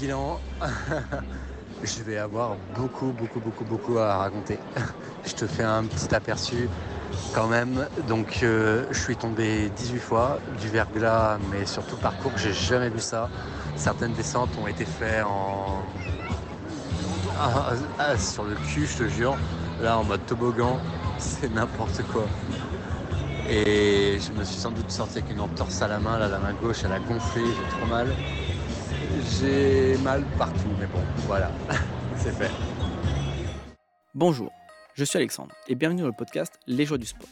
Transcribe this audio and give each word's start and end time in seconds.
bilan, 0.00 0.40
je 1.82 2.02
vais 2.02 2.18
avoir 2.18 2.56
beaucoup, 2.76 3.12
beaucoup, 3.12 3.40
beaucoup, 3.40 3.64
beaucoup 3.64 3.98
à 3.98 4.18
raconter. 4.18 4.58
je 5.26 5.32
te 5.32 5.46
fais 5.46 5.64
un 5.64 5.84
petit 5.84 6.14
aperçu 6.14 6.68
quand 7.34 7.48
même. 7.48 7.86
Donc, 8.06 8.40
euh, 8.42 8.84
je 8.90 9.00
suis 9.00 9.16
tombé 9.16 9.70
18 9.76 9.98
fois, 9.98 10.38
du 10.60 10.68
verglas, 10.68 11.38
mais 11.50 11.66
surtout 11.66 11.96
parcours, 11.96 12.32
j'ai 12.36 12.52
jamais 12.52 12.90
vu 12.90 13.00
ça. 13.00 13.28
Certaines 13.76 14.12
descentes 14.12 14.50
ont 14.62 14.66
été 14.66 14.84
faites 14.84 15.24
en. 15.24 15.82
Ah, 17.40 17.72
ah, 17.98 18.18
sur 18.18 18.44
le 18.44 18.54
cul, 18.54 18.86
je 18.86 19.04
te 19.04 19.08
jure. 19.08 19.36
Là, 19.80 19.98
en 19.98 20.04
mode 20.04 20.24
toboggan, 20.26 20.78
c'est 21.18 21.52
n'importe 21.52 22.02
quoi. 22.12 22.26
Et 23.48 24.18
je 24.20 24.32
me 24.32 24.44
suis 24.44 24.60
sans 24.60 24.72
doute 24.72 24.90
sorti 24.90 25.18
avec 25.18 25.30
une 25.30 25.40
entorse 25.40 25.80
à 25.82 25.88
la 25.88 25.98
main. 25.98 26.18
Là, 26.18 26.28
la 26.28 26.38
main 26.38 26.52
gauche, 26.52 26.78
elle 26.84 26.92
a 26.92 26.98
gonflé, 26.98 27.42
j'ai 27.46 27.76
trop 27.78 27.86
mal. 27.86 28.08
J'ai 29.18 29.96
mal 29.98 30.24
partout, 30.36 30.68
mais 30.78 30.86
bon, 30.86 31.00
voilà, 31.26 31.50
c'est 32.16 32.32
fait. 32.32 32.50
Bonjour, 34.14 34.52
je 34.94 35.04
suis 35.04 35.16
Alexandre 35.16 35.52
et 35.66 35.74
bienvenue 35.74 36.02
dans 36.02 36.08
le 36.08 36.12
podcast 36.12 36.58
Les 36.68 36.86
Joies 36.86 36.98
du 36.98 37.06
Sport. 37.06 37.28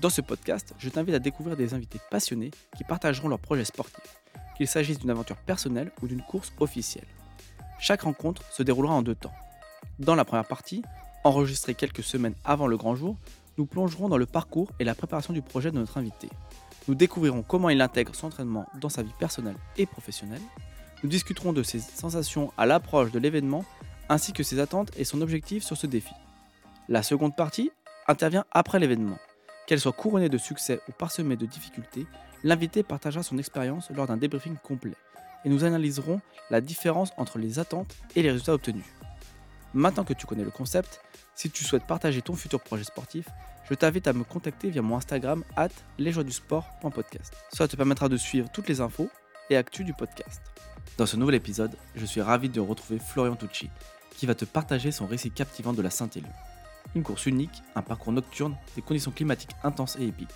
Dans 0.00 0.10
ce 0.10 0.20
podcast, 0.20 0.74
je 0.78 0.88
t'invite 0.88 1.14
à 1.14 1.20
découvrir 1.20 1.56
des 1.56 1.72
invités 1.72 2.00
passionnés 2.10 2.50
qui 2.76 2.82
partageront 2.82 3.28
leurs 3.28 3.38
projets 3.38 3.64
sportifs, 3.64 4.20
qu'il 4.56 4.66
s'agisse 4.66 4.98
d'une 4.98 5.10
aventure 5.10 5.36
personnelle 5.36 5.92
ou 6.02 6.08
d'une 6.08 6.22
course 6.22 6.52
officielle. 6.58 7.06
Chaque 7.78 8.02
rencontre 8.02 8.42
se 8.50 8.64
déroulera 8.64 8.94
en 8.94 9.02
deux 9.02 9.14
temps. 9.14 9.34
Dans 10.00 10.16
la 10.16 10.24
première 10.24 10.48
partie, 10.48 10.82
enregistrée 11.22 11.74
quelques 11.74 12.02
semaines 12.02 12.34
avant 12.44 12.66
le 12.66 12.76
grand 12.76 12.96
jour, 12.96 13.16
nous 13.56 13.66
plongerons 13.66 14.08
dans 14.08 14.18
le 14.18 14.26
parcours 14.26 14.72
et 14.80 14.84
la 14.84 14.96
préparation 14.96 15.32
du 15.32 15.42
projet 15.42 15.70
de 15.70 15.78
notre 15.78 15.96
invité. 15.96 16.28
Nous 16.88 16.96
découvrirons 16.96 17.42
comment 17.42 17.70
il 17.70 17.80
intègre 17.80 18.14
son 18.16 18.26
entraînement 18.26 18.66
dans 18.80 18.88
sa 18.88 19.02
vie 19.02 19.14
personnelle 19.18 19.56
et 19.76 19.86
professionnelle. 19.86 20.42
Nous 21.04 21.10
discuterons 21.10 21.52
de 21.52 21.62
ses 21.62 21.80
sensations 21.80 22.50
à 22.56 22.64
l'approche 22.64 23.12
de 23.12 23.18
l'événement 23.18 23.66
ainsi 24.08 24.32
que 24.32 24.42
ses 24.42 24.58
attentes 24.58 24.90
et 24.96 25.04
son 25.04 25.20
objectif 25.20 25.62
sur 25.62 25.76
ce 25.76 25.86
défi. 25.86 26.14
La 26.88 27.02
seconde 27.02 27.36
partie 27.36 27.70
intervient 28.08 28.46
après 28.52 28.78
l'événement. 28.78 29.18
Qu'elle 29.66 29.80
soit 29.80 29.92
couronnée 29.92 30.30
de 30.30 30.38
succès 30.38 30.80
ou 30.88 30.92
parsemée 30.92 31.36
de 31.36 31.44
difficultés, 31.44 32.06
l'invité 32.42 32.82
partagera 32.82 33.22
son 33.22 33.36
expérience 33.36 33.90
lors 33.90 34.06
d'un 34.06 34.16
débriefing 34.16 34.56
complet 34.56 34.94
et 35.44 35.50
nous 35.50 35.64
analyserons 35.64 36.22
la 36.48 36.62
différence 36.62 37.10
entre 37.18 37.36
les 37.36 37.58
attentes 37.58 37.94
et 38.16 38.22
les 38.22 38.30
résultats 38.30 38.54
obtenus. 38.54 38.86
Maintenant 39.74 40.04
que 40.04 40.14
tu 40.14 40.24
connais 40.24 40.42
le 40.42 40.50
concept, 40.50 41.02
si 41.34 41.50
tu 41.50 41.64
souhaites 41.64 41.86
partager 41.86 42.22
ton 42.22 42.34
futur 42.34 42.62
projet 42.62 42.84
sportif, 42.84 43.26
je 43.68 43.74
t'invite 43.74 44.08
à 44.08 44.14
me 44.14 44.24
contacter 44.24 44.70
via 44.70 44.80
mon 44.80 44.96
Instagram 44.96 45.44
at 45.54 45.68
lesjoiesdusport.podcast. 45.98 47.34
Cela 47.52 47.68
te 47.68 47.76
permettra 47.76 48.08
de 48.08 48.16
suivre 48.16 48.48
toutes 48.50 48.68
les 48.68 48.80
infos 48.80 49.10
et 49.50 49.56
actus 49.58 49.84
du 49.84 49.92
podcast. 49.92 50.40
Dans 50.96 51.06
ce 51.06 51.16
nouvel 51.16 51.34
épisode, 51.34 51.76
je 51.96 52.06
suis 52.06 52.20
ravi 52.20 52.48
de 52.48 52.60
retrouver 52.60 53.00
Florian 53.00 53.34
Tucci, 53.34 53.68
qui 54.16 54.26
va 54.26 54.34
te 54.34 54.44
partager 54.44 54.92
son 54.92 55.06
récit 55.06 55.30
captivant 55.30 55.72
de 55.72 55.82
la 55.82 55.90
Saint-Élion. 55.90 56.28
Une 56.94 57.02
course 57.02 57.26
unique, 57.26 57.62
un 57.74 57.82
parcours 57.82 58.12
nocturne, 58.12 58.56
des 58.76 58.82
conditions 58.82 59.10
climatiques 59.10 59.56
intenses 59.64 59.96
et 59.98 60.06
épiques. 60.06 60.28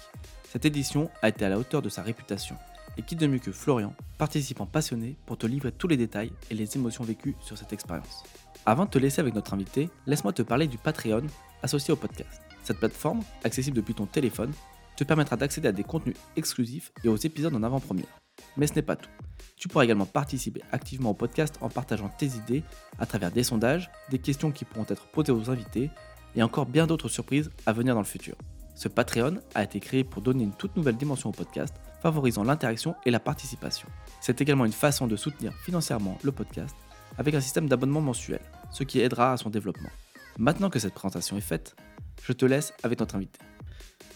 Cette 0.50 0.64
édition 0.64 1.10
a 1.22 1.28
été 1.28 1.44
à 1.44 1.48
la 1.48 1.58
hauteur 1.58 1.82
de 1.82 1.88
sa 1.88 2.02
réputation. 2.02 2.56
Et 2.96 3.02
qui 3.02 3.14
de 3.14 3.28
mieux 3.28 3.38
que 3.38 3.52
Florian, 3.52 3.94
participant 4.19 4.66
passionné, 4.66 5.16
pour 5.26 5.38
te 5.38 5.46
livrer 5.46 5.70
tous 5.70 5.86
les 5.86 5.96
détails 5.96 6.32
et 6.50 6.54
les 6.54 6.76
émotions 6.76 7.04
vécues 7.04 7.36
sur 7.41 7.56
cette 7.56 7.72
expérience. 7.72 8.24
Avant 8.66 8.86
de 8.86 8.91
te 8.91 8.98
laisser 8.98 9.20
avec 9.20 9.34
notre 9.34 9.54
invité, 9.54 9.88
laisse-moi 10.06 10.32
te 10.32 10.42
parler 10.42 10.66
du 10.66 10.78
Patreon 10.78 11.26
associé 11.62 11.92
au 11.92 11.96
podcast. 11.96 12.41
Cette 12.64 12.78
plateforme, 12.78 13.22
accessible 13.44 13.76
depuis 13.76 13.94
ton 13.94 14.06
téléphone, 14.06 14.52
te 14.96 15.04
permettra 15.04 15.36
d'accéder 15.36 15.69
à 15.69 15.72
des 15.72 15.84
contenus 15.84 16.16
exclusifs 16.36 16.92
et 17.04 17.08
aux 17.08 17.16
épisodes 17.16 17.54
en 17.54 17.62
avant-première. 17.62 18.19
Mais 18.56 18.67
ce 18.67 18.75
n'est 18.75 18.83
pas 18.83 18.97
tout. 18.97 19.11
Tu 19.56 19.69
pourras 19.69 19.84
également 19.84 20.06
participer 20.06 20.62
activement 20.72 21.10
au 21.10 21.15
podcast 21.15 21.59
en 21.60 21.69
partageant 21.69 22.09
tes 22.09 22.26
idées 22.26 22.62
à 22.99 23.06
travers 23.06 23.31
des 23.31 23.43
sondages, 23.43 23.91
des 24.10 24.19
questions 24.19 24.53
qui 24.53 24.65
pourront 24.65 24.87
être 24.88 25.06
posées 25.06 25.32
aux 25.32 25.50
invités 25.50 25.91
et 26.37 26.43
encore 26.43 26.66
bien 26.66 26.87
d'autres 26.87 27.09
surprises 27.09 27.50
à 27.66 27.72
venir 27.72 27.94
dans 27.94 28.00
le 28.00 28.06
futur. 28.06 28.37
Ce 28.75 28.87
Patreon 28.87 29.38
a 29.56 29.65
été 29.65 29.81
créé 29.81 30.04
pour 30.04 30.22
donner 30.22 30.44
une 30.44 30.53
toute 30.53 30.76
nouvelle 30.76 30.97
dimension 30.97 31.31
au 31.31 31.32
podcast, 31.32 31.75
favorisant 32.00 32.44
l'interaction 32.44 32.94
et 33.04 33.10
la 33.10 33.19
participation. 33.19 33.88
C'est 34.21 34.41
également 34.41 34.65
une 34.65 34.72
façon 34.72 35.09
de 35.09 35.16
soutenir 35.16 35.53
financièrement 35.65 36.16
le 36.22 36.31
podcast 36.31 36.76
avec 37.16 37.34
un 37.34 37.41
système 37.41 37.69
d'abonnement 37.69 38.00
mensuel 38.00 38.41
ce 38.70 38.84
qui 38.84 39.00
aidera 39.00 39.32
à 39.32 39.37
son 39.37 39.50
développement. 39.50 39.91
Maintenant 40.38 40.70
que 40.70 40.78
cette 40.78 40.94
présentation 40.94 41.37
est 41.37 41.41
faite, 41.41 41.75
je 42.22 42.32
te 42.32 42.47
laisse 42.47 42.72
avec 42.82 43.00
notre 43.00 43.16
invité. 43.16 43.41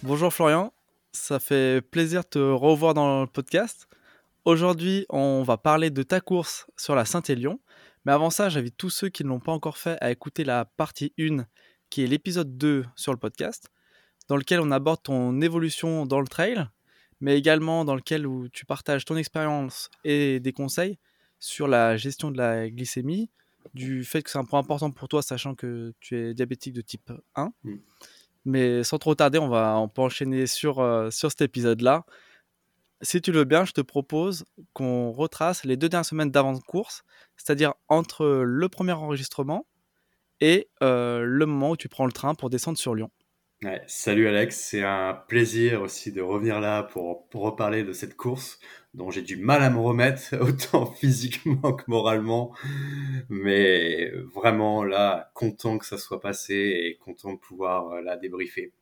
Bonjour 0.03 0.33
Florian, 0.33 0.73
ça 1.13 1.41
fait 1.41 1.81
plaisir 1.83 2.23
de 2.23 2.29
te 2.29 2.39
revoir 2.39 2.95
dans 2.95 3.23
le 3.23 3.27
podcast. 3.27 3.89
Aujourd'hui, 4.45 5.07
on 5.09 5.45
va 5.45 5.57
parler 5.57 5.91
de 5.91 6.03
ta 6.03 6.21
course 6.21 6.67
sur 6.77 6.97
la 6.97 7.05
Saint-Élion. 7.05 7.61
Mais 8.05 8.11
avant 8.11 8.31
ça, 8.31 8.49
j'invite 8.49 8.77
tous 8.77 8.91
ceux 8.91 9.09
qui 9.09 9.23
ne 9.23 9.29
l'ont 9.29 9.39
pas 9.39 9.53
encore 9.53 9.79
fait 9.79 9.97
à 10.01 10.11
écouter 10.11 10.43
la 10.43 10.65
partie 10.65 11.15
1, 11.17 11.47
qui 11.91 12.03
est 12.03 12.09
l'épisode 12.09 12.59
2 12.59 12.85
sur 12.97 13.13
le 13.13 13.19
podcast, 13.19 13.71
dans 14.27 14.37
lequel 14.37 14.59
on 14.59 14.73
aborde 14.73 15.01
ton 15.05 15.41
évolution 15.41 16.07
dans 16.07 16.21
le 16.21 16.27
trail, 16.27 16.67
mais 17.21 17.39
également 17.39 17.85
dans 17.85 17.95
lequel 17.95 18.27
où 18.27 18.49
tu 18.49 18.67
partages 18.67 19.05
ton 19.05 19.17
expérience 19.17 19.91
et 20.03 20.41
des 20.41 20.53
conseils 20.53 20.99
sur 21.39 21.69
la 21.69 21.97
gestion 21.97 22.33
de 22.33 22.39
la 22.39 22.69
glycémie, 22.69 23.31
du 23.75 24.03
fait 24.03 24.25
que 24.25 24.31
c'est 24.31 24.39
un 24.39 24.45
point 24.45 24.59
important 24.59 24.91
pour 24.91 25.07
toi, 25.07 25.23
sachant 25.23 25.55
que 25.55 25.95
tu 26.01 26.19
es 26.19 26.35
diabétique 26.35 26.73
de 26.73 26.81
type 26.81 27.13
1. 27.37 27.53
Mm. 27.63 27.75
Mais 28.45 28.83
sans 28.83 28.99
trop 28.99 29.15
tarder, 29.15 29.39
on 29.39 29.49
va 29.49 29.79
on 29.79 29.89
peut 29.89 30.03
enchaîner 30.03 30.49
sur, 30.49 30.81
euh, 30.81 31.11
sur 31.13 31.31
cet 31.31 31.43
épisode-là. 31.43 32.05
Si 33.03 33.21
tu 33.21 33.33
le 33.33 33.41
veux 33.41 33.45
bien, 33.45 33.65
je 33.65 33.73
te 33.73 33.81
propose 33.81 34.45
qu'on 34.73 35.11
retrace 35.11 35.65
les 35.65 35.77
deux 35.77 35.89
dernières 35.89 36.07
semaines 36.07 36.31
d'avant-course, 36.31 37.03
c'est-à-dire 37.37 37.75
entre 37.89 38.27
le 38.45 38.69
premier 38.69 38.93
enregistrement 38.93 39.67
et 40.41 40.69
euh, 40.83 41.23
le 41.25 41.47
moment 41.47 41.71
où 41.71 41.77
tu 41.77 41.89
prends 41.89 42.07
le 42.07 42.13
train 42.13 42.35
pour 42.35 42.49
descendre 42.49 42.79
sur 42.79 42.95
Lyon 42.95 43.11
salut 43.87 44.27
Alex, 44.27 44.57
c'est 44.57 44.83
un 44.83 45.15
plaisir 45.15 45.83
aussi 45.83 46.13
de 46.13 46.21
revenir 46.21 46.61
là 46.61 46.83
pour, 46.83 47.29
reparler 47.33 47.85
de 47.85 47.93
cette 47.93 48.17
course 48.17 48.59
dont 48.95 49.11
j'ai 49.11 49.23
du 49.23 49.37
mal 49.37 49.63
à 49.63 49.71
me 49.71 49.79
remettre, 49.79 50.37
autant 50.41 50.87
physiquement 50.87 51.73
que 51.73 51.85
moralement. 51.87 52.55
Mais 53.29 54.11
vraiment 54.35 54.85
là, 54.85 55.31
content 55.35 55.79
que 55.79 55.87
ça 55.87 55.99
soit 55.99 56.21
passé 56.21 56.55
et 56.55 56.97
content 56.99 57.35
de 57.35 57.39
pouvoir 57.39 57.93
euh, 57.93 58.03
la 58.03 58.17
débriefer. 58.17 58.73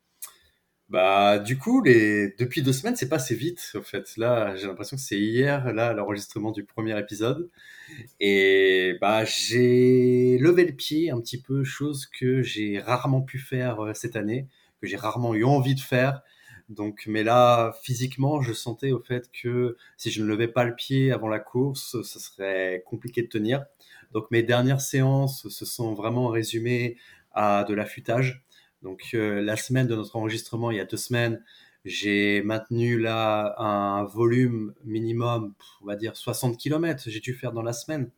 Bah, 0.91 1.39
du 1.39 1.57
coup, 1.57 1.83
les... 1.83 2.35
depuis 2.37 2.63
deux 2.63 2.73
semaines, 2.73 2.97
c'est 2.97 3.09
passé 3.09 3.37
vite, 3.37 3.61
en 3.77 3.83
fait. 3.83 4.17
Là, 4.17 4.57
j'ai 4.57 4.67
l'impression 4.67 4.97
que 4.97 5.03
c'est 5.03 5.21
hier, 5.21 5.73
là, 5.73 5.93
l'enregistrement 5.93 6.51
du 6.51 6.65
premier 6.65 6.99
épisode. 6.99 7.49
Et 8.19 8.97
bah, 9.01 9.25
j'ai 9.25 10.37
levé 10.39 10.65
le 10.65 10.73
pied 10.73 11.11
un 11.13 11.21
petit 11.21 11.41
peu, 11.41 11.63
chose 11.63 12.07
que 12.07 12.43
j'ai 12.43 12.81
rarement 12.81 13.23
pu 13.23 13.39
faire 13.39 13.85
euh, 13.85 13.95
cette 13.95 14.17
année 14.17 14.49
que 14.81 14.89
j'ai 14.89 14.97
rarement 14.97 15.35
eu 15.35 15.45
envie 15.45 15.75
de 15.77 15.81
faire. 15.81 16.23
Donc, 16.69 17.05
mais 17.07 17.23
là, 17.23 17.73
physiquement, 17.83 18.41
je 18.43 18.53
sentais 18.53 18.93
au 18.93 19.01
fait 19.01 19.31
que 19.33 19.77
si 19.97 20.11
je 20.11 20.23
ne 20.23 20.27
levais 20.27 20.49
pas 20.49 20.65
le 20.65 20.75
pied 20.75 21.13
avant 21.13 21.29
la 21.29 21.39
course, 21.41 22.03
ce 22.03 22.19
serait 22.19 22.83
compliqué 22.87 23.23
de 23.23 23.29
tenir. 23.29 23.65
Donc, 24.13 24.31
mes 24.33 24.43
dernières 24.43 24.81
séances 24.81 25.49
se 25.49 25.65
sont 25.65 25.95
vraiment 25.95 26.29
résumées 26.29 26.97
à 27.33 27.65
de 27.65 27.75
l'affûtage. 27.75 28.45
Donc, 28.83 29.11
euh, 29.15 29.43
la 29.43 29.57
semaine 29.57 29.87
de 29.87 29.95
notre 29.95 30.17
enregistrement, 30.17 30.71
il 30.71 30.79
y 30.79 30.81
a 30.81 30.85
deux 30.85 30.97
semaines, 30.97 31.43
j'ai 31.85 32.43
maintenu 32.43 32.99
là 32.99 33.55
un 33.59 34.05
volume 34.05 34.75
minimum, 34.85 35.55
on 35.83 35.87
va 35.87 35.97
dire 35.97 36.17
60 36.17 36.59
km, 36.59 37.05
j'ai 37.07 37.21
dû 37.21 37.35
faire 37.35 37.53
dans 37.53 37.63
la 37.63 37.73
semaine, 37.73 38.11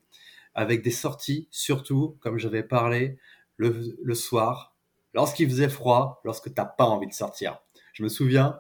avec 0.55 0.83
des 0.83 0.91
sorties, 0.91 1.49
surtout, 1.51 2.17
comme 2.21 2.39
j'avais 2.39 2.63
parlé, 2.63 3.19
le, 3.57 3.97
le 4.03 4.15
soir, 4.15 4.75
lorsqu'il 5.15 5.49
faisait 5.49 5.69
froid, 5.69 6.21
lorsque 6.25 6.53
t'as 6.55 6.65
pas 6.65 6.85
envie 6.85 7.07
de 7.07 7.13
sortir. 7.13 7.61
Je 7.93 8.03
me 8.03 8.09
souviens 8.09 8.59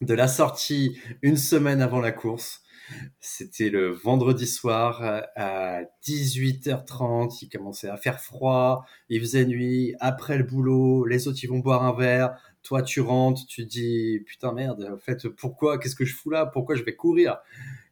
de 0.00 0.14
la 0.14 0.28
sortie 0.28 0.98
une 1.22 1.36
semaine 1.36 1.82
avant 1.82 2.00
la 2.00 2.12
course. 2.12 2.63
C'était 3.20 3.70
le 3.70 3.90
vendredi 3.90 4.46
soir 4.46 5.02
à 5.36 5.82
18h30. 6.06 7.38
Il 7.42 7.48
commençait 7.48 7.88
à 7.88 7.96
faire 7.96 8.20
froid. 8.20 8.84
Il 9.08 9.20
faisait 9.20 9.44
nuit. 9.46 9.94
Après 10.00 10.36
le 10.38 10.44
boulot, 10.44 11.06
les 11.06 11.28
autres 11.28 11.38
ils 11.42 11.48
vont 11.48 11.58
boire 11.58 11.84
un 11.84 11.94
verre. 11.94 12.36
Toi 12.62 12.82
tu 12.82 13.00
rentres, 13.00 13.46
tu 13.46 13.64
dis 13.66 14.20
putain 14.26 14.52
merde. 14.52 14.88
En 14.92 14.98
fait, 14.98 15.28
pourquoi 15.28 15.78
Qu'est-ce 15.78 15.96
que 15.96 16.04
je 16.04 16.14
fous 16.14 16.30
là? 16.30 16.46
Pourquoi 16.46 16.74
je 16.76 16.82
vais 16.82 16.94
courir? 16.96 17.38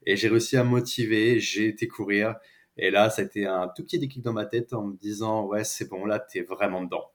Et 0.07 0.17
j'ai 0.17 0.29
réussi 0.29 0.57
à 0.57 0.65
motiver. 0.65 1.41
J'ai 1.41 1.69
été 1.69 1.89
courir. 1.89 2.37
Et 2.79 2.91
là, 2.91 3.11
ça 3.11 3.23
a 3.23 3.25
été 3.25 3.47
un 3.47 3.69
tout 3.69 3.85
petit 3.85 3.99
déclic 3.99 4.23
dans 4.23 4.33
ma 4.33 4.47
tête 4.47 4.73
en 4.73 4.85
me 4.87 4.97
disant 4.97 5.47
ouais 5.47 5.65
c'est 5.65 5.89
bon 5.89 6.05
là 6.07 6.19
t'es 6.19 6.41
vraiment 6.43 6.83
dedans. 6.83 7.11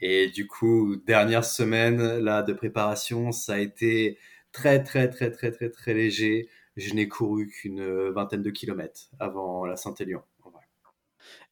Et 0.00 0.28
du 0.30 0.46
coup, 0.46 0.96
dernière 0.96 1.44
semaine 1.44 2.18
là 2.18 2.42
de 2.42 2.52
préparation, 2.54 3.32
ça 3.32 3.54
a 3.54 3.58
été 3.58 4.18
très 4.52 4.82
très 4.82 5.08
très 5.10 5.30
très 5.30 5.50
très 5.50 5.70
très 5.70 5.94
léger. 5.94 6.48
Je 6.80 6.94
n'ai 6.94 7.08
couru 7.08 7.48
qu'une 7.48 8.10
vingtaine 8.10 8.42
de 8.42 8.50
kilomètres 8.50 9.10
avant 9.18 9.64
la 9.64 9.76
Saint-Élion. 9.76 10.22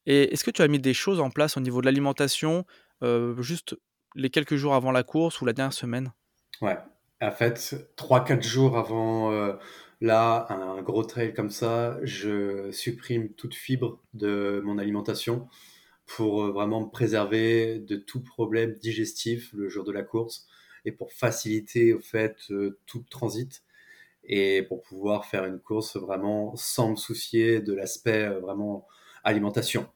Et 0.05 0.33
est-ce 0.33 0.43
que 0.43 0.51
tu 0.51 0.61
as 0.61 0.67
mis 0.67 0.79
des 0.79 0.93
choses 0.93 1.19
en 1.19 1.29
place 1.29 1.55
au 1.57 1.59
niveau 1.59 1.81
de 1.81 1.85
l'alimentation, 1.85 2.65
euh, 3.03 3.39
juste 3.41 3.77
les 4.15 4.29
quelques 4.29 4.55
jours 4.55 4.73
avant 4.73 4.91
la 4.91 5.03
course 5.03 5.39
ou 5.41 5.45
la 5.45 5.53
dernière 5.53 5.73
semaine? 5.73 6.13
Ouais, 6.61 6.77
en 7.21 7.31
fait, 7.31 7.75
3-4 7.95 8.41
jours 8.41 8.77
avant, 8.77 9.31
euh, 9.31 9.53
Là, 10.01 10.47
un 10.49 10.81
gros 10.81 11.03
trail 11.03 11.33
comme 11.33 11.49
ça, 11.49 11.99
je 12.03 12.71
supprime 12.71 13.33
toute 13.33 13.53
fibre 13.53 14.01
de 14.13 14.61
mon 14.63 14.77
alimentation 14.77 15.49
pour 16.05 16.43
euh, 16.45 16.51
vraiment 16.51 16.85
me 16.85 16.89
préserver 16.89 17.79
de 17.79 17.97
tout 17.97 18.21
problème 18.21 18.75
digestif 18.75 19.51
le 19.53 19.67
jour 19.67 19.83
de 19.83 19.91
la 19.91 20.03
course 20.03 20.47
et 20.85 20.93
pour 20.93 21.11
faciliter 21.11 21.93
au 21.93 21.99
fait 21.99 22.37
euh, 22.49 22.79
tout 22.85 23.03
transit 23.09 23.61
et 24.23 24.63
pour 24.63 24.81
pouvoir 24.83 25.25
faire 25.25 25.45
une 25.45 25.59
course 25.59 25.97
vraiment 25.97 26.55
sans 26.55 26.91
me 26.91 26.95
soucier 26.95 27.61
de 27.61 27.73
l'aspect 27.73 28.25
euh, 28.25 28.39
vraiment 28.39 28.87
alimentation. 29.23 29.87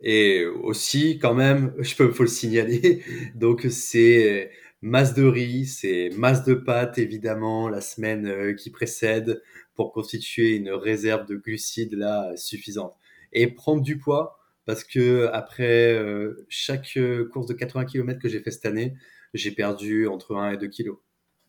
Et 0.00 0.44
aussi, 0.44 1.18
quand 1.18 1.34
même, 1.34 1.74
je 1.78 1.94
peux, 1.96 2.10
faut 2.12 2.24
le 2.24 2.28
signaler, 2.28 3.02
donc 3.34 3.66
c'est 3.70 4.50
masse 4.80 5.14
de 5.14 5.24
riz, 5.24 5.66
c'est 5.66 6.10
masse 6.16 6.44
de 6.44 6.54
pâtes, 6.54 6.98
évidemment, 6.98 7.68
la 7.68 7.80
semaine 7.80 8.56
qui 8.56 8.70
précède 8.70 9.40
pour 9.74 9.92
constituer 9.92 10.56
une 10.56 10.70
réserve 10.70 11.26
de 11.26 11.36
glucides 11.36 11.94
là 11.94 12.36
suffisante. 12.36 12.94
Et 13.32 13.46
prendre 13.46 13.82
du 13.82 13.98
poids, 13.98 14.38
parce 14.64 14.84
que 14.84 15.28
après 15.32 15.92
euh, 15.92 16.44
chaque 16.48 16.96
euh, 16.96 17.28
course 17.28 17.46
de 17.46 17.54
80 17.54 17.86
km 17.86 18.20
que 18.20 18.28
j'ai 18.28 18.40
fait 18.40 18.50
cette 18.50 18.66
année, 18.66 18.94
j'ai 19.34 19.50
perdu 19.50 20.06
entre 20.06 20.36
1 20.36 20.52
et 20.52 20.56
2 20.56 20.68
kilos. 20.68 20.98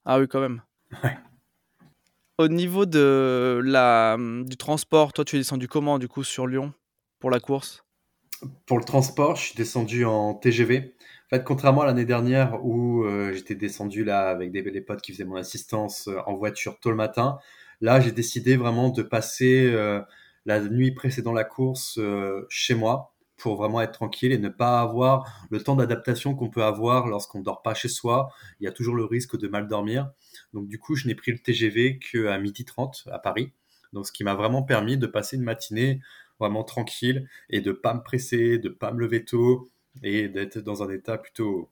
Ah 0.06 0.20
oui, 0.20 0.28
quand 0.28 0.42
même. 0.42 0.62
Ouais. 1.04 1.16
Au 2.38 2.48
niveau 2.48 2.86
de 2.86 3.62
la, 3.64 4.18
du 4.18 4.58
transport, 4.58 5.14
toi, 5.14 5.24
tu 5.24 5.36
es 5.36 5.40
descendu 5.40 5.68
comment, 5.68 6.00
du 6.00 6.08
coup, 6.08 6.24
sur 6.24 6.48
Lyon 6.48 6.74
pour 7.20 7.30
la 7.30 7.40
course? 7.40 7.84
Pour 8.66 8.78
le 8.78 8.84
transport, 8.84 9.36
je 9.36 9.46
suis 9.46 9.56
descendu 9.56 10.04
en 10.06 10.34
TGV. 10.34 10.96
En 11.28 11.36
fait, 11.36 11.44
contrairement 11.44 11.82
à 11.82 11.86
l'année 11.86 12.06
dernière 12.06 12.60
où 12.64 13.04
euh, 13.04 13.32
j'étais 13.34 13.56
descendu 13.56 14.04
là 14.04 14.30
avec 14.30 14.52
des, 14.52 14.62
des, 14.62 14.82
potes 14.82 15.02
qui 15.02 15.14
faisaient 15.14 15.24
mon 15.24 15.36
assistance 15.36 16.10
en 16.26 16.36
voiture 16.36 16.80
tôt 16.80 16.90
le 16.90 16.96
matin, 16.96 17.38
là, 17.82 18.02
j'ai 18.02 18.12
décidé 18.12 18.58
vraiment 18.58 18.90
de 18.90 19.04
passer 19.04 19.72
la 20.46 20.60
nuit 20.60 20.92
précédant 20.92 21.34
la 21.34 21.44
course 21.44 21.98
euh, 21.98 22.46
chez 22.50 22.76
moi 22.76 23.13
pour 23.38 23.56
vraiment 23.56 23.82
être 23.82 23.94
tranquille 23.94 24.32
et 24.32 24.38
ne 24.38 24.50
pas 24.50 24.80
avoir 24.80 25.48
le 25.50 25.62
temps 25.62 25.76
d'adaptation 25.76 26.36
qu'on 26.36 26.50
peut 26.50 26.64
avoir 26.64 27.08
lorsqu'on 27.08 27.42
dort 27.42 27.62
pas 27.62 27.74
chez 27.74 27.90
soi. 27.90 28.30
Il 28.60 28.64
y 28.64 28.68
a 28.68 28.72
toujours 28.72 28.96
le 28.96 29.06
risque 29.06 29.38
de 29.38 29.48
mal 29.48 29.68
dormir. 29.68 30.12
Donc 30.54 30.68
du 30.68 30.80
coup, 30.80 30.96
je 30.96 31.08
n'ai 31.08 31.16
pris 31.16 31.32
le 31.32 31.40
TGV 31.40 32.00
qu'à 32.00 32.38
midi 32.38 32.66
30 32.66 33.08
à 33.12 33.20
Paris. 33.20 33.52
Donc 33.92 34.08
ce 34.08 34.12
qui 34.12 34.24
m'a 34.24 34.36
vraiment 34.36 34.64
permis 34.64 34.98
de 34.98 35.08
passer 35.08 35.36
une 35.36 35.44
matinée 35.44 36.02
vraiment 36.40 36.64
tranquille 36.64 37.30
et 37.50 37.62
de 37.62 37.72
pas 37.72 37.94
me 37.94 38.02
presser, 38.02 38.58
de 38.58 38.70
pas 38.70 38.92
me 38.92 39.00
lever 39.00 39.24
tôt 39.24 39.70
et 40.02 40.28
d'être 40.28 40.60
dans 40.60 40.84
un 40.84 40.90
état 40.90 41.18
plutôt 41.18 41.70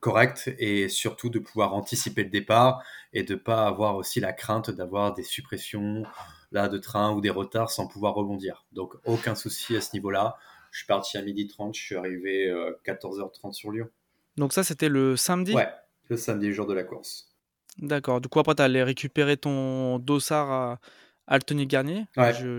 correct 0.00 0.54
et 0.58 0.88
surtout 0.88 1.30
de 1.30 1.38
pouvoir 1.38 1.74
anticiper 1.74 2.24
le 2.24 2.30
départ 2.30 2.82
et 3.12 3.22
de 3.22 3.34
pas 3.34 3.66
avoir 3.66 3.96
aussi 3.96 4.20
la 4.20 4.32
crainte 4.32 4.70
d'avoir 4.70 5.14
des 5.14 5.22
suppressions 5.22 6.04
là, 6.52 6.68
de 6.68 6.78
train 6.78 7.12
ou 7.12 7.20
des 7.20 7.30
retards 7.30 7.70
sans 7.70 7.86
pouvoir 7.86 8.14
rebondir. 8.14 8.64
Donc 8.72 8.94
aucun 9.04 9.34
souci 9.34 9.76
à 9.76 9.80
ce 9.80 9.92
niveau-là. 9.94 10.36
Je 10.76 10.80
suis 10.80 10.86
parti 10.88 11.16
à 11.16 11.22
midi 11.22 11.48
30, 11.48 11.74
je 11.74 11.80
suis 11.80 11.96
arrivé 11.96 12.52
14h30 12.84 13.48
euh, 13.48 13.52
sur 13.52 13.72
Lyon. 13.72 13.88
Donc 14.36 14.52
ça, 14.52 14.62
c'était 14.62 14.90
le 14.90 15.16
samedi? 15.16 15.54
Ouais, 15.54 15.70
le 16.10 16.18
samedi, 16.18 16.52
jour 16.52 16.66
de 16.66 16.74
la 16.74 16.84
course. 16.84 17.34
D'accord. 17.78 18.20
Du 18.20 18.28
coup, 18.28 18.40
après, 18.40 18.54
tu 18.54 18.60
allé 18.60 18.82
récupérer 18.82 19.38
ton 19.38 19.98
dossard 19.98 20.52
à 20.52 20.80
Altony 21.26 21.66
Garnier, 21.66 22.04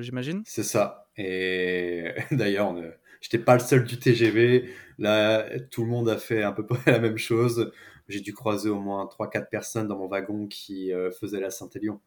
j'imagine? 0.01 0.41
C'est 0.47 0.63
ça. 0.63 1.11
Et 1.15 2.15
d'ailleurs, 2.31 2.75
je 2.75 2.89
j'étais 3.21 3.37
pas 3.37 3.53
le 3.53 3.59
seul 3.59 3.83
du 3.83 3.99
TGV. 3.99 4.67
Là, 4.97 5.47
tout 5.69 5.83
le 5.83 5.89
monde 5.89 6.09
a 6.09 6.17
fait 6.17 6.41
un 6.41 6.53
peu 6.53 6.65
près 6.65 6.91
la 6.91 6.97
même 6.97 7.19
chose. 7.19 7.71
J'ai 8.07 8.21
dû 8.21 8.33
croiser 8.33 8.71
au 8.71 8.79
moins 8.79 9.05
3-4 9.05 9.47
personnes 9.47 9.87
dans 9.87 9.97
mon 9.99 10.07
wagon 10.07 10.47
qui 10.47 10.91
euh, 10.91 11.11
faisaient 11.11 11.39
la 11.39 11.51
Saint-Élion. 11.51 12.01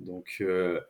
Donc, 0.00 0.38
euh, 0.40 0.80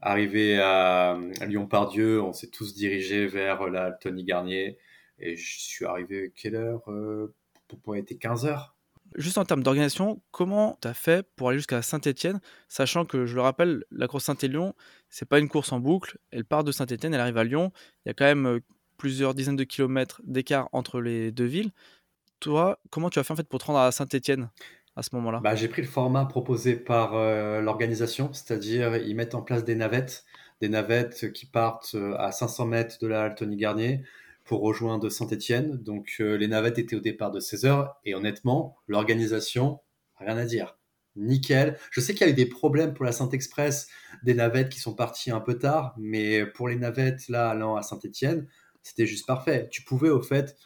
Arrivé 0.00 0.58
à, 0.60 1.18
Lyon-Pardieu, 1.46 2.22
on 2.22 2.32
s'est 2.32 2.50
tous 2.50 2.74
dirigés 2.74 3.26
vers 3.26 3.68
la 3.68 3.92
Tony 3.92 4.24
Garnier. 4.24 4.78
Et 5.18 5.36
je 5.36 5.58
suis 5.58 5.86
arrivé, 5.86 6.32
quelle 6.36 6.56
heure 6.56 6.82
euh, 6.90 7.34
Pour 7.82 7.96
être 7.96 8.12
15 8.12 8.46
heures. 8.46 8.76
Juste 9.14 9.38
en 9.38 9.44
termes 9.44 9.62
d'organisation, 9.62 10.20
comment 10.30 10.78
tu 10.82 10.88
as 10.88 10.94
fait 10.94 11.26
pour 11.36 11.48
aller 11.48 11.58
jusqu'à 11.58 11.80
Saint-Etienne, 11.80 12.40
sachant 12.68 13.04
que, 13.04 13.24
je 13.24 13.34
le 13.34 13.40
rappelle, 13.40 13.84
la 13.90 14.08
course 14.08 14.24
Saint-Élion, 14.24 14.74
c'est 15.08 15.28
pas 15.28 15.38
une 15.38 15.48
course 15.48 15.72
en 15.72 15.80
boucle. 15.80 16.18
Elle 16.30 16.44
part 16.44 16.64
de 16.64 16.72
Saint-Etienne, 16.72 17.14
elle 17.14 17.20
arrive 17.20 17.38
à 17.38 17.44
Lyon. 17.44 17.72
Il 18.04 18.08
y 18.08 18.10
a 18.10 18.14
quand 18.14 18.24
même 18.24 18.46
euh, 18.46 18.60
plusieurs 18.98 19.34
dizaines 19.34 19.56
de 19.56 19.64
kilomètres 19.64 20.20
d'écart 20.24 20.68
entre 20.72 21.00
les 21.00 21.30
deux 21.30 21.44
villes. 21.44 21.70
Toi, 22.40 22.78
comment 22.90 23.08
tu 23.08 23.18
as 23.18 23.24
fait 23.24 23.32
en 23.32 23.36
fait 23.36 23.48
pour 23.48 23.60
te 23.60 23.64
rendre 23.66 23.78
à 23.78 23.92
Saint-Etienne 23.92 24.50
à 24.96 25.02
ce 25.02 25.14
moment-là 25.14 25.40
bah, 25.42 25.54
J'ai 25.54 25.68
pris 25.68 25.82
le 25.82 25.88
format 25.88 26.24
proposé 26.24 26.74
par 26.74 27.14
euh, 27.14 27.60
l'organisation, 27.60 28.32
c'est-à-dire 28.32 28.96
ils 28.96 29.14
mettent 29.14 29.34
en 29.34 29.42
place 29.42 29.64
des 29.64 29.74
navettes, 29.74 30.24
des 30.60 30.68
navettes 30.68 31.32
qui 31.32 31.46
partent 31.46 31.94
euh, 31.94 32.16
à 32.18 32.32
500 32.32 32.66
mètres 32.66 32.96
de 33.00 33.06
la 33.06 33.30
Tony 33.30 33.56
Garnier 33.56 34.02
pour 34.44 34.62
rejoindre 34.62 35.08
Saint-Etienne. 35.10 35.76
Donc 35.76 36.16
euh, 36.20 36.36
les 36.36 36.48
navettes 36.48 36.78
étaient 36.78 36.96
au 36.96 37.00
départ 37.00 37.30
de 37.30 37.40
16h 37.40 37.92
et 38.04 38.14
honnêtement, 38.14 38.76
l'organisation, 38.88 39.80
rien 40.18 40.36
à 40.38 40.44
dire. 40.46 40.78
Nickel. 41.14 41.78
Je 41.90 42.00
sais 42.02 42.12
qu'il 42.12 42.26
y 42.26 42.28
a 42.28 42.32
eu 42.32 42.36
des 42.36 42.46
problèmes 42.46 42.92
pour 42.92 43.04
la 43.06 43.12
Saint-Express, 43.12 43.88
des 44.22 44.34
navettes 44.34 44.68
qui 44.68 44.80
sont 44.80 44.94
parties 44.94 45.30
un 45.30 45.40
peu 45.40 45.58
tard, 45.58 45.94
mais 45.96 46.44
pour 46.44 46.68
les 46.68 46.76
navettes 46.76 47.28
là 47.28 47.50
allant 47.50 47.76
à 47.76 47.82
Saint-Etienne, 47.82 48.46
c'était 48.82 49.06
juste 49.06 49.26
parfait. 49.26 49.66
Tu 49.70 49.82
pouvais 49.82 50.10
au 50.10 50.20
fait 50.20 50.56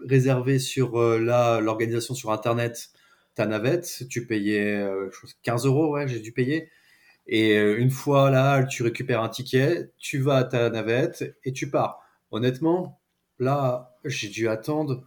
réserver 0.00 0.58
sur 0.58 0.98
l'organisation 0.98 2.14
sur 2.14 2.30
Internet 2.30 2.90
ta 3.40 3.46
navette, 3.46 4.06
tu 4.10 4.26
payais 4.26 4.86
15 5.44 5.64
euh, 5.64 5.68
euros, 5.70 5.94
ouais, 5.94 6.06
j'ai 6.06 6.20
dû 6.20 6.30
payer. 6.30 6.70
Et 7.26 7.56
euh, 7.56 7.78
une 7.78 7.88
fois 7.88 8.30
là, 8.30 8.64
tu 8.64 8.82
récupères 8.82 9.22
un 9.22 9.30
ticket, 9.30 9.92
tu 9.96 10.18
vas 10.18 10.36
à 10.36 10.44
ta 10.44 10.68
navette 10.68 11.38
et 11.44 11.52
tu 11.54 11.70
pars. 11.70 12.02
Honnêtement, 12.32 13.00
là, 13.38 13.96
j'ai 14.04 14.28
dû 14.28 14.46
attendre 14.46 15.04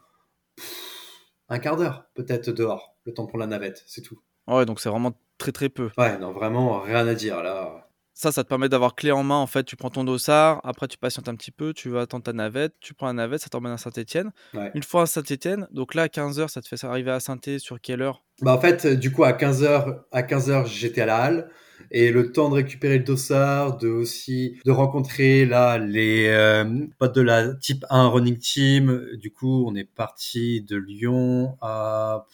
un 1.47 1.59
quart 1.59 1.77
d'heure 1.77 2.07
peut-être 2.15 2.51
dehors, 2.51 2.95
le 3.05 3.13
temps 3.13 3.27
pour 3.27 3.37
la 3.37 3.45
navette, 3.45 3.83
c'est 3.85 4.01
tout. 4.01 4.19
Ouais, 4.47 4.65
donc 4.65 4.79
c'est 4.79 4.89
vraiment 4.89 5.13
très 5.37 5.51
très 5.51 5.69
peu. 5.69 5.91
Ouais, 5.99 6.17
non, 6.17 6.31
vraiment 6.31 6.79
rien 6.79 7.07
à 7.07 7.13
dire 7.13 7.43
là. 7.43 7.82
Ça, 8.13 8.31
ça 8.31 8.43
te 8.43 8.49
permet 8.49 8.69
d'avoir 8.69 8.93
clé 8.93 9.11
en 9.11 9.23
main. 9.23 9.37
En 9.37 9.47
fait, 9.47 9.63
tu 9.63 9.75
prends 9.75 9.89
ton 9.89 10.03
dossard, 10.03 10.61
après 10.63 10.87
tu 10.87 10.97
patientes 10.97 11.27
un 11.29 11.35
petit 11.35 11.51
peu, 11.51 11.73
tu 11.73 11.89
vas 11.89 12.01
attendre 12.01 12.23
ta 12.23 12.33
navette, 12.33 12.75
tu 12.79 12.93
prends 12.93 13.07
la 13.07 13.13
navette, 13.13 13.41
ça 13.41 13.49
t'emmène 13.49 13.71
à 13.71 13.77
Saint-Etienne. 13.77 14.31
Une 14.75 14.83
fois 14.83 15.03
à 15.03 15.05
Saint-Etienne, 15.07 15.67
donc 15.71 15.95
là 15.95 16.03
à 16.03 16.07
15h, 16.07 16.47
ça 16.47 16.61
te 16.61 16.67
fait 16.67 16.83
arriver 16.85 17.11
à 17.11 17.19
saint 17.19 17.37
sur 17.57 17.81
quelle 17.81 18.01
heure? 18.01 18.23
Bah 18.41 18.53
en 18.53 18.59
fait, 18.59 18.85
du 18.85 19.11
coup 19.11 19.23
à 19.23 19.31
15h, 19.31 20.01
à 20.11 20.21
15h, 20.21 20.67
j'étais 20.67 21.01
à 21.01 21.05
la 21.05 21.17
halle 21.17 21.49
et 21.91 22.11
le 22.11 22.31
temps 22.31 22.49
de 22.49 22.55
récupérer 22.55 22.97
le 22.97 23.03
dossard, 23.03 23.77
de 23.77 23.87
aussi 23.87 24.59
de 24.65 24.71
rencontrer 24.71 25.45
là 25.45 25.77
les 25.77 26.27
euh, 26.27 26.87
potes 26.99 27.15
de 27.15 27.21
la 27.21 27.53
type 27.55 27.85
1 27.89 28.07
running 28.07 28.37
team. 28.37 29.07
Du 29.19 29.31
coup, 29.31 29.65
on 29.67 29.75
est 29.75 29.83
parti 29.83 30.61
de 30.61 30.77
Lyon 30.77 31.57
à 31.61 32.25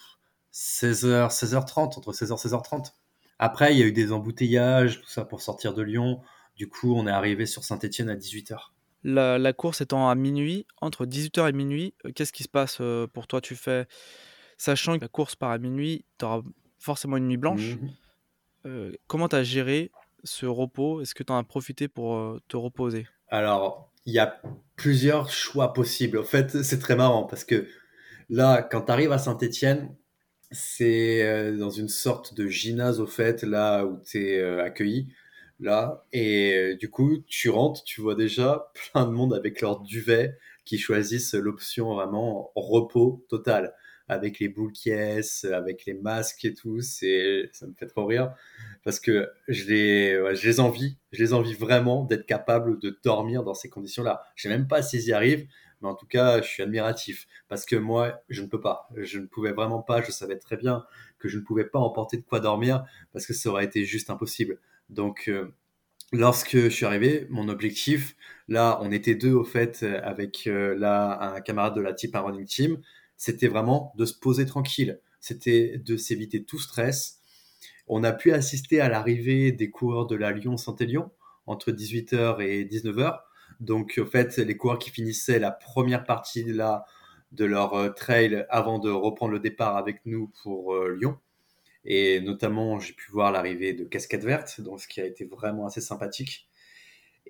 16h, 0.52 1.30
16h30 1.30 1.98
entre 1.98 2.12
16h 2.12 2.32
et 2.32 2.48
16h30. 2.48 2.92
Après, 3.42 3.72
il 3.72 3.78
y 3.78 3.82
a 3.82 3.86
eu 3.86 3.92
des 3.92 4.12
embouteillages, 4.12 5.00
tout 5.00 5.08
ça 5.08 5.24
pour 5.24 5.40
sortir 5.40 5.72
de 5.72 5.80
Lyon. 5.80 6.20
Du 6.56 6.68
coup, 6.68 6.94
on 6.94 7.06
est 7.06 7.10
arrivé 7.10 7.46
sur 7.46 7.64
Saint-Etienne 7.64 8.10
à 8.10 8.14
18h. 8.14 8.58
La, 9.02 9.52
course 9.54 9.80
étant 9.80 10.10
à 10.10 10.14
minuit, 10.14 10.66
entre 10.82 11.06
18h 11.06 11.48
et 11.48 11.52
minuit, 11.54 11.94
euh, 12.04 12.12
qu'est-ce 12.14 12.34
qui 12.34 12.42
se 12.42 12.50
passe 12.50 12.78
euh, 12.82 13.06
pour 13.06 13.26
toi 13.26 13.40
Tu 13.40 13.56
fais, 13.56 13.86
sachant 14.58 14.94
que 14.98 15.00
la 15.00 15.08
course 15.08 15.36
part 15.36 15.52
à 15.52 15.56
minuit, 15.56 16.04
tu 16.18 16.26
auras 16.26 16.42
forcément 16.78 17.16
une 17.16 17.28
nuit 17.28 17.38
blanche. 17.38 17.76
Mhm. 17.76 17.90
Euh, 18.66 18.92
comment 19.06 19.26
tu 19.26 19.36
as 19.36 19.42
géré 19.42 19.90
ce 20.22 20.44
repos? 20.44 21.00
Est-ce 21.00 21.14
que 21.14 21.22
tu 21.22 21.32
en 21.32 21.38
as 21.38 21.44
profité 21.44 21.88
pour 21.88 22.38
te 22.46 22.58
reposer? 22.58 23.06
Alors, 23.28 23.90
il 24.04 24.12
y 24.12 24.18
a 24.18 24.38
plusieurs 24.76 25.30
choix 25.30 25.72
possibles. 25.72 26.18
En 26.18 26.24
fait, 26.24 26.62
c'est 26.62 26.78
très 26.78 26.94
marrant 26.94 27.24
parce 27.24 27.44
que 27.44 27.66
là, 28.28 28.60
quand 28.60 28.82
tu 28.82 28.92
arrives 28.92 29.12
à 29.12 29.18
Saint-Etienne, 29.18 29.96
c'est 30.50 31.22
euh, 31.22 31.56
dans 31.56 31.70
une 31.70 31.88
sorte 31.88 32.34
de 32.34 32.48
gymnase 32.48 33.00
au 33.00 33.06
fait, 33.06 33.42
là 33.42 33.84
où 33.84 34.00
tu 34.04 34.18
es 34.22 34.38
euh, 34.38 34.62
accueilli. 34.62 35.08
Là, 35.60 36.06
et 36.12 36.54
euh, 36.54 36.76
du 36.76 36.90
coup, 36.90 37.18
tu 37.26 37.50
rentres, 37.50 37.84
tu 37.84 38.00
vois 38.00 38.14
déjà 38.14 38.72
plein 38.92 39.06
de 39.06 39.10
monde 39.12 39.34
avec 39.34 39.60
leur 39.60 39.80
duvet 39.80 40.38
qui 40.64 40.78
choisissent 40.78 41.34
l'option 41.34 41.94
vraiment 41.94 42.50
repos 42.54 43.24
total 43.28 43.74
avec 44.08 44.40
les 44.40 44.48
boules 44.48 44.72
qui 44.72 44.92
avec 44.92 45.84
les 45.86 45.94
masques 45.94 46.44
et 46.44 46.52
tout, 46.52 46.80
c'est 46.80 47.48
ça 47.52 47.66
me 47.66 47.74
fait 47.74 47.86
trop 47.86 48.06
rire 48.06 48.34
parce 48.82 48.98
que 48.98 49.30
je 49.46 49.66
les 49.66 50.60
envie, 50.60 50.96
je 51.12 51.22
les 51.22 51.32
envie 51.32 51.54
vraiment 51.54 52.04
d'être 52.04 52.26
capable 52.26 52.80
de 52.80 52.98
dormir 53.04 53.44
dans 53.44 53.54
ces 53.54 53.68
conditions-là. 53.68 54.22
Je 54.34 54.42
sais 54.42 54.48
même 54.48 54.66
pas 54.66 54.82
s'ils 54.82 55.04
y 55.04 55.12
arrivent, 55.12 55.46
mais 55.80 55.88
en 55.88 55.94
tout 55.94 56.06
cas, 56.06 56.42
je 56.42 56.48
suis 56.48 56.62
admiratif 56.62 57.26
parce 57.48 57.64
que 57.64 57.76
moi, 57.76 58.20
je 58.28 58.42
ne 58.42 58.48
peux 58.48 58.60
pas. 58.60 58.88
Je 58.96 59.18
ne 59.18 59.26
pouvais 59.26 59.52
vraiment 59.52 59.82
pas. 59.82 60.02
Je 60.02 60.10
savais 60.10 60.36
très 60.36 60.56
bien 60.56 60.84
que 61.18 61.28
je 61.28 61.38
ne 61.38 61.42
pouvais 61.42 61.64
pas 61.64 61.78
emporter 61.78 62.16
de 62.16 62.22
quoi 62.22 62.40
dormir 62.40 62.84
parce 63.12 63.26
que 63.26 63.32
ça 63.32 63.48
aurait 63.48 63.64
été 63.64 63.84
juste 63.84 64.10
impossible. 64.10 64.58
Donc, 64.88 65.24
euh, 65.28 65.54
lorsque 66.12 66.56
je 66.56 66.68
suis 66.68 66.86
arrivé, 66.86 67.26
mon 67.30 67.48
objectif, 67.48 68.16
là, 68.48 68.78
on 68.82 68.90
était 68.92 69.14
deux 69.14 69.32
au 69.32 69.44
fait 69.44 69.82
avec 69.82 70.46
euh, 70.46 70.74
là 70.76 71.34
un 71.34 71.40
camarade 71.40 71.74
de 71.74 71.80
la 71.80 71.94
type 71.94 72.14
un 72.16 72.20
running 72.20 72.46
team, 72.46 72.80
c'était 73.16 73.48
vraiment 73.48 73.92
de 73.96 74.04
se 74.04 74.14
poser 74.18 74.46
tranquille. 74.46 75.00
C'était 75.20 75.78
de 75.78 75.96
s'éviter 75.96 76.44
tout 76.44 76.58
stress. 76.58 77.20
on 77.86 78.04
a 78.04 78.12
pu 78.12 78.32
assister 78.32 78.80
à 78.80 78.88
l'arrivée 78.88 79.52
des 79.52 79.70
coureurs 79.70 80.06
de 80.06 80.16
la 80.16 80.32
Lyon-Saint-Élion 80.32 81.10
entre 81.46 81.72
18h 81.72 82.40
et 82.40 82.64
19h. 82.64 83.20
Donc, 83.60 84.00
en 84.02 84.06
fait, 84.06 84.38
les 84.38 84.56
coureurs 84.56 84.78
qui 84.78 84.90
finissaient 84.90 85.38
la 85.38 85.50
première 85.50 86.04
partie 86.04 86.44
là, 86.44 86.84
de 87.32 87.44
leur 87.44 87.74
euh, 87.74 87.90
trail 87.90 88.44
avant 88.48 88.78
de 88.78 88.90
reprendre 88.90 89.32
le 89.32 89.40
départ 89.40 89.76
avec 89.76 90.00
nous 90.04 90.32
pour 90.42 90.74
euh, 90.74 90.96
Lyon. 90.98 91.18
Et 91.84 92.20
notamment, 92.20 92.78
j'ai 92.80 92.92
pu 92.92 93.10
voir 93.10 93.32
l'arrivée 93.32 93.72
de 93.72 93.84
Casquette 93.84 94.24
Verte, 94.24 94.60
donc 94.60 94.80
ce 94.80 94.88
qui 94.88 95.00
a 95.00 95.06
été 95.06 95.24
vraiment 95.24 95.66
assez 95.66 95.80
sympathique. 95.80 96.48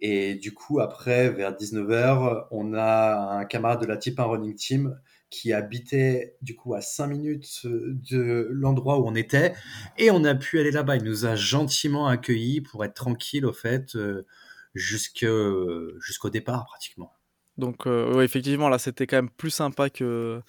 Et 0.02 0.34
du 0.34 0.52
coup, 0.54 0.80
après, 0.80 1.30
vers 1.30 1.52
19h, 1.52 2.46
on 2.50 2.74
a 2.74 3.38
un 3.38 3.44
camarade 3.44 3.80
de 3.80 3.86
la 3.86 3.96
Type 3.96 4.18
1 4.18 4.24
Running 4.24 4.54
Team 4.54 4.98
qui 5.28 5.52
habitait 5.52 6.36
du 6.42 6.56
coup 6.56 6.74
à 6.74 6.80
5 6.80 7.06
minutes 7.06 7.60
de 7.64 8.48
l'endroit 8.50 8.98
où 8.98 9.06
on 9.06 9.14
était. 9.14 9.54
Et 9.98 10.10
on 10.10 10.24
a 10.24 10.34
pu 10.34 10.58
aller 10.58 10.72
là-bas. 10.72 10.96
Il 10.96 11.04
nous 11.04 11.26
a 11.26 11.36
gentiment 11.36 12.08
accueillis 12.08 12.60
pour 12.60 12.84
être 12.84 12.94
tranquille, 12.94 13.46
au 13.46 13.52
fait, 13.52 13.94
euh, 13.94 14.26
jusqu'au 14.74 16.30
départ 16.30 16.66
pratiquement. 16.66 17.12
Donc, 17.56 17.86
euh, 17.86 18.22
effectivement, 18.22 18.68
là, 18.68 18.78
c'était 18.78 19.06
quand 19.06 19.18
même 19.18 19.30
plus 19.30 19.50
sympa 19.50 19.90
que, 19.90 20.40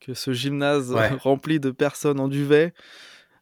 que 0.00 0.14
ce 0.14 0.32
gymnase 0.32 0.92
rempli 1.22 1.60
de 1.60 1.70
personnes 1.70 2.20
en 2.20 2.28
duvet 2.28 2.72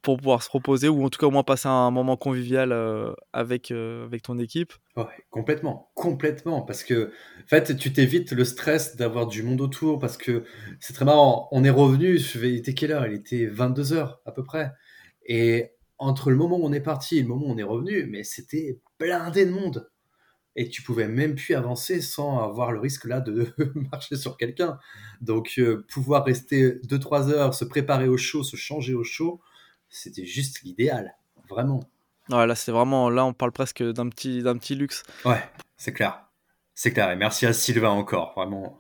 pour 0.03 0.17
pouvoir 0.17 0.43
se 0.43 0.51
reposer 0.51 0.89
ou 0.89 1.05
en 1.05 1.11
tout 1.11 1.19
cas 1.21 1.27
au 1.27 1.31
moins 1.31 1.45
passer 1.45 1.69
un 1.69 1.93
moment 1.93 2.17
convivial 2.17 2.73
euh, 2.73 3.13
avec, 3.33 3.71
euh, 3.71 4.05
avec 4.05 4.23
ton 4.23 4.37
équipe. 4.39 4.73
Ouais, 4.97 5.05
complètement, 5.31 5.93
complètement. 5.95 6.63
Parce 6.63 6.83
que, 6.83 7.13
en 7.45 7.47
fait, 7.47 7.77
tu 7.77 7.93
t'évites 7.93 8.33
le 8.33 8.45
stress 8.45 8.97
d'avoir 8.97 9.29
du 9.29 9.45
monde 9.45 9.61
autour 9.61 10.01
parce 10.01 10.17
que 10.17 10.45
c'est 10.81 10.93
très 10.93 11.05
marrant. 11.05 11.49
On 11.53 11.63
est 11.63 11.71
revenu, 11.71 12.17
il 12.17 12.57
était 12.57 12.75
quelle 12.75 12.91
heure? 12.91 13.07
Il 13.07 13.15
était 13.15 13.47
22h 13.47 14.17
à 14.27 14.33
peu 14.33 14.43
près. 14.43 14.73
Et 15.25 15.71
entre 15.99 16.31
le 16.31 16.37
moment 16.37 16.57
où 16.57 16.65
on 16.65 16.73
est 16.73 16.81
parti 16.81 17.19
et 17.19 17.23
le 17.23 17.29
moment 17.29 17.47
où 17.47 17.53
on 17.53 17.59
est 17.59 17.63
revenu, 17.63 18.07
mais 18.11 18.25
c'était 18.25 18.81
blindé 18.99 19.47
de 19.47 19.53
monde 19.53 19.89
et 20.57 20.69
tu 20.69 20.83
pouvais 20.83 21.09
même 21.09 21.35
plus 21.35 21.55
avancer 21.55 22.01
sans 22.01 22.43
avoir 22.43 22.73
le 22.73 22.81
risque 22.81 23.05
là 23.05 23.21
de 23.21 23.55
marcher 23.93 24.17
sur 24.17 24.37
quelqu'un. 24.37 24.79
Donc 25.21 25.55
euh, 25.59 25.85
pouvoir 25.89 26.25
rester 26.25 26.73
2-3 26.87 27.31
heures, 27.31 27.55
se 27.55 27.65
préparer 27.65 28.09
au 28.09 28.17
chaud, 28.17 28.43
se 28.43 28.57
changer 28.57 28.95
au 28.95 29.05
chaud, 29.05 29.41
c'était 29.89 30.27
juste 30.27 30.63
l'idéal, 30.63 31.17
vraiment. 31.49 31.81
Ouais, 32.29 32.47
là 32.47 32.55
c'est 32.55 32.73
vraiment, 32.73 33.11
là 33.11 33.25
on 33.25 33.33
parle 33.33 33.53
presque 33.53 33.83
d'un 33.83 34.09
petit, 34.09 34.43
d'un 34.43 34.57
petit 34.57 34.75
luxe. 34.75 35.03
Ouais, 35.25 35.43
c'est 35.77 35.93
clair. 35.93 36.27
C'est 36.75 36.93
clair. 36.93 37.11
Et 37.11 37.17
merci 37.17 37.47
à 37.47 37.53
Sylvain 37.53 37.91
encore, 37.91 38.33
vraiment. 38.35 38.79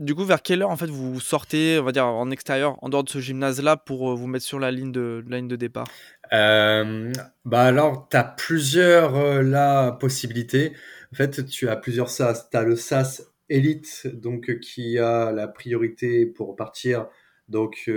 Du 0.00 0.14
coup, 0.14 0.24
vers 0.24 0.40
quelle 0.40 0.62
heure 0.62 0.70
en 0.70 0.78
fait 0.78 0.88
vous 0.88 1.20
sortez, 1.20 1.78
on 1.78 1.84
va 1.84 1.92
dire 1.92 2.06
en 2.06 2.30
extérieur, 2.30 2.82
en 2.82 2.88
dehors 2.88 3.04
de 3.04 3.10
ce 3.10 3.18
gymnase-là, 3.18 3.76
pour 3.76 4.10
euh, 4.10 4.14
vous 4.14 4.26
mettre 4.28 4.46
sur 4.46 4.58
la 4.58 4.70
ligne 4.70 4.92
de, 4.92 5.22
la 5.28 5.36
ligne 5.36 5.46
de 5.48 5.56
départ? 5.56 5.88
Euh, 6.32 7.12
Bah 7.44 7.64
alors, 7.64 8.08
tu 8.10 8.16
as 8.16 8.24
plusieurs 8.24 9.14
euh, 9.14 9.90
possibilités. 9.90 10.72
En 11.12 11.16
fait, 11.16 11.44
tu 11.44 11.68
as 11.68 11.76
plusieurs 11.76 12.08
SAS. 12.08 12.48
Tu 12.50 12.56
as 12.56 12.62
le 12.62 12.76
SAS 12.76 13.30
Elite, 13.50 14.06
donc 14.14 14.58
qui 14.60 14.98
a 14.98 15.32
la 15.32 15.48
priorité 15.48 16.24
pour 16.24 16.56
partir. 16.56 17.06
Donc, 17.48 17.90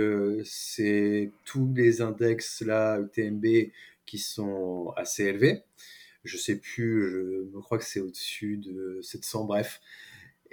c'est 0.44 1.32
tous 1.46 1.72
les 1.74 2.02
index 2.02 2.60
là, 2.60 2.98
UTMB 2.98 3.46
qui 4.04 4.18
sont 4.18 4.92
assez 4.96 5.24
élevés. 5.24 5.62
Je 6.24 6.36
sais 6.36 6.56
plus, 6.56 7.48
je 7.50 7.56
me 7.56 7.62
crois 7.62 7.78
que 7.78 7.84
c'est 7.84 8.00
au-dessus 8.00 8.58
de 8.58 8.98
700, 9.00 9.44
bref 9.44 9.80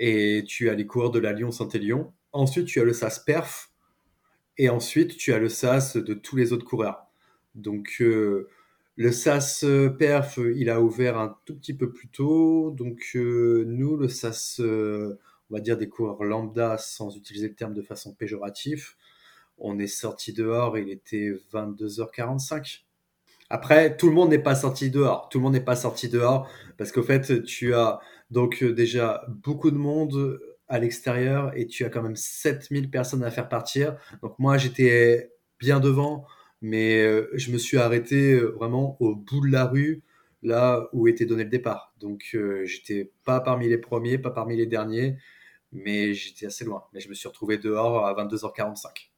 et 0.04 0.44
tu 0.48 0.68
as 0.72 0.74
les 0.74 0.88
coureurs 0.88 1.12
de 1.12 1.20
la 1.20 1.32
Lyon-Saint-Élion. 1.32 2.12
Ensuite, 2.34 2.66
tu 2.66 2.82
as 2.82 2.84
le 2.84 2.92
SAS 2.92 3.20
Perf, 3.20 3.72
et 4.58 4.68
ensuite, 4.68 5.16
tu 5.16 5.32
as 5.32 5.38
le 5.38 5.48
SAS 5.48 5.96
de 5.96 6.16
tous 6.16 6.36
les 6.36 6.54
autres 6.54 6.66
coureurs. 6.66 7.06
Donc, 7.54 7.98
euh, 8.02 8.50
le 8.96 9.12
SAS 9.12 9.64
Perf, 10.00 10.40
il 10.56 10.72
a 10.72 10.82
ouvert 10.82 11.20
un 11.20 11.38
tout 11.46 11.56
petit 11.56 11.76
peu 11.76 11.94
plus 11.94 12.08
tôt. 12.08 12.72
Donc, 12.72 13.12
euh, 13.16 13.64
nous, 13.68 13.96
le 13.96 14.08
SAS, 14.08 14.60
euh, 14.60 15.20
on 15.52 15.54
va 15.54 15.62
dire 15.62 15.78
des 15.78 15.88
coureurs 15.88 16.24
lambda, 16.24 16.80
sans 16.80 17.16
utiliser 17.16 17.50
le 17.50 17.56
terme 17.56 17.76
de 17.76 17.84
façon 17.84 18.12
péjorative, 18.16 18.96
on 19.60 19.78
est 19.78 19.86
sorti 19.86 20.34
dehors, 20.34 20.80
il 20.80 20.90
était 20.90 21.32
22h45. 21.54 22.86
Après, 23.52 23.96
tout 23.96 24.08
le 24.08 24.14
monde 24.14 24.30
n'est 24.30 24.40
pas 24.40 24.56
sorti 24.56 24.90
dehors. 24.90 25.30
Tout 25.30 25.38
le 25.38 25.44
monde 25.44 25.54
n'est 25.54 25.60
pas 25.60 25.76
sorti 25.76 26.10
dehors 26.10 26.50
parce 26.78 26.92
qu'au 26.92 27.04
fait, 27.04 27.44
tu 27.44 27.76
as 27.76 28.00
donc 28.32 28.64
euh, 28.64 28.74
déjà 28.74 29.24
beaucoup 29.28 29.70
de 29.70 29.78
monde 29.78 30.40
à 30.68 30.80
l'extérieur 30.80 31.52
et 31.56 31.68
tu 31.68 31.84
as 31.84 31.90
quand 31.90 32.02
même 32.02 32.16
7000 32.16 32.90
personnes 32.90 33.24
à 33.24 33.30
faire 33.30 33.50
partir. 33.50 33.98
Donc 34.24 34.40
moi, 34.40 34.58
j'étais 34.58 35.32
bien 35.60 35.82
devant, 35.82 36.26
mais 36.62 37.02
euh, 37.04 37.30
je 37.34 37.52
me 37.52 37.58
suis 37.58 37.78
arrêté 37.78 38.32
euh, 38.32 38.52
vraiment 38.52 38.96
au 39.02 39.16
bout 39.16 39.46
de 39.46 39.52
la 39.52 39.66
rue, 39.66 40.02
là 40.42 40.88
où 40.94 41.08
était 41.10 41.26
donné 41.26 41.44
le 41.44 41.50
départ. 41.50 41.94
Donc 42.00 42.36
j'étais 42.64 43.12
pas 43.26 43.42
parmi 43.42 43.68
les 43.68 43.78
premiers, 43.78 44.18
pas 44.18 44.32
parmi 44.32 44.56
les 44.56 44.66
derniers, 44.66 45.18
mais 45.72 46.14
j'étais 46.14 46.48
assez 46.48 46.66
loin. 46.66 46.86
Mais 46.94 47.02
je 47.02 47.10
me 47.10 47.14
suis 47.14 47.28
retrouvé 47.28 47.58
dehors 47.58 48.08
à 48.08 48.14
22h45. 48.16 49.12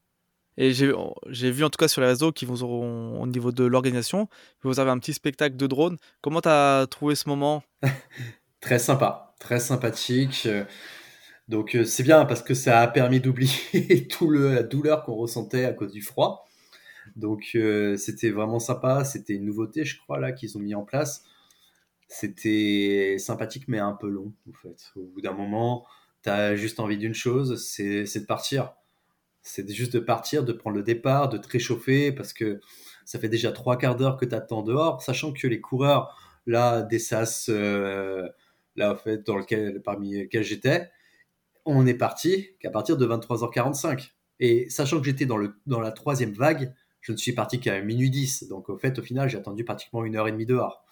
Et 0.56 0.72
j'ai 0.72 1.50
vu 1.50 1.64
en 1.64 1.70
tout 1.70 1.78
cas 1.78 1.88
sur 1.88 2.00
les 2.00 2.06
réseaux 2.08 2.30
qui 2.30 2.44
vous 2.44 2.62
auront 2.62 3.20
au 3.20 3.26
niveau 3.26 3.50
de 3.52 3.64
l'organisation, 3.64 4.28
vous 4.62 4.78
avez 4.78 4.90
un 4.90 4.98
petit 4.98 5.12
spectacle 5.12 5.56
de 5.56 5.66
drone. 5.66 5.96
Comment 6.20 6.40
tu 6.40 6.48
as 6.48 6.86
trouvé 6.88 7.14
ce 7.14 7.28
moment? 7.28 7.64
Très 8.64 8.78
sympa, 8.78 9.34
très 9.38 9.60
sympathique. 9.60 10.48
Donc 11.48 11.74
euh, 11.74 11.84
c'est 11.84 12.02
bien 12.02 12.24
parce 12.24 12.42
que 12.42 12.54
ça 12.54 12.80
a 12.80 12.88
permis 12.88 13.20
d'oublier 13.20 14.08
tout 14.10 14.30
la 14.30 14.62
douleur 14.62 15.02
qu'on 15.04 15.16
ressentait 15.16 15.66
à 15.66 15.74
cause 15.74 15.92
du 15.92 16.00
froid. 16.00 16.48
Donc 17.14 17.50
euh, 17.56 17.98
c'était 17.98 18.30
vraiment 18.30 18.58
sympa, 18.58 19.04
c'était 19.04 19.34
une 19.34 19.44
nouveauté 19.44 19.84
je 19.84 19.98
crois 19.98 20.18
là 20.18 20.32
qu'ils 20.32 20.56
ont 20.56 20.62
mis 20.62 20.74
en 20.74 20.82
place. 20.82 21.24
C'était 22.08 23.16
sympathique 23.18 23.64
mais 23.68 23.80
un 23.80 23.92
peu 23.92 24.08
long 24.08 24.32
en 24.48 24.54
fait. 24.54 24.92
Au 24.96 25.04
bout 25.08 25.20
d'un 25.20 25.34
moment, 25.34 25.84
tu 26.22 26.30
as 26.30 26.56
juste 26.56 26.80
envie 26.80 26.96
d'une 26.96 27.12
chose, 27.12 27.62
c'est 27.62 28.04
de 28.04 28.24
partir 28.24 28.72
c'est 29.46 29.70
juste 29.70 29.92
de 29.92 29.98
partir, 30.00 30.42
de 30.42 30.54
prendre 30.54 30.76
le 30.76 30.82
départ, 30.82 31.28
de 31.28 31.36
te 31.36 31.46
réchauffer, 31.48 32.12
parce 32.12 32.32
que 32.32 32.62
ça 33.04 33.18
fait 33.18 33.28
déjà 33.28 33.52
trois 33.52 33.76
quarts 33.76 33.94
d'heure 33.94 34.16
que 34.16 34.24
tu 34.24 34.34
attends 34.34 34.62
dehors, 34.62 35.02
sachant 35.02 35.34
que 35.34 35.46
les 35.46 35.60
coureurs, 35.60 36.16
là, 36.46 36.80
des 36.80 36.98
SAS, 36.98 37.50
euh, 37.50 38.26
là, 38.76 39.00
dans 39.26 39.36
lequel, 39.36 39.82
parmi 39.82 40.14
lesquels 40.14 40.42
j'étais, 40.42 40.90
on 41.64 41.86
est 41.86 41.94
parti 41.94 42.50
qu'à 42.60 42.70
partir 42.70 42.96
de 42.96 43.06
23h45. 43.06 44.10
Et 44.40 44.68
sachant 44.68 44.98
que 44.98 45.04
j'étais 45.04 45.26
dans, 45.26 45.36
le, 45.36 45.54
dans 45.66 45.80
la 45.80 45.92
troisième 45.92 46.32
vague, 46.32 46.74
je 47.00 47.12
ne 47.12 47.16
suis 47.16 47.32
parti 47.32 47.60
qu'à 47.60 47.80
minuit 47.80 48.10
10. 48.10 48.48
Donc, 48.48 48.68
au 48.68 48.76
fait, 48.76 48.98
au 48.98 49.02
final, 49.02 49.28
j'ai 49.28 49.38
attendu 49.38 49.64
pratiquement 49.64 50.04
une 50.04 50.16
heure 50.16 50.28
et 50.28 50.32
demie 50.32 50.46
dehors. 50.46 50.84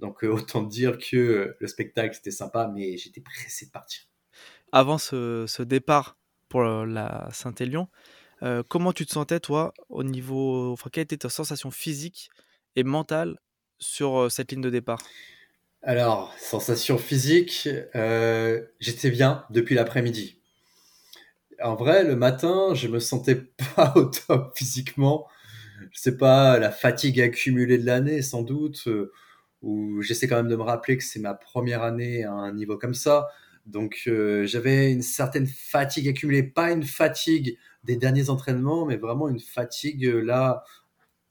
Donc, 0.00 0.24
euh, 0.24 0.28
autant 0.28 0.62
dire 0.62 0.98
que 0.98 1.56
le 1.58 1.66
spectacle, 1.66 2.14
c'était 2.14 2.30
sympa, 2.30 2.70
mais 2.72 2.96
j'étais 2.96 3.20
pressé 3.20 3.66
de 3.66 3.70
partir. 3.70 4.02
Avant 4.72 4.98
ce, 4.98 5.44
ce 5.46 5.62
départ, 5.62 6.18
pour 6.48 6.62
la 6.62 7.28
Saint-Élion. 7.32 7.88
Euh, 8.42 8.62
comment 8.66 8.92
tu 8.92 9.06
te 9.06 9.12
sentais, 9.12 9.40
toi, 9.40 9.72
au 9.88 10.02
niveau. 10.04 10.72
Enfin, 10.72 10.90
quelle 10.92 11.04
était 11.04 11.16
ta 11.16 11.28
sensation 11.28 11.70
physique 11.70 12.30
et 12.74 12.84
mentale 12.84 13.38
sur 13.78 14.22
euh, 14.22 14.28
cette 14.28 14.52
ligne 14.52 14.60
de 14.60 14.70
départ? 14.70 15.00
Alors, 15.88 16.34
sensation 16.36 16.98
physique, 16.98 17.68
euh, 17.94 18.60
j'étais 18.80 19.08
bien 19.08 19.44
depuis 19.50 19.76
l'après-midi. 19.76 20.36
En 21.62 21.76
vrai, 21.76 22.02
le 22.02 22.16
matin, 22.16 22.74
je 22.74 22.88
me 22.88 22.98
sentais 22.98 23.36
pas 23.76 23.92
au 23.94 24.06
top 24.06 24.58
physiquement. 24.58 25.28
Je 25.92 26.00
sais 26.00 26.16
pas, 26.16 26.58
la 26.58 26.72
fatigue 26.72 27.20
accumulée 27.20 27.78
de 27.78 27.86
l'année, 27.86 28.20
sans 28.20 28.42
doute, 28.42 28.88
ou 29.62 30.02
j'essaie 30.02 30.26
quand 30.26 30.34
même 30.34 30.48
de 30.48 30.56
me 30.56 30.62
rappeler 30.62 30.96
que 30.96 31.04
c'est 31.04 31.20
ma 31.20 31.34
première 31.34 31.84
année 31.84 32.24
à 32.24 32.32
un 32.32 32.52
niveau 32.52 32.76
comme 32.76 32.94
ça. 32.94 33.28
Donc 33.64 34.02
euh, 34.08 34.44
j'avais 34.44 34.90
une 34.90 35.02
certaine 35.02 35.46
fatigue 35.46 36.08
accumulée, 36.08 36.42
pas 36.42 36.72
une 36.72 36.82
fatigue 36.82 37.58
des 37.84 37.94
derniers 37.94 38.28
entraînements, 38.28 38.86
mais 38.86 38.96
vraiment 38.96 39.28
une 39.28 39.38
fatigue 39.40 40.04
euh, 40.04 40.20
là 40.20 40.64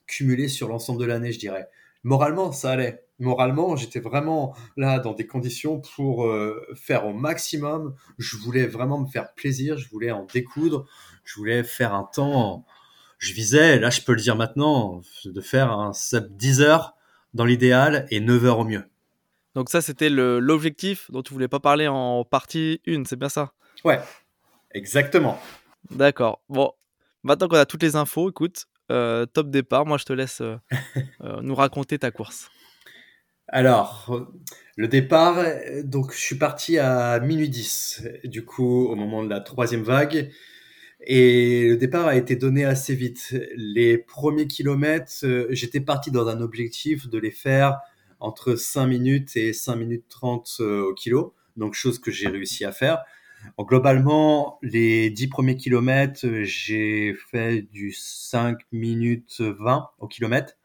cumulée 0.07 0.47
sur 0.47 0.69
l'ensemble 0.69 1.01
de 1.01 1.05
l'année, 1.05 1.33
je 1.33 1.39
dirais. 1.39 1.67
Moralement, 2.03 2.53
ça 2.53 2.71
allait. 2.71 3.04
Moralement, 3.19 3.75
j'étais 3.77 4.01
vraiment 4.01 4.55
là 4.75 4.99
dans 4.99 5.13
des 5.13 5.25
conditions 5.25 5.79
pour 5.95 6.25
euh, 6.25 6.67
faire 6.75 7.05
au 7.05 7.13
maximum. 7.13 7.95
Je 8.17 8.35
voulais 8.37 8.67
vraiment 8.67 8.99
me 8.99 9.07
faire 9.07 9.33
plaisir, 9.33 9.77
je 9.77 9.89
voulais 9.89 10.11
en 10.11 10.25
découdre, 10.25 10.85
je 11.23 11.35
voulais 11.35 11.63
faire 11.63 11.93
un 11.93 12.03
temps. 12.03 12.65
Je 13.17 13.33
visais, 13.33 13.79
là 13.79 13.89
je 13.89 14.01
peux 14.01 14.13
le 14.13 14.21
dire 14.21 14.35
maintenant, 14.35 15.01
de 15.23 15.41
faire 15.41 15.71
un 15.71 15.93
sub 15.93 16.35
10 16.35 16.61
heures 16.61 16.95
dans 17.33 17.45
l'idéal 17.45 18.05
et 18.11 18.19
9 18.19 18.45
heures 18.45 18.59
au 18.59 18.65
mieux. 18.65 18.83
Donc 19.55 19.69
ça, 19.69 19.81
c'était 19.81 20.09
l'objectif 20.09 21.09
dont 21.09 21.21
tu 21.21 21.33
voulais 21.33 21.47
pas 21.47 21.61
parler 21.61 21.87
en 21.87 22.25
partie 22.25 22.81
1, 22.87 23.05
c'est 23.05 23.15
bien 23.15 23.29
ça? 23.29 23.53
Ouais, 23.85 24.01
exactement. 24.73 25.39
D'accord. 25.89 26.41
Bon, 26.49 26.73
maintenant 27.23 27.47
qu'on 27.47 27.55
a 27.55 27.65
toutes 27.65 27.83
les 27.83 27.95
infos, 27.95 28.29
écoute, 28.29 28.65
euh, 28.91 29.25
top 29.25 29.49
départ, 29.49 29.85
moi 29.85 29.97
je 29.97 30.03
te 30.03 30.11
laisse 30.11 30.41
euh, 30.41 30.57
nous 31.41 31.55
raconter 31.55 31.97
ta 31.97 32.11
course. 32.11 32.49
Alors, 33.47 34.27
le 34.75 34.87
départ, 34.87 35.45
donc 35.83 36.11
je 36.13 36.19
suis 36.19 36.35
parti 36.35 36.79
à 36.79 37.19
minuit 37.19 37.49
10, 37.49 38.03
du 38.23 38.43
coup, 38.43 38.87
au 38.87 38.95
moment 38.95 39.23
de 39.23 39.29
la 39.29 39.39
troisième 39.39 39.83
vague. 39.83 40.31
Et 41.01 41.67
le 41.69 41.77
départ 41.77 42.07
a 42.07 42.15
été 42.15 42.35
donné 42.35 42.65
assez 42.65 42.95
vite. 42.95 43.35
Les 43.55 43.97
premiers 43.97 44.47
kilomètres, 44.47 45.13
euh, 45.23 45.45
j'étais 45.51 45.79
parti 45.79 46.09
dans 46.09 46.27
un 46.27 46.41
objectif 46.41 47.07
de 47.09 47.19
les 47.19 47.31
faire 47.31 47.79
entre 48.19 48.55
5 48.55 48.87
minutes 48.87 49.35
et 49.37 49.53
5 49.53 49.75
minutes 49.75 50.05
30 50.09 50.57
euh, 50.61 50.89
au 50.89 50.93
kilo. 50.95 51.35
Donc, 51.57 51.75
chose 51.75 51.99
que 51.99 52.11
j'ai 52.11 52.27
réussi 52.27 52.65
à 52.65 52.71
faire. 52.71 53.03
globalement, 53.59 54.57
les 54.63 55.11
10 55.11 55.27
premiers 55.27 55.57
kilomètres, 55.57 56.25
j'ai 56.43 57.13
fait 57.31 57.61
du 57.61 57.91
5 57.91 58.57
minutes 58.71 59.41
20 59.41 59.89
au 59.99 60.07
kilomètre. 60.07 60.55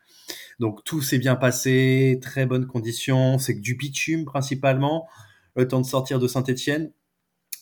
Donc, 0.60 0.84
tout 0.84 1.02
s'est 1.02 1.18
bien 1.18 1.34
passé, 1.34 2.20
très 2.22 2.46
bonnes 2.46 2.66
conditions. 2.66 3.38
C'est 3.38 3.56
que 3.56 3.60
du 3.60 3.74
bitume 3.74 4.24
principalement. 4.24 5.08
Le 5.56 5.66
temps 5.66 5.80
de 5.80 5.86
sortir 5.86 6.20
de 6.20 6.28
Saint-Etienne. 6.28 6.92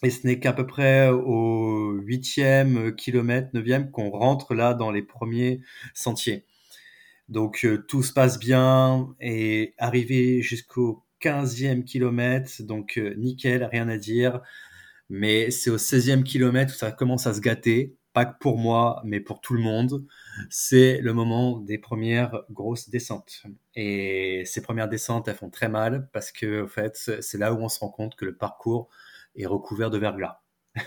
Et 0.03 0.11
ce 0.11 0.27
n'est 0.27 0.39
qu'à 0.39 0.53
peu 0.53 0.67
près 0.67 1.09
au 1.09 1.93
huitième 1.93 2.95
kilomètre, 2.95 3.49
neuvième, 3.55 3.91
qu'on 3.91 4.11
rentre 4.11 4.55
là 4.55 4.75
dans 4.75 4.91
les 4.93 5.03
premiers 5.03 5.61
sentiers. 5.95 6.45
Donc 7.29 7.65
euh, 7.65 7.85
tout 7.89 8.03
se 8.03 8.13
passe 8.13 8.39
bien 8.39 9.15
et 9.21 9.75
arrivé 9.79 10.41
jusqu'au 10.41 11.05
15e 11.21 11.85
kilomètre, 11.85 12.63
donc 12.63 12.97
euh, 12.99 13.15
nickel, 13.17 13.65
rien 13.65 13.89
à 13.89 13.97
dire. 13.99 14.41
Mais 15.11 15.51
c'est 15.51 15.71
au 15.71 15.79
16e 15.79 16.23
kilomètre 16.23 16.75
où 16.75 16.77
ça 16.77 16.93
commence 16.93 17.27
à 17.27 17.35
se 17.35 17.41
gâter, 17.41 17.97
pour 18.27 18.59
moi, 18.59 19.01
mais 19.05 19.21
pour 19.21 19.41
tout 19.41 19.55
le 19.55 19.61
monde. 19.61 20.07
C'est 20.51 21.01
le 21.01 21.13
moment 21.13 21.59
des 21.59 21.79
premières 21.79 22.43
grosses 22.51 22.89
descentes. 22.91 23.43
Et 23.75 24.43
ces 24.47 24.63
premières 24.63 24.89
descentes, 24.89 25.29
elles 25.29 25.37
font 25.37 25.51
très 25.51 25.69
mal 25.69 26.09
parce 26.13 26.33
que, 26.33 26.65
en 26.65 26.69
fait, 26.69 26.97
c'est 27.21 27.39
là 27.39 27.53
où 27.53 27.59
on 27.59 27.69
se 27.69 27.81
rend 27.81 27.91
compte 27.91 28.17
que 28.17 28.25
le 28.25 28.37
parcours 28.37 28.89
est 29.37 29.47
recouvert 29.47 29.91
de 29.91 29.99
verglas. 29.99 30.41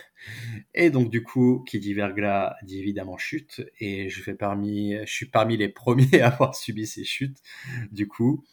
Et 0.74 0.90
donc 0.90 1.10
du 1.10 1.24
coup, 1.24 1.64
qui 1.68 1.80
dit 1.80 1.94
verglas 1.94 2.56
dit 2.64 2.80
évidemment 2.80 3.18
chute. 3.18 3.62
Et 3.80 4.10
je 4.10 4.22
fais 4.22 4.34
parmi, 4.34 4.96
je 5.06 5.12
suis 5.12 5.26
parmi 5.28 5.58
les 5.58 5.70
premiers 5.82 6.22
à 6.22 6.28
avoir 6.28 6.56
subi 6.56 6.88
ces 6.88 7.04
chutes, 7.04 7.38
du 7.92 8.08
coup. 8.08 8.44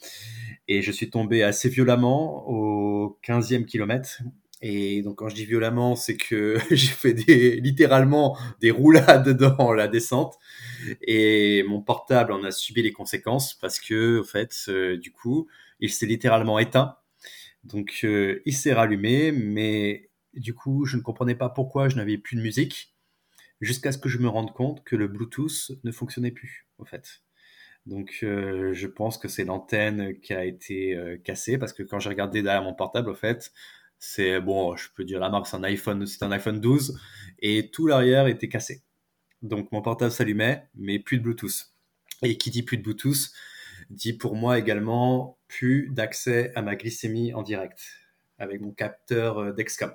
Et 0.68 0.82
je 0.82 0.92
suis 0.92 1.10
tombé 1.10 1.42
assez 1.42 1.68
violemment 1.68 2.48
au 2.48 3.18
15e 3.22 3.64
kilomètre. 3.64 4.22
Et 4.60 5.02
donc 5.02 5.18
quand 5.18 5.28
je 5.28 5.34
dis 5.34 5.44
violemment, 5.44 5.94
c'est 5.94 6.16
que 6.16 6.58
j'ai 6.70 6.88
fait 6.88 7.14
des, 7.14 7.60
littéralement 7.60 8.36
des 8.60 8.70
roulades 8.70 9.30
dans 9.30 9.72
la 9.72 9.88
descente. 9.88 10.36
Et 11.02 11.62
mon 11.68 11.80
portable 11.80 12.32
en 12.32 12.42
a 12.44 12.50
subi 12.50 12.82
les 12.82 12.92
conséquences 12.92 13.54
parce 13.54 13.78
que, 13.80 14.20
en 14.20 14.24
fait, 14.24 14.54
euh, 14.68 14.96
du 14.96 15.12
coup, 15.12 15.48
il 15.80 15.90
s'est 15.90 16.06
littéralement 16.06 16.58
éteint. 16.58 16.96
Donc 17.64 18.00
euh, 18.04 18.42
il 18.46 18.54
s'est 18.54 18.72
rallumé, 18.72 19.32
mais 19.32 20.10
du 20.34 20.54
coup, 20.54 20.84
je 20.86 20.96
ne 20.96 21.02
comprenais 21.02 21.34
pas 21.34 21.48
pourquoi 21.48 21.88
je 21.88 21.96
n'avais 21.96 22.18
plus 22.18 22.36
de 22.36 22.42
musique, 22.42 22.94
jusqu'à 23.60 23.92
ce 23.92 23.98
que 23.98 24.08
je 24.08 24.18
me 24.18 24.28
rende 24.28 24.52
compte 24.52 24.84
que 24.84 24.96
le 24.96 25.08
Bluetooth 25.08 25.72
ne 25.84 25.92
fonctionnait 25.92 26.30
plus, 26.30 26.66
en 26.78 26.84
fait. 26.84 27.22
Donc, 27.86 28.20
euh, 28.22 28.72
je 28.74 28.86
pense 28.86 29.18
que 29.18 29.28
c'est 29.28 29.44
l'antenne 29.44 30.20
qui 30.20 30.34
a 30.34 30.44
été 30.44 30.96
cassée, 31.24 31.58
parce 31.58 31.72
que 31.72 31.82
quand 31.82 31.98
j'ai 31.98 32.10
regardé 32.10 32.42
derrière 32.42 32.62
mon 32.62 32.74
portable, 32.74 33.10
en 33.10 33.14
fait, 33.14 33.52
c'est 33.98 34.40
bon, 34.40 34.76
je 34.76 34.88
peux 34.94 35.04
dire 35.04 35.20
la 35.20 35.28
marque, 35.30 35.46
c'est 35.46 35.56
un 35.56 35.64
iPhone, 35.64 36.06
c'est 36.06 36.22
un 36.22 36.30
iPhone 36.30 36.60
12, 36.60 36.98
et 37.40 37.70
tout 37.70 37.86
l'arrière 37.86 38.26
était 38.26 38.48
cassé. 38.48 38.82
Donc, 39.42 39.70
mon 39.72 39.82
portable 39.82 40.10
s'allumait, 40.10 40.68
mais 40.74 40.98
plus 40.98 41.18
de 41.18 41.22
Bluetooth. 41.22 41.72
Et 42.22 42.36
qui 42.36 42.50
dit 42.50 42.62
plus 42.62 42.76
de 42.76 42.82
Bluetooth 42.82 43.32
dit 43.90 44.12
pour 44.12 44.34
moi 44.34 44.58
également 44.58 45.38
plus 45.46 45.88
d'accès 45.90 46.52
à 46.54 46.62
ma 46.62 46.76
glycémie 46.76 47.32
en 47.32 47.42
direct 47.42 47.80
avec 48.38 48.60
mon 48.60 48.72
capteur 48.72 49.38
euh, 49.38 49.52
Dexcom. 49.52 49.92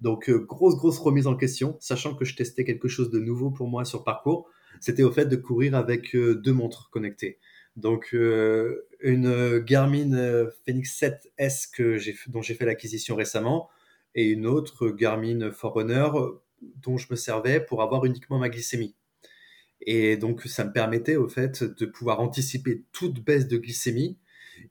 Donc, 0.00 0.28
euh, 0.30 0.38
grosse, 0.38 0.76
grosse 0.76 0.98
remise 0.98 1.26
en 1.26 1.36
question, 1.36 1.76
sachant 1.80 2.14
que 2.14 2.24
je 2.24 2.34
testais 2.34 2.64
quelque 2.64 2.88
chose 2.88 3.10
de 3.10 3.18
nouveau 3.18 3.50
pour 3.50 3.68
moi 3.68 3.84
sur 3.84 4.04
parcours. 4.04 4.48
C'était 4.80 5.02
au 5.02 5.12
fait 5.12 5.26
de 5.26 5.36
courir 5.36 5.74
avec 5.74 6.14
euh, 6.14 6.34
deux 6.34 6.52
montres 6.52 6.90
connectées. 6.90 7.38
Donc, 7.80 8.12
une 8.12 9.58
Garmin 9.58 10.46
Fenix 10.66 11.00
7S 11.00 11.70
que 11.74 11.98
dont 12.30 12.42
j'ai 12.42 12.54
fait 12.54 12.66
l'acquisition 12.66 13.16
récemment 13.16 13.68
et 14.14 14.26
une 14.26 14.46
autre 14.46 14.88
Garmin 14.88 15.50
Forerunner 15.50 16.08
dont 16.60 16.98
je 16.98 17.06
me 17.10 17.16
servais 17.16 17.60
pour 17.60 17.82
avoir 17.82 18.04
uniquement 18.04 18.38
ma 18.38 18.48
glycémie. 18.48 18.94
Et 19.80 20.16
donc, 20.16 20.42
ça 20.42 20.64
me 20.64 20.72
permettait 20.72 21.16
au 21.16 21.28
fait 21.28 21.64
de 21.64 21.86
pouvoir 21.86 22.20
anticiper 22.20 22.84
toute 22.92 23.24
baisse 23.24 23.48
de 23.48 23.56
glycémie 23.56 24.18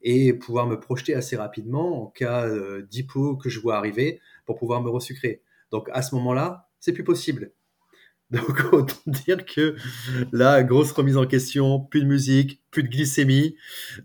et 0.01 0.33
pouvoir 0.33 0.67
me 0.67 0.79
projeter 0.79 1.13
assez 1.13 1.35
rapidement 1.35 2.03
en 2.03 2.07
cas 2.07 2.47
euh, 2.47 2.83
d'hypo 2.83 3.35
que 3.37 3.49
je 3.49 3.59
vois 3.59 3.77
arriver 3.77 4.21
pour 4.45 4.57
pouvoir 4.57 4.81
me 4.81 4.89
resucrer. 4.89 5.41
Donc 5.71 5.89
à 5.93 6.01
ce 6.01 6.15
moment-là, 6.15 6.69
c'est 6.79 6.93
plus 6.93 7.03
possible. 7.03 7.51
Donc 8.31 8.73
autant 8.73 8.95
dire 9.07 9.43
que 9.45 9.75
là, 10.31 10.61
grosse 10.63 10.91
remise 10.91 11.17
en 11.17 11.25
question, 11.25 11.79
plus 11.79 12.01
de 12.01 12.07
musique, 12.07 12.61
plus 12.69 12.83
de 12.83 12.87
glycémie. 12.87 13.55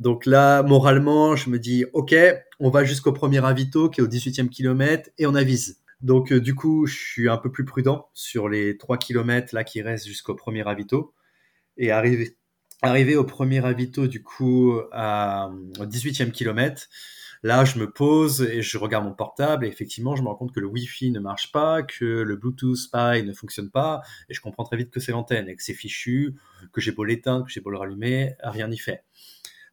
Donc 0.00 0.24
là, 0.24 0.62
moralement, 0.62 1.36
je 1.36 1.50
me 1.50 1.58
dis, 1.58 1.84
ok, 1.92 2.14
on 2.58 2.70
va 2.70 2.84
jusqu'au 2.84 3.12
premier 3.12 3.40
ravito 3.40 3.90
qui 3.90 4.00
est 4.00 4.04
au 4.04 4.08
18e 4.08 4.48
kilomètre 4.48 5.10
et 5.18 5.26
on 5.26 5.34
avise. 5.34 5.82
Donc 6.00 6.32
euh, 6.32 6.40
du 6.40 6.54
coup, 6.54 6.86
je 6.86 6.96
suis 6.96 7.28
un 7.28 7.36
peu 7.36 7.52
plus 7.52 7.64
prudent 7.64 8.08
sur 8.14 8.48
les 8.48 8.78
3 8.78 8.96
kilomètres 8.98 9.54
là 9.54 9.64
qui 9.64 9.82
restent 9.82 10.06
jusqu'au 10.06 10.34
premier 10.34 10.62
ravito. 10.62 11.14
Et 11.76 11.90
arrivé, 11.90 12.36
Arrivé 12.84 13.16
au 13.16 13.24
premier 13.24 13.60
ravito, 13.60 14.06
du 14.06 14.22
coup, 14.22 14.78
à, 14.92 15.50
au 15.80 15.86
18e 15.86 16.30
kilomètre, 16.32 16.88
là, 17.44 17.64
je 17.66 17.78
me 17.78 17.90
pose 17.90 18.40
et 18.40 18.62
je 18.62 18.78
regarde 18.78 19.04
mon 19.04 19.12
portable 19.12 19.66
et 19.66 19.68
effectivement, 19.68 20.16
je 20.16 20.22
me 20.22 20.28
rends 20.28 20.34
compte 20.34 20.52
que 20.52 20.60
le 20.60 20.66
Wi-Fi 20.66 21.10
ne 21.10 21.20
marche 21.20 21.52
pas, 21.52 21.82
que 21.82 22.04
le 22.04 22.36
Bluetooth, 22.36 22.90
pareil, 22.90 23.22
ne 23.22 23.34
fonctionne 23.34 23.70
pas 23.70 24.00
et 24.30 24.34
je 24.34 24.40
comprends 24.40 24.64
très 24.64 24.78
vite 24.78 24.90
que 24.90 24.98
c'est 24.98 25.12
l'antenne 25.12 25.48
et 25.48 25.54
que 25.54 25.62
c'est 25.62 25.74
fichu, 25.74 26.34
que 26.72 26.80
j'ai 26.80 26.90
beau 26.90 27.04
l'éteindre, 27.04 27.44
que 27.44 27.52
j'ai 27.52 27.60
beau 27.60 27.70
le 27.70 27.76
rallumer, 27.76 28.34
rien 28.42 28.68
n'y 28.68 28.78
fait. 28.78 29.04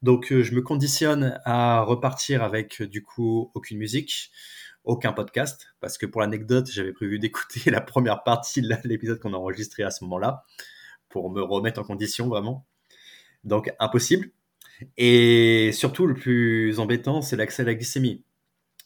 Donc, 0.01 0.33
euh, 0.33 0.43
je 0.43 0.53
me 0.53 0.61
conditionne 0.61 1.39
à 1.45 1.81
repartir 1.81 2.43
avec, 2.43 2.81
du 2.81 3.03
coup, 3.03 3.51
aucune 3.53 3.77
musique, 3.77 4.31
aucun 4.83 5.13
podcast, 5.13 5.67
parce 5.79 5.97
que 5.97 6.05
pour 6.05 6.21
l'anecdote, 6.21 6.69
j'avais 6.69 6.91
prévu 6.91 7.19
d'écouter 7.19 7.69
la 7.71 7.81
première 7.81 8.23
partie 8.23 8.61
de 8.61 8.69
l'épisode 8.83 9.19
qu'on 9.19 9.33
a 9.33 9.37
enregistré 9.37 9.83
à 9.83 9.91
ce 9.91 10.03
moment-là, 10.03 10.43
pour 11.07 11.29
me 11.29 11.41
remettre 11.41 11.79
en 11.79 11.83
condition 11.83 12.27
vraiment. 12.27 12.65
Donc 13.45 13.71
impossible. 13.79 14.31
Et 14.97 15.71
surtout, 15.73 16.07
le 16.07 16.13
plus 16.13 16.79
embêtant, 16.79 17.21
c'est 17.21 17.35
l'accès 17.35 17.63
à 17.63 17.65
la 17.65 17.75
glycémie. 17.75 18.23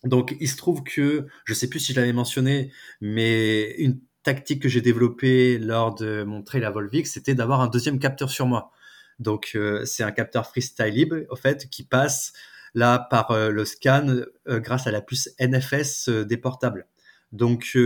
Donc 0.04 0.36
il 0.40 0.48
se 0.48 0.58
trouve 0.58 0.84
que, 0.84 1.28
je 1.46 1.54
sais 1.54 1.68
plus 1.70 1.80
si 1.80 1.94
je 1.94 2.00
l'avais 2.00 2.14
mentionné, 2.14 2.72
mais 3.02 3.72
une 3.78 4.00
tactique 4.24 4.62
que 4.62 4.70
j'ai 4.70 4.82
développée 4.82 5.58
lors 5.58 5.96
de 5.96 6.24
mon 6.24 6.44
trail 6.44 6.64
à 6.64 6.72
Volvic, 6.72 7.08
c'était 7.08 7.36
d'avoir 7.36 7.62
un 7.62 7.68
deuxième 7.68 8.00
capteur 8.00 8.30
sur 8.30 8.46
moi. 8.46 8.72
Donc 9.20 9.52
euh, 9.56 9.86
c'est 9.86 10.04
un 10.04 10.12
capteur 10.12 10.48
freestyle 10.48 10.94
libre, 10.94 11.18
au 11.30 11.36
fait, 11.36 11.70
qui 11.70 11.84
passe 11.84 12.34
là 12.74 13.00
par 13.00 13.32
euh, 13.32 13.50
le 13.50 13.66
scan 13.66 14.08
euh, 14.48 14.60
grâce 14.60 14.88
à 14.88 14.92
la 14.92 15.02
puce 15.02 15.30
NFS 15.40 16.10
des 16.10 16.38
portables. 16.38 16.88
Donc 17.32 17.78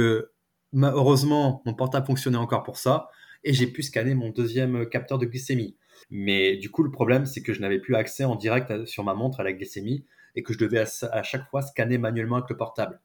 heureusement, 0.73 1.61
mon 1.65 1.73
portable 1.73 2.05
fonctionnait 2.05 2.37
encore 2.37 2.63
pour 2.63 2.77
ça, 2.77 3.09
et 3.43 3.53
j'ai 3.53 3.67
pu 3.67 3.83
scanner 3.83 4.13
mon 4.13 4.29
deuxième 4.29 4.87
capteur 4.89 5.17
de 5.17 5.25
glycémie. 5.25 5.75
Mais 6.09 6.57
du 6.57 6.69
coup, 6.69 6.83
le 6.83 6.91
problème, 6.91 7.25
c'est 7.25 7.41
que 7.41 7.53
je 7.53 7.61
n'avais 7.61 7.79
plus 7.79 7.95
accès 7.95 8.23
en 8.23 8.35
direct 8.35 8.85
sur 8.85 9.03
ma 9.03 9.13
montre 9.13 9.39
à 9.39 9.43
la 9.43 9.53
glycémie 9.53 10.05
et 10.35 10.43
que 10.43 10.53
je 10.53 10.59
devais 10.59 10.83
à, 11.11 11.23
chaque 11.23 11.49
fois 11.49 11.61
scanner 11.61 11.97
manuellement 11.97 12.37
avec 12.37 12.49
le 12.49 12.57
portable. 12.57 12.99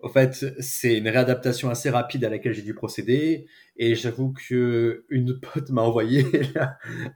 Au 0.00 0.08
fait, 0.08 0.44
c'est 0.58 0.98
une 0.98 1.08
réadaptation 1.08 1.70
assez 1.70 1.88
rapide 1.88 2.24
à 2.24 2.28
laquelle 2.28 2.52
j'ai 2.52 2.62
dû 2.62 2.74
procéder. 2.74 3.46
Et 3.76 3.94
j'avoue 3.94 4.34
que 4.34 5.06
une 5.08 5.40
pote 5.54 5.70
m'a 5.70 5.82
envoyé 5.82 6.26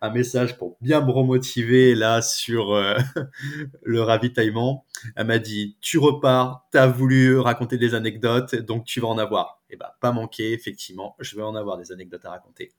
un 0.00 0.10
message 0.10 0.56
pour 0.56 0.78
bien 0.80 1.04
me 1.04 1.10
remotiver 1.10 1.94
là 1.94 2.22
sur 2.22 2.72
euh, 2.72 2.96
le 3.82 4.00
ravitaillement. 4.00 4.86
Elle 5.16 5.26
m'a 5.26 5.38
dit 5.38 5.76
"Tu 5.82 5.98
repars, 5.98 6.66
tu 6.72 6.78
as 6.78 6.86
voulu 6.86 7.38
raconter 7.38 7.76
des 7.76 7.94
anecdotes, 7.94 8.54
donc 8.54 8.84
tu 8.86 9.00
vas 9.00 9.08
en 9.08 9.18
avoir." 9.18 9.60
Et 9.68 9.74
eh 9.74 9.76
bah 9.76 9.90
ben, 9.90 10.08
pas 10.08 10.12
manquer, 10.12 10.52
effectivement, 10.54 11.14
je 11.18 11.36
vais 11.36 11.42
en 11.42 11.54
avoir 11.54 11.76
des 11.76 11.92
anecdotes 11.92 12.24
à 12.24 12.30
raconter. 12.30 12.72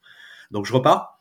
Donc 0.50 0.66
je 0.66 0.74
repars. 0.74 1.19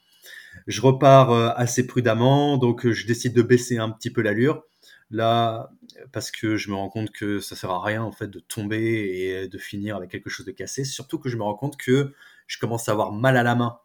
Je 0.68 0.82
repars 0.82 1.32
euh, 1.32 1.50
assez 1.56 1.86
prudemment, 1.86 2.58
donc 2.58 2.84
euh, 2.84 2.92
je 2.92 3.06
décide 3.06 3.32
de 3.32 3.40
baisser 3.42 3.78
un 3.78 3.90
petit 3.90 4.10
peu 4.10 4.20
l'allure. 4.22 4.64
Là, 5.10 5.70
parce 6.12 6.30
que 6.30 6.56
je 6.58 6.70
me 6.70 6.74
rends 6.74 6.90
compte 6.90 7.10
que 7.10 7.40
ça 7.40 7.56
sert 7.56 7.70
à 7.70 7.82
rien 7.82 8.02
en 8.02 8.12
fait 8.12 8.28
de 8.28 8.40
tomber 8.40 8.78
et 8.78 9.48
de 9.48 9.58
finir 9.58 9.96
avec 9.96 10.10
quelque 10.10 10.28
chose 10.28 10.44
de 10.44 10.52
cassé. 10.52 10.84
Surtout 10.84 11.18
que 11.18 11.30
je 11.30 11.38
me 11.38 11.42
rends 11.42 11.54
compte 11.54 11.78
que 11.78 12.12
je 12.46 12.58
commence 12.58 12.90
à 12.90 12.92
avoir 12.92 13.12
mal 13.12 13.38
à 13.38 13.42
la 13.42 13.54
main. 13.54 13.78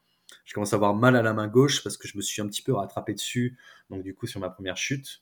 Je 0.44 0.54
commence 0.54 0.74
à 0.74 0.76
avoir 0.76 0.94
mal 0.94 1.16
à 1.16 1.22
la 1.22 1.34
main 1.34 1.48
gauche 1.48 1.82
parce 1.82 1.96
que 1.96 2.10
je 2.10 2.18
me 2.18 2.22
suis 2.22 2.42
un 2.42 2.48
petit 2.48 2.62
peu 2.62 2.74
rattrapé 2.74 3.14
dessus, 3.14 3.58
donc 3.90 4.04
du 4.04 4.14
coup 4.14 4.28
sur 4.28 4.42
ma 4.42 4.50
première 4.50 4.76
chute. 4.76 5.22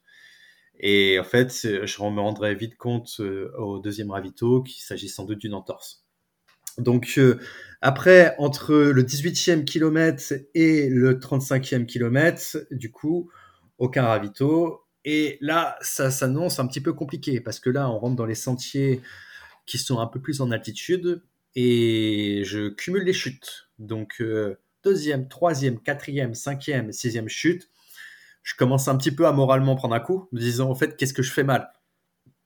Et 0.79 1.19
en 1.19 1.23
fait, 1.23 1.51
je 1.51 2.01
me 2.01 2.19
rendrai 2.19 2.55
vite 2.55 2.77
compte 2.77 3.17
euh, 3.19 3.51
au 3.59 3.77
deuxième 3.77 4.09
ravito 4.09 4.63
qu'il 4.63 4.81
s'agit 4.81 5.09
sans 5.09 5.25
doute 5.25 5.37
d'une 5.37 5.53
entorse. 5.53 6.03
Donc 6.79 7.19
après, 7.81 8.35
entre 8.37 8.73
le 8.73 9.03
18e 9.03 9.65
kilomètre 9.65 10.33
et 10.53 10.87
le 10.87 11.15
35e 11.15 11.85
kilomètre, 11.87 12.57
du 12.69 12.91
coup, 12.91 13.31
aucun 13.79 14.03
ravito. 14.03 14.85
Et 15.03 15.39
là, 15.41 15.77
ça 15.81 16.11
s'annonce 16.11 16.59
un 16.59 16.67
petit 16.67 16.81
peu 16.81 16.93
compliqué 16.93 17.41
parce 17.41 17.59
que 17.59 17.71
là, 17.71 17.89
on 17.89 17.97
rentre 17.97 18.15
dans 18.15 18.27
les 18.27 18.35
sentiers 18.35 19.01
qui 19.65 19.79
sont 19.79 19.99
un 19.99 20.05
peu 20.05 20.19
plus 20.19 20.41
en 20.41 20.51
altitude 20.51 21.23
et 21.55 22.43
je 22.45 22.69
cumule 22.69 23.03
les 23.03 23.13
chutes. 23.13 23.69
Donc, 23.79 24.21
euh, 24.21 24.59
deuxième, 24.83 25.27
troisième, 25.27 25.79
quatrième, 25.79 26.35
cinquième, 26.35 26.91
sixième 26.91 27.29
chute, 27.29 27.67
je 28.43 28.55
commence 28.55 28.87
un 28.87 28.97
petit 28.97 29.11
peu 29.11 29.25
à 29.25 29.31
moralement 29.31 29.75
prendre 29.75 29.95
un 29.95 29.99
coup, 29.99 30.27
me 30.31 30.39
disant, 30.39 30.69
en 30.69 30.75
fait, 30.75 30.97
qu'est-ce 30.97 31.13
que 31.13 31.23
je 31.23 31.31
fais 31.31 31.43
mal? 31.43 31.71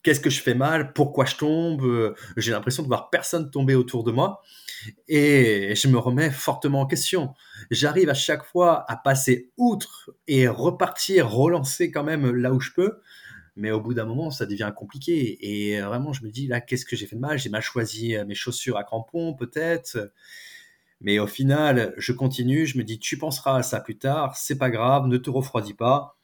Qu'est-ce 0.06 0.20
que 0.20 0.30
je 0.30 0.40
fais 0.40 0.54
mal 0.54 0.94
Pourquoi 0.94 1.26
je 1.26 1.36
tombe 1.36 2.16
J'ai 2.38 2.52
l'impression 2.52 2.84
de 2.84 2.88
voir 2.88 3.10
personne 3.10 3.50
tomber 3.50 3.74
autour 3.74 4.04
de 4.04 4.12
moi. 4.12 4.44
Et 5.08 5.74
je 5.76 5.88
me 5.88 5.98
remets 5.98 6.30
fortement 6.30 6.82
en 6.82 6.86
question. 6.86 7.34
J'arrive 7.72 8.10
à 8.10 8.14
chaque 8.14 8.44
fois 8.46 8.86
à 8.88 8.98
passer 8.98 9.50
outre 9.58 10.12
et 10.28 10.48
repartir, 10.48 11.32
relancer 11.32 11.90
quand 11.90 12.04
même 12.04 12.36
là 12.36 12.54
où 12.54 12.60
je 12.60 12.70
peux. 12.72 13.00
Mais 13.56 13.72
au 13.72 13.82
bout 13.82 13.96
d'un 13.96 14.06
moment, 14.06 14.30
ça 14.30 14.46
devient 14.46 14.72
compliqué. 14.76 15.40
Et 15.42 15.82
vraiment, 15.82 16.14
je 16.14 16.24
me 16.24 16.30
dis, 16.30 16.46
là, 16.46 16.62
qu'est-ce 16.62 16.86
que 16.86 16.96
j'ai 16.96 17.08
fait 17.08 17.16
de 17.16 17.22
mal? 17.22 17.40
J'ai 17.40 17.50
mal 17.50 17.64
choisi 17.64 18.16
euh, 18.16 18.26
mes 18.26 18.36
chaussures 18.36 18.78
à 18.78 18.84
crampons, 18.84 19.34
peut-être. 19.34 20.12
Mais 21.02 21.18
au 21.18 21.26
final, 21.26 21.96
je 21.98 22.12
continue. 22.12 22.68
Je 22.68 22.78
me 22.78 22.84
dis, 22.84 23.00
tu 23.00 23.18
penseras 23.18 23.58
à 23.58 23.64
ça 23.64 23.80
plus 23.80 23.98
tard. 23.98 24.36
C'est 24.38 24.60
pas 24.60 24.70
grave, 24.70 25.08
ne 25.08 25.18
te 25.18 25.32
refroidis 25.32 25.74
pas. 25.74 26.15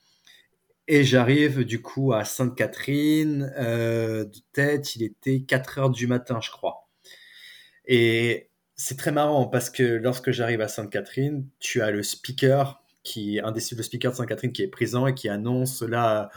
Et 0.93 1.05
j'arrive 1.05 1.63
du 1.63 1.81
coup 1.81 2.11
à 2.11 2.25
Sainte-Catherine. 2.25 3.53
Euh, 3.57 4.25
de 4.25 4.39
tête, 4.51 4.97
il 4.97 5.03
était 5.03 5.39
4 5.39 5.77
heures 5.77 5.89
du 5.89 6.05
matin, 6.05 6.39
je 6.41 6.51
crois. 6.51 6.89
Et 7.85 8.49
c'est 8.75 8.97
très 8.97 9.13
marrant 9.13 9.45
parce 9.47 9.69
que 9.69 9.83
lorsque 9.83 10.31
j'arrive 10.31 10.59
à 10.59 10.67
Sainte-Catherine, 10.67 11.47
tu 11.59 11.81
as 11.81 11.91
le 11.91 12.03
speaker 12.03 12.83
qui, 13.03 13.39
un 13.39 13.53
des 13.53 13.61
le 13.71 13.83
speaker 13.83 14.11
de 14.11 14.17
Sainte-Catherine 14.17 14.51
qui 14.51 14.63
est 14.63 14.67
présent 14.67 15.07
et 15.07 15.15
qui 15.15 15.29
annonce 15.29 15.81
là 15.81 16.29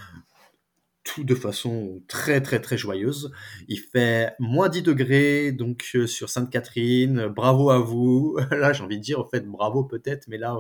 tout 1.03 1.25
de 1.25 1.35
façon 1.35 2.01
très 2.07 2.40
très 2.40 2.61
très 2.61 2.79
joyeuse. 2.79 3.33
Il 3.67 3.81
fait 3.81 4.35
moins 4.38 4.69
10 4.69 4.83
degrés 4.83 5.51
donc 5.51 5.85
euh, 5.97 6.07
sur 6.07 6.31
Sainte-Catherine. 6.31 7.27
Bravo 7.27 7.71
à 7.71 7.81
vous. 7.81 8.38
Là, 8.53 8.73
j'ai 8.73 8.85
envie 8.85 8.99
de 8.99 9.03
dire 9.03 9.19
en 9.19 9.29
fait 9.29 9.45
bravo 9.45 9.83
peut-être, 9.83 10.29
mais 10.29 10.38
là, 10.38 10.57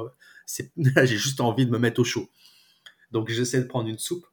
c'est 0.46 0.72
j'ai 0.76 1.16
juste 1.16 1.40
envie 1.40 1.64
de 1.64 1.70
me 1.70 1.78
mettre 1.78 2.00
au 2.00 2.04
chaud. 2.04 2.28
Donc 3.14 3.30
j'essaie 3.30 3.60
de 3.60 3.66
prendre 3.66 3.88
une 3.88 3.98
soupe. 3.98 4.26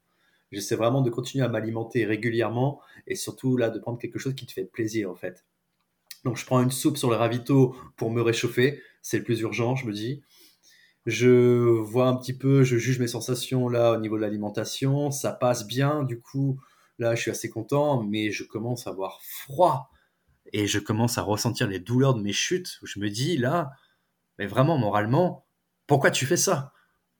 J'essaie 0.51 0.75
vraiment 0.75 1.01
de 1.01 1.09
continuer 1.11 1.45
à 1.45 1.47
m'alimenter 1.47 2.03
régulièrement 2.03 2.81
et 3.07 3.15
surtout 3.15 3.55
là 3.55 3.69
de 3.69 3.79
prendre 3.79 3.99
quelque 3.99 4.19
chose 4.19 4.35
qui 4.35 4.47
te 4.47 4.51
fait 4.51 4.65
plaisir 4.65 5.09
en 5.09 5.15
fait. 5.15 5.45
Donc 6.25 6.35
je 6.35 6.45
prends 6.45 6.61
une 6.61 6.71
soupe 6.71 6.97
sur 6.97 7.09
le 7.09 7.15
ravito 7.15 7.75
pour 7.95 8.11
me 8.11 8.21
réchauffer, 8.21 8.81
c'est 9.01 9.19
le 9.19 9.23
plus 9.23 9.39
urgent, 9.41 9.75
je 9.75 9.85
me 9.85 9.93
dis. 9.93 10.23
Je 11.05 11.79
vois 11.79 12.07
un 12.07 12.15
petit 12.15 12.35
peu, 12.35 12.63
je 12.63 12.77
juge 12.77 12.99
mes 12.99 13.07
sensations 13.07 13.69
là 13.69 13.93
au 13.93 13.97
niveau 13.97 14.17
de 14.17 14.21
l'alimentation, 14.21 15.11
ça 15.11 15.31
passe 15.31 15.65
bien, 15.65 16.03
du 16.03 16.19
coup, 16.19 16.59
là 16.97 17.15
je 17.15 17.21
suis 17.21 17.31
assez 17.31 17.49
content, 17.49 18.03
mais 18.03 18.31
je 18.31 18.43
commence 18.43 18.87
à 18.87 18.89
avoir 18.89 19.21
froid 19.21 19.91
et 20.53 20.65
je 20.67 20.79
commence 20.79 21.19
à 21.19 21.21
ressentir 21.21 21.67
les 21.67 21.79
douleurs 21.79 22.15
de 22.15 22.21
mes 22.21 22.33
chutes. 22.33 22.79
je 22.83 22.99
me 22.99 23.09
dis 23.09 23.37
là, 23.37 23.71
mais 24.39 24.47
vraiment 24.47 24.77
moralement, 24.79 25.45
pourquoi 25.85 26.09
tu 26.09 26.25
fais 26.25 26.37
ça? 26.37 26.73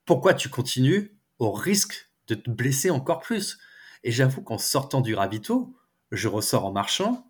Pourquoi 0.04 0.34
tu 0.34 0.48
continues 0.48 1.16
au 1.38 1.52
risque 1.52 2.10
de 2.28 2.34
te 2.34 2.50
blesser 2.50 2.90
encore 2.90 3.20
plus 3.20 3.58
Et 4.04 4.12
j'avoue 4.12 4.42
qu'en 4.42 4.58
sortant 4.58 5.00
du 5.00 5.14
ravito, 5.14 5.74
je 6.10 6.28
ressors 6.28 6.64
en 6.64 6.72
marchant, 6.72 7.26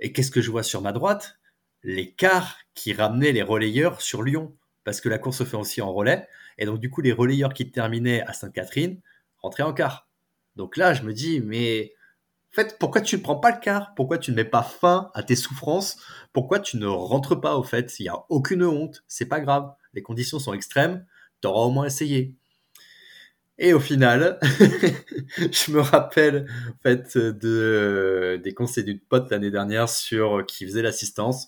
et 0.00 0.12
qu'est-ce 0.12 0.30
que 0.30 0.40
je 0.40 0.50
vois 0.50 0.62
sur 0.62 0.82
ma 0.82 0.92
droite? 0.92 1.38
Les 1.82 2.12
cars 2.12 2.58
qui 2.74 2.92
ramenaient 2.92 3.32
les 3.32 3.42
relayeurs 3.42 4.00
sur 4.00 4.22
Lyon 4.22 4.56
parce 4.84 5.00
que 5.00 5.08
la 5.08 5.18
course 5.18 5.38
se 5.38 5.44
fait 5.44 5.56
aussi 5.56 5.80
en 5.80 5.92
relais. 5.92 6.28
Et 6.58 6.66
donc, 6.66 6.78
du 6.78 6.90
coup, 6.90 7.00
les 7.00 7.12
relayeurs 7.12 7.54
qui 7.54 7.70
terminaient 7.70 8.22
à 8.22 8.32
Sainte-Catherine 8.32 9.00
rentraient 9.38 9.62
en 9.62 9.72
quart. 9.72 10.08
Donc 10.56 10.76
là, 10.76 10.94
je 10.94 11.02
me 11.02 11.12
dis, 11.12 11.40
mais 11.40 11.94
en 12.52 12.54
fait, 12.54 12.78
pourquoi 12.78 13.00
tu 13.00 13.16
ne 13.16 13.22
prends 13.22 13.36
pas 13.36 13.50
le 13.50 13.58
quart 13.60 13.94
Pourquoi 13.94 14.18
tu 14.18 14.30
ne 14.30 14.36
mets 14.36 14.44
pas 14.44 14.62
fin 14.62 15.10
à 15.14 15.22
tes 15.22 15.36
souffrances? 15.36 15.96
Pourquoi 16.32 16.60
tu 16.60 16.76
ne 16.76 16.86
rentres 16.86 17.40
pas, 17.40 17.56
au 17.56 17.62
fait? 17.64 17.98
Il 17.98 18.02
n'y 18.04 18.08
a 18.08 18.24
aucune 18.28 18.62
honte, 18.62 19.02
c'est 19.08 19.26
pas 19.26 19.40
grave. 19.40 19.74
Les 19.94 20.02
conditions 20.02 20.38
sont 20.38 20.54
extrêmes, 20.54 21.04
tu 21.40 21.48
auras 21.48 21.64
au 21.64 21.70
moins 21.70 21.86
essayé. 21.86 22.36
Et 23.58 23.72
au 23.72 23.80
final, 23.80 24.38
je 25.38 25.70
me 25.70 25.80
rappelle 25.80 26.46
en 26.70 26.82
fait 26.82 27.16
de 27.16 28.40
des 28.42 28.52
conseils 28.52 28.84
d'une 28.84 28.98
pote 28.98 29.30
l'année 29.30 29.52
dernière 29.52 29.88
sur 29.88 30.44
qui 30.44 30.64
faisait 30.66 30.82
l'assistance 30.82 31.46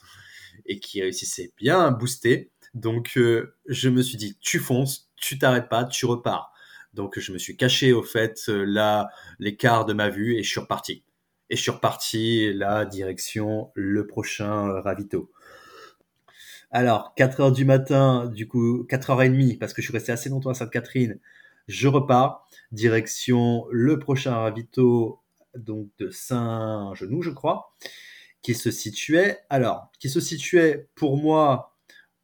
et 0.67 0.79
qui 0.79 1.03
réussissait 1.03 1.53
bien 1.57 1.81
à 1.81 1.91
booster. 1.91 2.51
Donc, 2.75 3.17
euh, 3.17 3.57
je 3.69 3.89
me 3.89 4.03
suis 4.03 4.17
dit, 4.19 4.37
tu 4.41 4.59
fonces, 4.59 5.11
tu 5.17 5.39
t'arrêtes 5.39 5.69
pas, 5.69 5.85
tu 5.85 6.07
repars. 6.07 6.53
Donc, 6.95 7.19
je 7.19 7.33
me 7.33 7.39
suis 7.39 7.57
caché, 7.57 7.93
au 7.93 8.03
fait, 8.03 8.39
euh, 8.49 8.65
là, 8.65 9.09
l'écart 9.39 9.85
de 9.87 9.93
ma 9.93 10.09
vue 10.11 10.37
et 10.37 10.43
je 10.43 10.51
suis 10.51 10.61
reparti. 10.61 11.03
Et 11.51 11.57
je 11.57 11.63
suis 11.63 11.71
reparti, 11.71 12.53
là, 12.53 12.85
direction 12.85 13.71
le 13.75 14.07
prochain 14.07 14.81
ravito. 14.81 15.31
Alors, 16.71 17.15
4 17.17 17.41
heures 17.41 17.53
du 17.53 17.65
matin, 17.65 18.27
du 18.27 18.47
coup, 18.49 18.85
4 18.89 19.11
heures 19.11 19.23
et 19.23 19.29
demie, 19.31 19.57
parce 19.57 19.73
que 19.73 19.81
je 19.81 19.87
suis 19.87 19.93
resté 19.93 20.13
assez 20.13 20.29
longtemps 20.29 20.51
à 20.51 20.55
Sainte-Catherine, 20.55 21.19
je 21.67 21.89
repars, 21.89 22.47
direction 22.73 23.67
le 23.71 23.99
prochain 23.99 24.35
ravito, 24.35 25.23
donc 25.55 25.91
de 25.99 26.11
Saint-Genou, 26.11 27.23
je 27.23 27.31
crois, 27.31 27.75
qui 28.43 28.55
se 28.55 28.71
situait, 28.71 29.41
alors, 29.51 29.91
qui 29.99 30.09
se 30.09 30.21
situait 30.21 30.89
pour 30.95 31.17
moi 31.17 31.77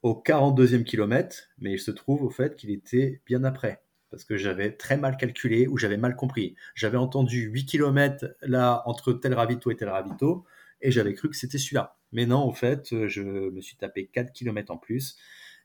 au 0.03 0.15
42e 0.15 0.85
kilomètre, 0.85 1.49
mais 1.59 1.73
il 1.73 1.79
se 1.79 1.91
trouve 1.91 2.23
au 2.23 2.31
fait 2.31 2.57
qu'il 2.57 2.71
était 2.71 3.21
bien 3.27 3.45
après, 3.45 3.83
parce 4.11 4.25
que 4.25 4.37
j'avais 4.37 4.73
très 4.77 4.97
mal 4.97 5.17
calculé 5.17 5.67
ou 5.67 5.79
j'avais 5.79 5.97
mal 5.97 6.17
compris. 6.17 6.55
J'avais 6.75 6.99
entendu 6.99 7.51
8 7.51 7.67
km 7.67 8.27
là 8.43 8.83
entre 8.87 9.13
tel 9.13 9.35
ravito 9.35 9.71
et 9.71 9.77
tel 9.77 9.89
ravito, 9.89 10.45
et 10.81 10.91
j'avais 10.91 11.15
cru 11.15 11.31
que 11.31 11.37
c'était 11.37 11.59
celui-là. 11.59 11.97
Mais 12.13 12.27
non, 12.27 12.45
au 12.45 12.53
fait, 12.53 13.07
je 13.09 13.23
me 13.23 13.61
suis 13.61 13.77
tapé 13.77 14.07
4 14.07 14.33
km 14.33 14.73
en 14.73 14.77
plus, 14.77 15.17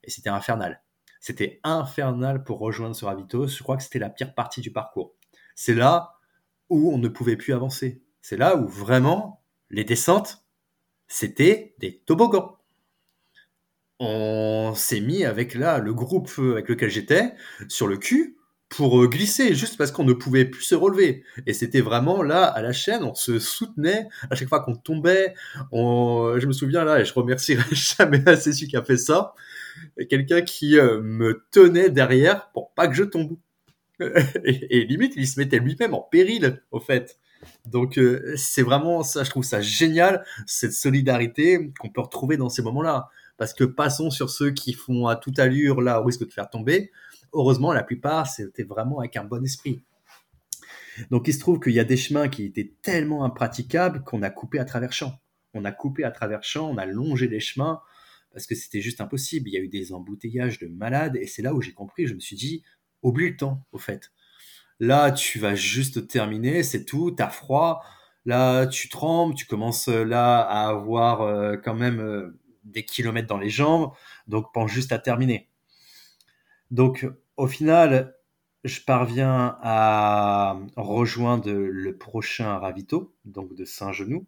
et 0.04 0.10
c'était 0.10 0.30
infernal. 0.30 0.82
C'était 1.28 1.60
infernal 1.66 2.46
pour 2.46 2.60
rejoindre 2.60 2.96
ce 2.96 3.04
ravito. 3.04 3.48
Je 3.48 3.62
crois 3.62 3.76
que 3.76 3.84
c'était 3.84 4.00
la 4.00 4.10
pire 4.10 4.34
partie 4.34 4.62
du 4.62 4.72
parcours. 4.72 5.14
C'est 5.56 5.74
là 5.74 6.14
où 6.70 6.94
on 6.94 6.98
ne 6.98 7.10
pouvait 7.10 7.36
plus 7.36 7.52
avancer. 7.52 8.02
C'est 8.22 8.38
là 8.38 8.56
où 8.56 8.66
vraiment 8.66 9.44
les 9.70 9.84
descentes, 9.84 10.46
c'était 11.10 11.76
des 11.80 11.98
toboggans 12.06 12.54
on 14.00 14.74
s'est 14.76 15.02
mis 15.02 15.26
avec 15.26 15.56
là 15.56 15.80
le 15.80 15.94
groupe 15.94 16.30
avec 16.40 16.70
lequel 16.70 16.92
j'étais 16.92 17.34
sur 17.68 17.88
le 17.88 17.98
cul 17.98 18.38
pour 18.70 19.02
euh, 19.02 19.08
glisser 19.08 19.56
juste 19.56 19.76
parce 19.76 19.92
qu'on 19.92 20.04
ne 20.04 20.14
pouvait 20.14 20.46
plus 20.46 20.62
se 20.62 20.76
relever 20.76 21.24
et 21.48 21.54
c'était 21.54 21.82
vraiment 21.82 22.22
là 22.22 22.46
à 22.46 22.62
la 22.62 22.74
chaîne 22.74 23.04
on 23.04 23.16
se 23.16 23.40
soutenait 23.40 24.08
à 24.30 24.36
chaque 24.36 24.50
fois 24.50 24.60
qu'on 24.60 24.76
tombait 24.76 25.34
je 25.74 26.46
me 26.46 26.52
souviens 26.54 26.84
là 26.84 27.00
et 27.00 27.06
je 27.06 27.14
remercierai 27.16 27.64
jamais 27.72 28.22
assez 28.30 28.54
celui 28.54 28.68
qui 28.68 28.78
a 28.78 28.84
fait 28.84 28.98
ça 28.98 29.34
quelqu'un 30.10 30.42
qui 30.42 30.78
euh, 30.78 31.02
me 31.02 31.46
tenait 31.52 31.90
derrière 31.90 32.52
pour 32.52 32.74
pas 32.74 32.88
que 32.88 32.94
je 32.94 33.04
tombe 33.04 33.38
et, 34.00 34.86
limite 34.86 35.14
il 35.16 35.28
se 35.28 35.40
mettait 35.40 35.60
lui-même 35.60 35.94
en 35.94 36.02
péril 36.02 36.62
au 36.72 36.80
fait 36.80 37.20
donc 37.66 37.98
euh, 37.98 38.34
c'est 38.36 38.62
vraiment 38.62 39.02
ça 39.02 39.24
je 39.24 39.30
trouve 39.30 39.44
ça 39.44 39.60
génial 39.62 40.24
cette 40.46 40.74
solidarité 40.74 41.72
qu'on 41.80 41.90
peut 41.90 42.02
retrouver 42.02 42.38
dans 42.38 42.50
ces 42.50 42.62
moments 42.62 42.84
là 42.84 43.10
parce 43.38 43.54
que 43.54 43.64
passons 43.64 44.10
sur 44.10 44.30
ceux 44.30 44.52
qui 44.52 44.74
font 44.74 45.08
à 45.08 45.16
toute 45.16 45.40
allure, 45.40 45.82
là, 45.82 46.02
au 46.02 46.06
risque 46.06 46.26
de 46.26 46.32
faire 46.32 46.50
tomber. 46.50 46.92
Heureusement, 47.34 47.72
la 47.72 47.84
plupart, 47.84 48.28
c'était 48.28 48.64
vraiment 48.64 49.00
avec 49.00 49.16
un 49.16 49.24
bon 49.24 49.44
esprit. 49.44 49.82
Donc, 51.12 51.28
il 51.28 51.34
se 51.34 51.40
trouve 51.40 51.60
qu'il 51.60 51.74
y 51.74 51.80
a 51.80 51.84
des 51.84 51.98
chemins 51.98 52.28
qui 52.28 52.46
étaient 52.46 52.74
tellement 52.82 53.24
impraticables 53.24 54.04
qu'on 54.04 54.24
a 54.24 54.32
coupé 54.32 54.60
à 54.60 54.66
travers 54.66 54.92
champs. 54.92 55.20
On 55.54 55.64
a 55.64 55.72
coupé 55.72 56.04
à 56.04 56.12
travers 56.12 56.44
champs, 56.44 56.70
on 56.70 56.78
a 56.78 56.86
longé 56.86 57.28
les 57.28 57.40
chemins 57.40 57.82
parce 58.38 58.46
que 58.46 58.54
c'était 58.54 58.82
juste 58.82 59.02
impossible. 59.02 59.50
Il 59.50 59.54
y 59.54 59.58
a 59.58 59.62
eu 59.62 59.68
des 59.68 59.94
embouteillages 59.94 60.60
de 60.60 60.68
malades 60.68 61.16
et 61.16 61.26
c'est 61.26 61.42
là 61.42 61.56
où 61.56 61.62
j'ai 61.64 61.74
compris. 61.74 62.06
Je 62.06 62.14
me 62.14 62.20
suis 62.20 62.36
dit, 62.36 62.62
oublie 63.02 63.32
le 63.32 63.36
temps, 63.36 63.66
au 63.72 63.80
fait. 63.80 64.12
Là, 64.80 65.12
tu 65.12 65.40
vas 65.40 65.56
juste 65.56 66.08
terminer, 66.08 66.62
c'est 66.62 66.86
tout, 66.86 67.10
t'as 67.10 67.30
froid. 67.30 67.84
Là, 68.26 68.68
tu 68.68 68.90
trembles, 68.90 69.34
tu 69.34 69.48
commences 69.48 69.88
là 69.88 70.40
à 70.42 70.68
avoir 70.68 71.22
euh, 71.22 71.58
quand 71.58 71.74
même 71.74 72.00
euh, 72.00 72.40
des 72.64 72.86
kilomètres 72.86 73.28
dans 73.28 73.40
les 73.40 73.50
jambes, 73.50 73.92
donc 74.28 74.54
pense 74.54 74.70
juste 74.70 74.92
à 74.92 75.00
terminer. 75.00 75.50
Donc 76.70 77.08
au 77.38 77.48
final, 77.48 78.18
je 78.64 78.82
parviens 78.82 79.58
à 79.64 80.60
rejoindre 80.76 81.52
le 81.52 81.98
prochain 81.98 82.60
ravito, 82.60 83.16
donc 83.26 83.56
de 83.56 83.66
Saint-Genou. 83.66 84.28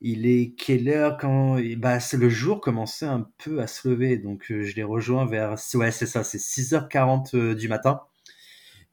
Il 0.00 0.26
est 0.26 0.54
quelle 0.56 0.88
heure 0.88 1.16
quand 1.18 1.58
bah, 1.76 1.98
c'est 2.00 2.16
le 2.16 2.28
jour 2.28 2.60
commençait 2.60 3.06
un 3.06 3.28
peu 3.38 3.60
à 3.60 3.66
se 3.66 3.88
lever, 3.88 4.16
donc 4.16 4.50
euh, 4.50 4.62
je 4.62 4.76
l'ai 4.76 4.84
rejoint 4.84 5.26
vers 5.26 5.56
ouais 5.74 5.90
c'est 5.90 6.06
ça, 6.06 6.22
c'est 6.24 6.38
6h40 6.38 7.34
euh, 7.34 7.54
du 7.54 7.68
matin. 7.68 8.02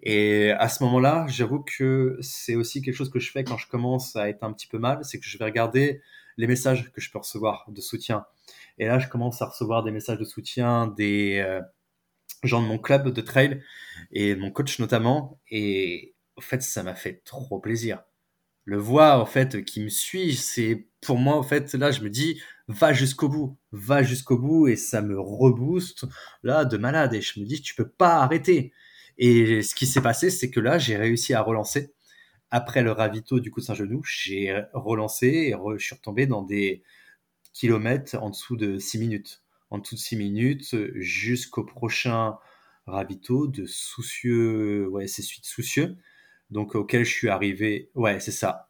Et 0.01 0.51
à 0.51 0.69
ce 0.69 0.83
moment-là, 0.83 1.25
j'avoue 1.27 1.61
que 1.61 2.17
c'est 2.21 2.55
aussi 2.55 2.81
quelque 2.81 2.95
chose 2.95 3.09
que 3.11 3.19
je 3.19 3.31
fais 3.31 3.43
quand 3.43 3.57
je 3.57 3.67
commence 3.67 4.15
à 4.15 4.29
être 4.29 4.43
un 4.43 4.53
petit 4.53 4.67
peu 4.67 4.77
mal, 4.79 4.99
c'est 5.03 5.19
que 5.19 5.25
je 5.25 5.37
vais 5.37 5.45
regarder 5.45 6.01
les 6.37 6.47
messages 6.47 6.91
que 6.91 7.01
je 7.01 7.11
peux 7.11 7.19
recevoir 7.19 7.65
de 7.69 7.81
soutien. 7.81 8.25
Et 8.77 8.85
là, 8.87 8.99
je 8.99 9.07
commence 9.07 9.41
à 9.41 9.45
recevoir 9.47 9.83
des 9.83 9.91
messages 9.91 10.19
de 10.19 10.25
soutien 10.25 10.87
des 10.87 11.39
euh, 11.39 11.61
gens 12.43 12.61
de 12.61 12.67
mon 12.67 12.79
club 12.79 13.09
de 13.09 13.21
trail 13.21 13.63
et 14.11 14.35
mon 14.35 14.51
coach 14.51 14.79
notamment. 14.79 15.39
Et 15.51 16.15
en 16.37 16.41
fait, 16.41 16.61
ça 16.61 16.83
m'a 16.83 16.95
fait 16.95 17.21
trop 17.25 17.59
plaisir. 17.59 18.03
Le 18.65 18.77
voir, 18.77 19.21
en 19.21 19.25
fait, 19.25 19.63
qui 19.63 19.81
me 19.81 19.89
suit, 19.89 20.35
c'est 20.35 20.87
pour 21.01 21.17
moi, 21.17 21.35
en 21.35 21.43
fait, 21.43 21.73
là, 21.75 21.91
je 21.91 22.01
me 22.01 22.09
dis, 22.09 22.41
va 22.67 22.93
jusqu'au 22.93 23.29
bout, 23.29 23.57
va 23.71 24.03
jusqu'au 24.03 24.37
bout 24.37 24.67
et 24.67 24.75
ça 24.75 25.01
me 25.01 25.19
rebooste 25.19 26.05
là 26.43 26.65
de 26.65 26.77
malade 26.77 27.13
et 27.13 27.21
je 27.21 27.39
me 27.39 27.45
dis 27.45 27.61
tu 27.61 27.75
peux 27.75 27.87
pas 27.87 28.15
arrêter. 28.17 28.73
Et 29.17 29.61
ce 29.61 29.75
qui 29.75 29.85
s'est 29.85 30.01
passé, 30.01 30.29
c'est 30.29 30.49
que 30.49 30.59
là 30.59 30.77
j'ai 30.79 30.97
réussi 30.97 31.33
à 31.33 31.41
relancer. 31.41 31.93
Après 32.51 32.83
le 32.83 32.91
ravito 32.91 33.39
du 33.39 33.51
coup 33.51 33.61
Saint-Genou, 33.61 34.03
j'ai 34.03 34.63
relancé 34.73 35.27
et 35.27 35.55
je 35.77 35.85
suis 35.85 35.95
retombé 35.95 36.27
dans 36.27 36.43
des 36.43 36.83
kilomètres 37.53 38.17
en 38.21 38.29
dessous 38.29 38.57
de 38.57 38.77
6 38.79 38.99
minutes. 38.99 39.43
En 39.69 39.79
dessous 39.79 39.95
de 39.95 39.99
6 39.99 40.17
minutes 40.17 40.75
jusqu'au 40.95 41.63
prochain 41.63 42.37
ravito 42.87 43.47
de 43.47 43.65
soucieux, 43.65 44.87
ouais 44.89 45.07
c'est 45.07 45.21
suite 45.21 45.45
soucieux, 45.45 45.97
donc 46.49 46.75
auquel 46.75 47.05
je 47.05 47.11
suis 47.11 47.29
arrivé, 47.29 47.89
ouais 47.95 48.19
c'est 48.19 48.31
ça, 48.31 48.69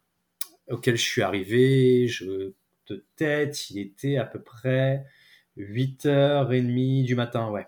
auquel 0.68 0.96
je 0.96 1.02
suis 1.02 1.22
arrivé, 1.22 2.08
je 2.08 2.54
de 2.88 3.04
tête, 3.16 3.70
il 3.70 3.78
était 3.78 4.16
à 4.16 4.24
peu 4.24 4.40
près 4.40 5.04
8h30 5.58 7.04
du 7.04 7.14
matin, 7.14 7.50
ouais. 7.50 7.66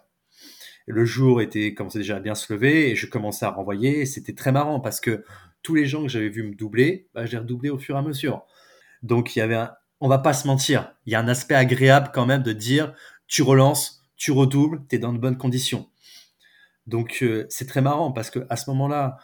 Le 0.86 1.04
jour 1.04 1.42
était 1.42 1.74
commençait 1.74 1.98
déjà 1.98 2.16
à 2.16 2.20
bien 2.20 2.34
se 2.34 2.52
lever 2.52 2.90
et 2.90 2.96
je 2.96 3.06
commençais 3.06 3.44
à 3.44 3.50
renvoyer. 3.50 4.06
C'était 4.06 4.34
très 4.34 4.52
marrant 4.52 4.80
parce 4.80 5.00
que 5.00 5.24
tous 5.62 5.74
les 5.74 5.84
gens 5.86 6.02
que 6.02 6.08
j'avais 6.08 6.30
vu 6.30 6.42
me 6.42 6.54
doubler, 6.54 7.08
bah, 7.14 7.26
j'ai 7.26 7.36
redoublé 7.36 7.68
au 7.68 7.78
fur 7.78 7.96
et 7.96 7.98
à 7.98 8.02
mesure. 8.02 8.46
Donc 9.02 9.36
il 9.36 9.40
y 9.40 9.42
avait 9.42 9.66
on 10.00 10.08
va 10.08 10.18
pas 10.18 10.32
se 10.32 10.46
mentir, 10.46 10.94
il 11.06 11.12
y 11.12 11.16
a 11.16 11.20
un 11.20 11.28
aspect 11.28 11.56
agréable 11.56 12.10
quand 12.14 12.24
même 12.24 12.42
de 12.42 12.52
dire 12.52 12.94
tu 13.26 13.42
relances, 13.42 14.04
tu 14.16 14.30
redoubles, 14.30 14.82
tu 14.88 14.96
es 14.96 14.98
dans 14.98 15.12
de 15.12 15.18
bonnes 15.18 15.36
conditions. 15.36 15.88
Donc 16.86 17.18
euh, 17.22 17.46
c'est 17.50 17.66
très 17.66 17.82
marrant 17.82 18.12
parce 18.12 18.30
que 18.30 18.46
à 18.48 18.56
ce 18.56 18.70
moment-là, 18.70 19.18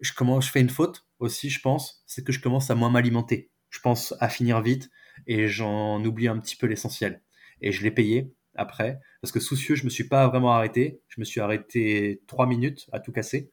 je 0.00 0.50
fais 0.50 0.60
une 0.60 0.70
faute 0.70 1.06
aussi, 1.18 1.50
je 1.50 1.60
pense, 1.60 2.02
c'est 2.06 2.24
que 2.24 2.32
je 2.32 2.40
commence 2.40 2.70
à 2.70 2.74
moins 2.74 2.90
m'alimenter. 2.90 3.50
Je 3.70 3.80
pense 3.80 4.14
à 4.20 4.28
finir 4.28 4.60
vite 4.62 4.90
et 5.26 5.46
j'en 5.48 6.04
oublie 6.04 6.28
un 6.28 6.38
petit 6.38 6.56
peu 6.56 6.66
l'essentiel. 6.66 7.22
Et 7.60 7.72
je 7.72 7.82
l'ai 7.82 7.90
payé 7.90 8.32
après 8.54 8.98
parce 9.20 9.32
que 9.32 9.40
soucieux, 9.40 9.74
je 9.74 9.84
me 9.84 9.90
suis 9.90 10.08
pas 10.08 10.26
vraiment 10.28 10.52
arrêté. 10.52 11.02
Je 11.08 11.20
me 11.20 11.24
suis 11.24 11.40
arrêté 11.40 12.22
trois 12.26 12.46
minutes 12.46 12.88
à 12.92 13.00
tout 13.00 13.12
casser 13.12 13.52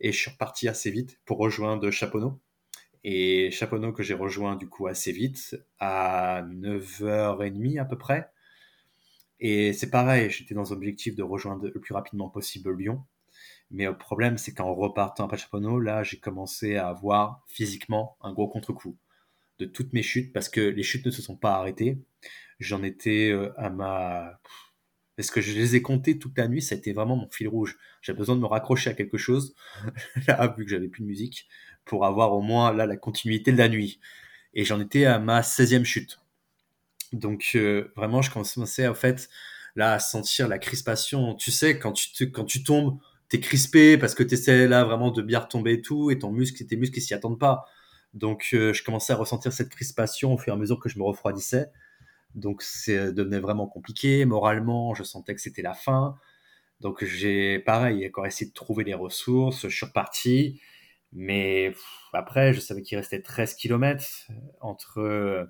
et 0.00 0.12
je 0.12 0.18
suis 0.18 0.30
reparti 0.30 0.68
assez 0.68 0.90
vite 0.90 1.20
pour 1.24 1.38
rejoindre 1.38 1.90
Chaponneau. 1.90 2.40
Et 3.04 3.50
Chaponneau 3.50 3.92
que 3.92 4.02
j'ai 4.02 4.14
rejoint 4.14 4.56
du 4.56 4.68
coup 4.68 4.86
assez 4.86 5.12
vite 5.12 5.56
à 5.78 6.44
9h30 6.48 7.80
à 7.80 7.84
peu 7.84 7.98
près. 7.98 8.30
Et 9.40 9.72
c'est 9.72 9.90
pareil, 9.90 10.30
j'étais 10.30 10.54
dans 10.54 10.70
l'objectif 10.70 11.16
de 11.16 11.22
rejoindre 11.22 11.68
le 11.68 11.80
plus 11.80 11.94
rapidement 11.94 12.28
possible 12.28 12.76
Lyon. 12.76 13.04
Mais 13.72 13.86
le 13.86 13.96
problème, 13.96 14.36
c'est 14.36 14.52
qu'en 14.52 14.74
repartant 14.74 15.26
à 15.26 15.36
Chaponneau, 15.36 15.80
là, 15.80 16.02
j'ai 16.02 16.18
commencé 16.18 16.76
à 16.76 16.88
avoir 16.88 17.42
physiquement 17.48 18.16
un 18.20 18.32
gros 18.32 18.48
contre-coup 18.48 18.96
de 19.58 19.64
toutes 19.64 19.94
mes 19.94 20.02
chutes 20.02 20.32
parce 20.32 20.48
que 20.48 20.60
les 20.60 20.82
chutes 20.82 21.06
ne 21.06 21.10
se 21.10 21.22
sont 21.22 21.36
pas 21.36 21.54
arrêtées. 21.54 21.98
J'en 22.60 22.82
étais 22.82 23.30
euh, 23.30 23.52
à 23.58 23.70
ma. 23.70 24.40
Est-ce 25.18 25.32
que 25.32 25.40
je 25.40 25.52
les 25.52 25.74
ai 25.74 25.82
comptées 25.82 26.18
toute 26.18 26.36
la 26.36 26.48
nuit? 26.48 26.62
Ça 26.62 26.74
a 26.74 26.78
été 26.78 26.92
vraiment 26.92 27.16
mon 27.16 27.30
fil 27.30 27.48
rouge. 27.48 27.78
J'ai 28.02 28.12
besoin 28.12 28.36
de 28.36 28.40
me 28.40 28.46
raccrocher 28.46 28.90
à 28.90 28.94
quelque 28.94 29.18
chose, 29.18 29.54
là, 30.28 30.54
vu 30.56 30.64
que 30.64 30.70
j'avais 30.70 30.88
plus 30.88 31.02
de 31.02 31.06
musique, 31.06 31.48
pour 31.84 32.04
avoir 32.04 32.32
au 32.34 32.42
moins 32.42 32.72
là 32.72 32.86
la 32.86 32.96
continuité 32.96 33.52
de 33.52 33.58
la 33.58 33.68
nuit. 33.68 34.00
Et 34.54 34.64
j'en 34.64 34.80
étais 34.80 35.06
à 35.06 35.18
ma 35.18 35.40
16e 35.40 35.84
chute. 35.84 36.20
Donc 37.12 37.52
euh, 37.54 37.92
vraiment, 37.96 38.20
je 38.22 38.30
commençais 38.30 38.86
en 38.86 38.94
fait 38.94 39.30
là 39.76 39.94
à 39.94 39.98
sentir 39.98 40.48
la 40.48 40.58
crispation. 40.58 41.34
Tu 41.34 41.50
sais, 41.50 41.78
quand 41.78 41.92
tu, 41.92 42.30
quand 42.30 42.44
tu 42.44 42.62
tombes, 42.62 42.98
t'es 43.32 43.40
crispé 43.40 43.96
parce 43.96 44.14
que 44.14 44.22
tu 44.22 44.34
essaies 44.34 44.68
là 44.68 44.84
vraiment 44.84 45.10
de 45.10 45.22
bien 45.22 45.38
retomber 45.38 45.72
et 45.74 45.80
tout, 45.80 46.10
et 46.10 46.18
ton 46.18 46.30
muscle, 46.30 46.66
tes 46.66 46.76
muscles, 46.76 46.98
ils 46.98 47.02
s'y 47.02 47.14
attendent 47.14 47.38
pas. 47.38 47.64
Donc, 48.12 48.50
euh, 48.52 48.74
je 48.74 48.84
commençais 48.84 49.14
à 49.14 49.16
ressentir 49.16 49.54
cette 49.54 49.70
crispation 49.70 50.34
au 50.34 50.38
fur 50.38 50.52
et 50.52 50.56
à 50.56 50.58
mesure 50.58 50.78
que 50.78 50.90
je 50.90 50.98
me 50.98 51.04
refroidissais. 51.04 51.70
Donc, 52.34 52.60
ça 52.62 52.92
euh, 52.92 53.12
devenait 53.12 53.40
vraiment 53.40 53.66
compliqué. 53.66 54.26
Moralement, 54.26 54.94
je 54.94 55.02
sentais 55.02 55.34
que 55.34 55.40
c'était 55.40 55.62
la 55.62 55.72
fin. 55.72 56.16
Donc, 56.80 57.04
j'ai, 57.04 57.58
pareil, 57.60 58.06
encore 58.06 58.26
essayé 58.26 58.50
de 58.50 58.54
trouver 58.54 58.84
les 58.84 58.94
ressources. 58.94 59.62
Je 59.62 59.74
suis 59.74 59.86
reparti. 59.86 60.60
Mais 61.12 61.74
après, 62.12 62.52
je 62.52 62.60
savais 62.60 62.82
qu'il 62.82 62.98
restait 62.98 63.22
13 63.22 63.54
km 63.54 64.28
entre 64.60 65.00
euh, 65.00 65.46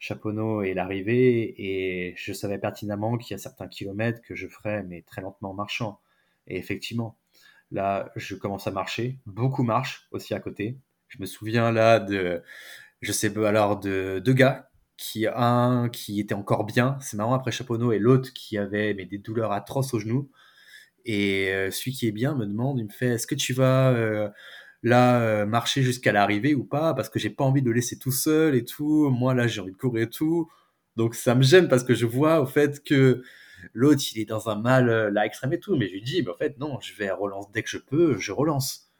Chaponneau 0.00 0.62
et 0.62 0.74
l'arrivée. 0.74 1.54
Et 1.58 2.14
je 2.16 2.32
savais 2.32 2.58
pertinemment 2.58 3.18
qu'il 3.18 3.34
y 3.34 3.36
a 3.36 3.38
certains 3.38 3.68
kilomètres 3.68 4.20
que 4.22 4.34
je 4.34 4.48
ferais, 4.48 4.82
mais 4.82 5.02
très 5.02 5.22
lentement 5.22 5.50
en 5.50 5.54
marchant. 5.54 6.00
Et 6.48 6.58
effectivement, 6.58 7.19
là, 7.70 8.10
je 8.16 8.34
commence 8.34 8.66
à 8.66 8.70
marcher. 8.70 9.18
Beaucoup 9.26 9.62
marchent 9.62 10.08
aussi 10.10 10.34
à 10.34 10.40
côté. 10.40 10.78
Je 11.08 11.18
me 11.20 11.26
souviens 11.26 11.72
là 11.72 12.00
de, 12.00 12.42
je 13.00 13.12
sais 13.12 13.32
pas, 13.32 13.48
alors 13.48 13.78
de 13.80 14.20
deux 14.24 14.32
gars 14.32 14.70
qui 14.96 15.26
un 15.26 15.88
qui 15.90 16.20
était 16.20 16.34
encore 16.34 16.64
bien, 16.64 16.98
c'est 17.00 17.16
marrant 17.16 17.32
après 17.34 17.50
Chaponneau 17.52 17.90
et 17.92 17.98
l'autre 17.98 18.32
qui 18.34 18.58
avait 18.58 18.92
mais 18.94 19.06
des 19.06 19.18
douleurs 19.18 19.52
atroces 19.52 19.94
au 19.94 19.98
genou. 19.98 20.30
Et 21.06 21.48
euh, 21.50 21.70
celui 21.70 21.92
qui 21.92 22.06
est 22.06 22.12
bien 22.12 22.34
me 22.34 22.46
demande, 22.46 22.78
il 22.78 22.84
me 22.84 22.90
fait, 22.90 23.08
est-ce 23.08 23.26
que 23.26 23.34
tu 23.34 23.54
vas 23.54 23.90
euh, 23.92 24.28
là 24.82 25.20
euh, 25.22 25.46
marcher 25.46 25.82
jusqu'à 25.82 26.12
l'arrivée 26.12 26.54
ou 26.54 26.64
pas? 26.64 26.92
Parce 26.94 27.08
que 27.08 27.18
j'ai 27.18 27.30
pas 27.30 27.44
envie 27.44 27.62
de 27.62 27.68
le 27.68 27.74
laisser 27.74 27.98
tout 27.98 28.12
seul 28.12 28.54
et 28.54 28.64
tout. 28.64 29.10
Moi 29.10 29.34
là 29.34 29.46
j'ai 29.46 29.60
envie 29.62 29.72
de 29.72 29.76
courir 29.78 30.04
et 30.04 30.10
tout. 30.10 30.50
Donc 30.96 31.14
ça 31.14 31.34
me 31.34 31.42
gêne 31.42 31.68
parce 31.68 31.84
que 31.84 31.94
je 31.94 32.06
vois 32.06 32.40
au 32.42 32.46
fait 32.46 32.82
que 32.84 33.22
l'autre 33.72 34.02
il 34.14 34.20
est 34.20 34.24
dans 34.24 34.48
un 34.48 34.56
mal 34.56 35.08
là 35.08 35.26
extrême 35.26 35.52
et 35.52 35.60
tout. 35.60 35.76
Mais 35.76 35.88
je 35.88 35.94
lui 35.94 36.02
dis, 36.02 36.22
mais 36.22 36.30
en 36.30 36.36
fait 36.36 36.58
non, 36.58 36.78
je 36.80 36.94
vais 36.94 37.10
relancer 37.10 37.48
dès 37.52 37.62
que 37.62 37.68
je 37.68 37.78
peux, 37.78 38.18
je 38.18 38.32
relance. 38.32 38.90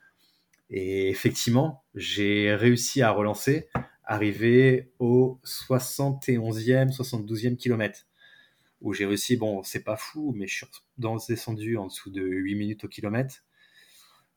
Et 0.71 1.09
effectivement, 1.09 1.85
j'ai 1.95 2.55
réussi 2.55 3.03
à 3.03 3.11
relancer, 3.11 3.69
arriver 4.05 4.93
au 5.01 5.41
71e, 5.45 6.95
72e 6.95 7.57
kilomètre, 7.57 8.07
où 8.81 8.95
j'ai 8.95 9.05
réussi, 9.05 9.37
bon, 9.37 9.65
c'est 9.65 9.83
pas 9.83 9.97
fou, 9.97 10.33
mais 10.37 10.47
je 10.47 10.65
suis 10.65 10.67
descendu 11.29 11.77
en 11.77 11.87
dessous 11.87 12.11
de 12.11 12.23
8 12.23 12.55
minutes 12.55 12.85
au 12.85 12.89
kilomètre. 12.89 13.43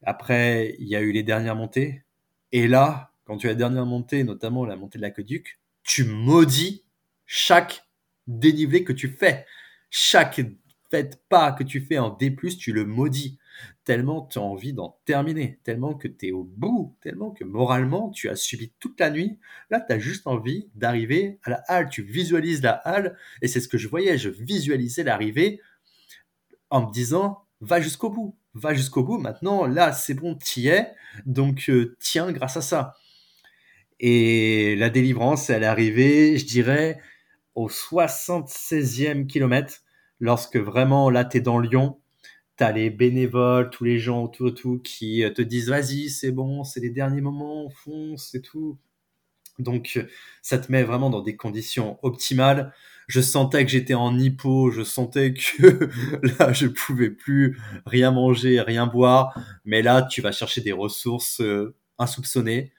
Après, 0.02 0.76
il 0.80 0.88
y 0.88 0.96
a 0.96 1.02
eu 1.02 1.12
les 1.12 1.24
dernières 1.24 1.56
montées. 1.56 2.04
Et 2.52 2.68
là, 2.68 3.12
quand 3.26 3.38
tu 3.38 3.48
as 3.48 3.52
la 3.52 3.56
dernière 3.56 3.86
montée, 3.86 4.24
notamment 4.24 4.66
la 4.66 4.76
montée 4.76 4.98
de 4.98 5.04
l'aqueduc, 5.04 5.60
tu 5.84 6.04
maudis 6.04 6.84
chaque 7.26 7.88
dénivelé 8.28 8.84
que 8.84 8.94
tu 8.94 9.08
fais. 9.08 9.46
Chaque 9.96 10.42
fait 10.90 11.22
pas 11.30 11.52
que 11.52 11.64
tu 11.64 11.80
fais 11.80 12.00
en 12.00 12.10
D+, 12.10 12.36
tu 12.58 12.74
le 12.74 12.84
maudis. 12.84 13.38
Tellement 13.86 14.26
tu 14.26 14.40
as 14.40 14.42
envie 14.42 14.74
d'en 14.74 14.98
terminer, 15.06 15.60
tellement 15.64 15.94
que 15.94 16.08
tu 16.08 16.30
es 16.30 16.32
au 16.32 16.44
bout, 16.44 16.98
tellement 17.04 17.30
que 17.30 17.44
moralement 17.44 18.10
tu 18.10 18.28
as 18.28 18.36
subi 18.36 18.74
toute 18.80 19.00
la 19.00 19.12
nuit. 19.12 19.38
Là, 19.70 19.80
tu 19.80 19.94
as 19.94 20.00
juste 20.00 20.26
envie 20.26 20.68
d'arriver 20.74 21.38
à 21.44 21.52
la 21.52 21.64
halle, 21.68 21.90
tu 21.90 22.02
visualises 22.02 22.64
la 22.64 22.72
halle, 22.72 23.16
et 23.44 23.48
c'est 23.48 23.60
ce 23.60 23.68
que 23.68 23.78
je 23.78 23.88
voyais, 23.88 24.18
je 24.18 24.30
visualisais 24.30 25.04
l'arrivée 25.04 25.62
en 26.72 26.88
me 26.88 26.92
disant, 26.92 27.46
va 27.62 27.80
jusqu'au 27.80 28.10
bout, 28.10 28.36
va 28.56 28.74
jusqu'au 28.74 29.04
bout, 29.04 29.20
maintenant, 29.20 29.68
là, 29.68 29.94
c'est 29.94 30.16
bon, 30.16 30.40
y 30.58 30.70
es, 30.70 30.92
donc 31.28 31.70
euh, 31.70 31.96
tiens 32.00 32.32
grâce 32.32 32.58
à 32.58 32.62
ça. 32.62 32.96
Et 34.00 34.76
la 34.76 34.90
délivrance, 34.90 35.52
elle 35.52 35.62
est 35.62 35.68
arrivée, 35.68 36.40
je 36.40 36.46
dirais, 36.48 37.00
au 37.56 37.70
76e 37.70 39.28
kilomètre, 39.28 39.82
lorsque 40.20 40.58
vraiment, 40.58 41.10
là, 41.10 41.26
tu 41.26 41.38
es 41.38 41.42
dans 41.42 41.60
Lyon, 41.60 42.00
t'as 42.56 42.72
les 42.72 42.90
bénévoles, 42.90 43.70
tous 43.70 43.84
les 43.84 44.00
gens 44.00 44.24
autour 44.24 44.54
tout 44.54 44.80
qui 44.80 45.24
euh, 45.24 45.30
te 45.32 45.42
disent 45.42 45.70
vas-y, 45.70 46.10
c'est 46.10 46.32
bon, 46.32 46.64
c'est 46.64 46.80
les 46.80 46.90
derniers 46.90 47.22
moments, 47.22 47.70
fonce 47.70 48.36
et 48.36 48.42
tout. 48.42 48.78
Donc 49.60 49.94
euh, 49.98 50.04
ça 50.42 50.58
te 50.58 50.72
met 50.72 50.84
vraiment 50.84 51.10
dans 51.10 51.22
des 51.22 51.36
conditions 51.36 52.00
optimales. 52.04 52.74
Je 53.08 53.22
sentais 53.22 53.66
que 53.66 53.72
j'étais 53.72 53.94
en 53.94 54.18
hypo, 54.18 54.72
je 54.72 54.84
sentais 54.84 55.34
que 55.34 55.90
là 56.40 56.54
je 56.54 56.68
pouvais 56.68 57.10
plus 57.10 57.60
rien 57.86 58.12
manger, 58.12 58.62
rien 58.62 58.88
boire, 58.88 59.38
mais 59.66 59.82
là 59.82 60.04
tu 60.04 60.22
vas 60.22 60.32
chercher 60.32 60.62
des 60.62 60.72
ressources 60.72 61.42
euh, 61.42 61.76
insoupçonnées. 62.00 62.72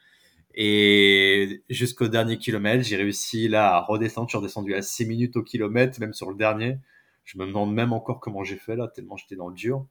Et 0.57 1.64
jusqu'au 1.69 2.07
dernier 2.07 2.38
kilomètre, 2.38 2.85
j'ai 2.85 2.97
réussi 2.97 3.49
là 3.49 3.75
à 3.75 3.81
redescendre. 3.81 4.29
Je 4.29 4.33
suis 4.33 4.38
redescendu 4.38 4.75
à 4.75 4.83
6 4.83 5.07
minutes 5.07 5.37
au 5.37 5.43
kilomètre, 5.43 5.99
même 5.99 6.14
sur 6.14 6.31
le 6.31 6.37
dernier. 6.37 6.79
Je 7.25 7.38
me 7.38 7.47
demande 7.47 7.75
même 7.75 7.93
encore 7.93 8.21
comment 8.21 8.45
j'ai 8.45 8.57
fait 8.57 8.77
là, 8.77 8.88
tellement 8.88 9.17
j'étais 9.17 9.35
dans 9.35 9.49
le 9.49 9.55
dur. 9.55 9.87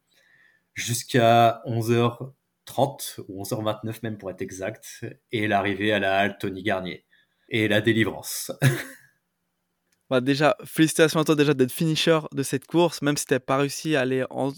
Jusqu'à 0.73 1.61
11h30 1.65 3.21
ou 3.27 3.43
11h29 3.43 3.99
même 4.03 4.17
pour 4.17 4.31
être 4.31 4.41
exact, 4.41 5.05
et 5.31 5.47
l'arrivée 5.47 5.91
à 5.91 5.99
la 5.99 6.17
halte 6.17 6.39
Tony 6.39 6.63
Garnier 6.63 7.05
et 7.49 7.67
la 7.67 7.81
délivrance. 7.81 8.51
bah 10.09 10.21
déjà, 10.21 10.55
félicitations 10.63 11.19
à 11.19 11.25
toi 11.25 11.35
déjà 11.35 11.53
d'être 11.53 11.71
finisher 11.71 12.19
de 12.31 12.43
cette 12.43 12.67
course, 12.67 13.01
même 13.01 13.17
si 13.17 13.25
tu 13.25 13.37
pas 13.39 13.57
réussi 13.57 13.95
à 13.97 14.01
aller 14.01 14.23
en, 14.29 14.53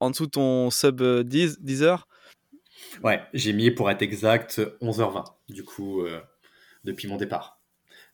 en 0.00 0.10
dessous 0.10 0.26
de 0.26 0.30
ton 0.30 0.70
sub 0.70 1.02
10, 1.02 1.60
10 1.60 1.82
heures. 1.82 2.08
Ouais, 3.02 3.22
j'ai 3.34 3.52
mis 3.52 3.70
pour 3.70 3.90
être 3.90 4.02
exact 4.02 4.60
11h20, 4.80 5.24
du 5.48 5.64
coup, 5.64 6.02
euh, 6.02 6.20
depuis 6.84 7.08
mon 7.08 7.16
départ. 7.16 7.60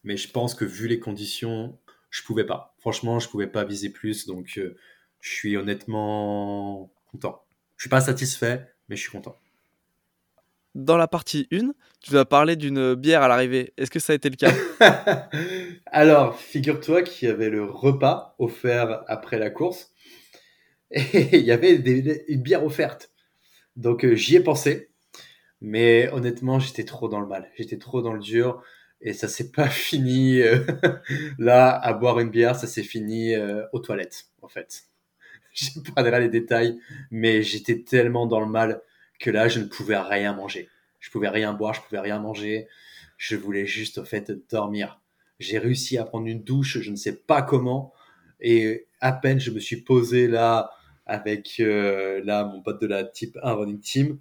Mais 0.04 0.16
je 0.16 0.30
pense 0.30 0.54
que 0.54 0.64
vu 0.64 0.88
les 0.88 0.98
conditions, 0.98 1.78
je 2.10 2.22
pouvais 2.22 2.44
pas. 2.44 2.74
Franchement, 2.78 3.18
je 3.18 3.28
pouvais 3.28 3.46
pas 3.46 3.64
viser 3.64 3.90
plus, 3.90 4.26
donc 4.26 4.58
euh, 4.58 4.76
je 5.20 5.30
suis 5.30 5.56
honnêtement 5.56 6.92
content. 7.10 7.44
Je 7.76 7.84
suis 7.84 7.90
pas 7.90 8.00
satisfait, 8.00 8.66
mais 8.88 8.96
je 8.96 9.02
suis 9.02 9.10
content. 9.10 9.36
dans 10.74 10.96
la 10.96 11.08
partie 11.08 11.48
1, 11.52 11.72
tu 12.00 12.12
vas 12.12 12.24
parler 12.24 12.56
d'une 12.56 12.94
bière 12.94 13.22
à 13.22 13.28
l'arrivée. 13.28 13.72
Est-ce 13.76 13.90
que 13.90 13.98
ça 13.98 14.12
a 14.12 14.16
été 14.16 14.30
le 14.30 14.36
cas? 14.36 14.52
Alors, 15.86 16.36
figure-toi 16.38 17.02
qu'il 17.02 17.28
y 17.28 17.30
avait 17.30 17.50
le 17.50 17.64
repas 17.64 18.34
offert 18.38 19.02
après 19.08 19.38
la 19.38 19.50
course 19.50 19.92
et 20.90 21.38
il 21.38 21.44
y 21.44 21.52
avait 21.52 21.74
une 22.28 22.42
bière 22.42 22.64
offerte. 22.64 23.10
Donc 23.76 24.04
euh, 24.04 24.14
j'y 24.14 24.36
ai 24.36 24.40
pensé, 24.40 24.90
mais 25.60 26.10
honnêtement, 26.12 26.58
j'étais 26.58 26.84
trop 26.84 27.08
dans 27.08 27.20
le 27.20 27.26
mal. 27.26 27.50
J'étais 27.56 27.78
trop 27.78 28.02
dans 28.02 28.12
le 28.12 28.20
dur 28.20 28.62
et 29.00 29.12
ça 29.12 29.28
s'est 29.28 29.50
pas 29.50 29.68
fini 29.68 30.40
euh, 30.40 30.58
là 31.38 31.70
à 31.70 31.92
boire 31.92 32.20
une 32.20 32.30
bière, 32.30 32.56
ça 32.56 32.66
s'est 32.66 32.82
fini 32.82 33.34
euh, 33.34 33.64
aux 33.72 33.80
toilettes 33.80 34.26
en 34.42 34.48
fait. 34.48 34.84
Je 35.52 35.80
pas 35.92 36.20
les 36.20 36.28
détails, 36.28 36.78
mais 37.10 37.42
j'étais 37.42 37.82
tellement 37.82 38.26
dans 38.26 38.38
le 38.38 38.46
mal 38.46 38.82
que 39.18 39.30
là, 39.30 39.48
je 39.48 39.58
ne 39.58 39.64
pouvais 39.64 39.98
rien 39.98 40.32
manger. 40.32 40.68
Je 41.00 41.10
pouvais 41.10 41.28
rien 41.28 41.52
boire, 41.52 41.74
je 41.74 41.80
pouvais 41.80 41.98
rien 41.98 42.20
manger. 42.20 42.68
Je 43.18 43.34
voulais 43.34 43.66
juste, 43.66 43.98
au 43.98 44.04
fait, 44.04 44.32
dormir. 44.48 45.00
J'ai 45.40 45.58
réussi 45.58 45.98
à 45.98 46.04
prendre 46.04 46.28
une 46.28 46.44
douche, 46.44 46.78
je 46.80 46.90
ne 46.90 46.96
sais 46.96 47.16
pas 47.16 47.42
comment. 47.42 47.92
Et 48.40 48.86
à 49.00 49.12
peine 49.12 49.40
je 49.40 49.50
me 49.50 49.58
suis 49.58 49.80
posé 49.82 50.28
là 50.28 50.70
avec 51.10 51.56
euh, 51.60 52.22
là 52.24 52.44
mon 52.44 52.62
pote 52.62 52.80
de 52.80 52.86
la 52.86 53.04
type 53.04 53.36
1 53.42 53.52
running 53.52 53.80
team 53.80 54.18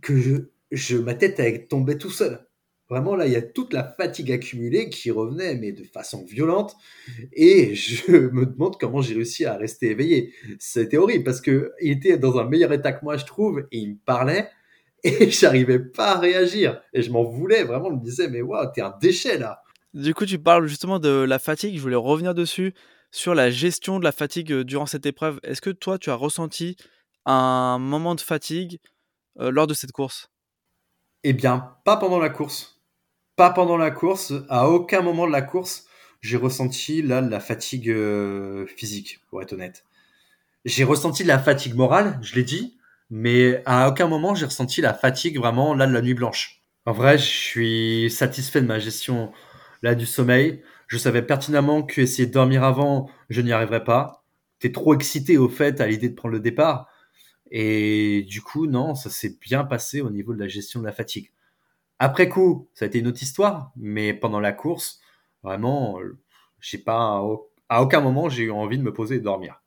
que 0.00 0.48
je, 0.70 0.96
ma 0.96 1.14
tête 1.14 1.40
est 1.40 1.68
tombée 1.68 1.98
tout 1.98 2.10
seul. 2.10 2.46
Vraiment, 2.88 3.14
là, 3.14 3.26
il 3.26 3.32
y 3.32 3.36
a 3.36 3.42
toute 3.42 3.72
la 3.72 3.84
fatigue 3.84 4.32
accumulée 4.32 4.88
qui 4.88 5.12
revenait, 5.12 5.54
mais 5.54 5.70
de 5.70 5.84
façon 5.84 6.24
violente. 6.24 6.74
Et 7.32 7.74
je 7.74 8.10
me 8.32 8.46
demande 8.46 8.78
comment 8.80 9.00
j'ai 9.00 9.14
réussi 9.14 9.44
à 9.44 9.56
rester 9.56 9.90
éveillé. 9.90 10.32
C'était 10.58 10.96
horrible 10.96 11.24
parce 11.24 11.40
que 11.40 11.72
il 11.80 11.92
était 11.92 12.18
dans 12.18 12.38
un 12.38 12.44
meilleur 12.44 12.72
état 12.72 12.92
que 12.92 13.04
moi, 13.04 13.16
je 13.16 13.26
trouve, 13.26 13.60
et 13.70 13.78
il 13.78 13.90
me 13.90 13.96
parlait, 14.04 14.48
et 15.04 15.30
j'arrivais 15.30 15.78
pas 15.78 16.16
à 16.16 16.18
réagir. 16.18 16.80
Et 16.92 17.02
je 17.02 17.12
m'en 17.12 17.22
voulais, 17.22 17.62
vraiment, 17.62 17.90
je 17.90 17.96
me 17.96 18.04
disais, 18.04 18.28
mais 18.28 18.42
waouh, 18.42 18.66
t'es 18.74 18.80
un 18.80 18.94
déchet 19.00 19.38
là. 19.38 19.62
Du 19.94 20.14
coup, 20.14 20.24
tu 20.24 20.38
parles 20.38 20.66
justement 20.66 21.00
de 21.00 21.10
la 21.10 21.38
fatigue. 21.38 21.76
Je 21.76 21.80
voulais 21.80 21.96
revenir 21.96 22.34
dessus, 22.34 22.74
sur 23.10 23.34
la 23.34 23.50
gestion 23.50 23.98
de 23.98 24.04
la 24.04 24.12
fatigue 24.12 24.52
euh, 24.52 24.64
durant 24.64 24.86
cette 24.86 25.06
épreuve. 25.06 25.40
Est-ce 25.42 25.60
que 25.60 25.70
toi, 25.70 25.98
tu 25.98 26.10
as 26.10 26.14
ressenti 26.14 26.76
un 27.26 27.78
moment 27.78 28.14
de 28.14 28.20
fatigue 28.20 28.78
euh, 29.38 29.50
lors 29.50 29.66
de 29.66 29.74
cette 29.74 29.92
course? 29.92 30.30
Eh 31.22 31.32
bien, 31.32 31.76
pas 31.84 31.96
pendant 31.96 32.18
la 32.18 32.30
course 32.30 32.80
pas 33.40 33.48
pendant 33.48 33.78
la 33.78 33.90
course. 33.90 34.34
À 34.50 34.68
aucun 34.68 35.00
moment 35.00 35.26
de 35.26 35.32
la 35.32 35.40
course, 35.40 35.86
j'ai 36.20 36.36
ressenti 36.36 37.00
là 37.00 37.22
la 37.22 37.40
fatigue 37.40 37.88
euh, 37.88 38.66
physique, 38.66 39.18
pour 39.30 39.40
être 39.40 39.54
honnête. 39.54 39.86
J'ai 40.66 40.84
ressenti 40.84 41.22
de 41.22 41.28
la 41.28 41.38
fatigue 41.38 41.74
morale, 41.74 42.18
je 42.20 42.34
l'ai 42.34 42.42
dit, 42.42 42.76
mais 43.08 43.62
à 43.64 43.88
aucun 43.88 44.08
moment 44.08 44.34
j'ai 44.34 44.44
ressenti 44.44 44.82
la 44.82 44.92
fatigue 44.92 45.38
vraiment 45.38 45.72
là 45.72 45.86
de 45.86 45.92
la 45.94 46.02
nuit 46.02 46.12
blanche. 46.12 46.60
En 46.84 46.92
vrai, 46.92 47.16
je 47.16 47.24
suis 47.24 48.10
satisfait 48.10 48.60
de 48.60 48.66
ma 48.66 48.78
gestion 48.78 49.32
là 49.80 49.94
du 49.94 50.04
sommeil. 50.04 50.62
Je 50.90 50.98
savais 50.98 51.22
pertinemment 51.22 51.84
que 51.84 52.00
essayer 52.00 52.26
de 52.26 52.32
dormir 52.32 52.64
avant, 52.64 53.08
je 53.28 53.40
n'y 53.42 53.52
arriverais 53.52 53.84
pas. 53.84 54.24
T'es 54.58 54.72
trop 54.72 54.92
excité 54.92 55.38
au 55.38 55.48
fait 55.48 55.80
à 55.80 55.86
l'idée 55.86 56.08
de 56.08 56.16
prendre 56.16 56.34
le 56.34 56.40
départ. 56.40 56.88
Et 57.52 58.26
du 58.28 58.42
coup, 58.42 58.66
non, 58.66 58.96
ça 58.96 59.08
s'est 59.08 59.38
bien 59.40 59.62
passé 59.62 60.00
au 60.00 60.10
niveau 60.10 60.34
de 60.34 60.40
la 60.40 60.48
gestion 60.48 60.80
de 60.80 60.86
la 60.86 60.92
fatigue. 60.92 61.30
Après 62.00 62.28
coup, 62.28 62.68
ça 62.74 62.86
a 62.86 62.88
été 62.88 62.98
une 62.98 63.06
autre 63.06 63.22
histoire, 63.22 63.70
mais 63.76 64.12
pendant 64.12 64.40
la 64.40 64.50
course, 64.50 64.98
vraiment, 65.44 66.00
euh, 66.00 66.18
j'ai 66.58 66.78
pas 66.78 67.22
à 67.68 67.82
aucun 67.82 68.00
moment 68.00 68.28
j'ai 68.28 68.42
eu 68.42 68.50
envie 68.50 68.76
de 68.76 68.82
me 68.82 68.92
poser 68.92 69.14
et 69.16 69.20
dormir. 69.20 69.62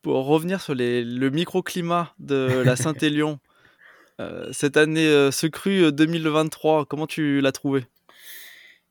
Pour 0.00 0.26
revenir 0.26 0.60
sur 0.60 0.76
le 0.76 1.28
microclimat 1.30 2.14
de 2.20 2.62
la 2.64 2.76
Saint-Élion, 2.76 3.40
euh, 4.20 4.48
cette 4.52 4.76
année 4.76 5.08
euh, 5.08 5.32
ce 5.32 5.48
cru 5.48 5.90
2023, 5.90 6.86
comment 6.86 7.08
tu 7.08 7.40
l'as 7.40 7.50
trouvé? 7.50 7.84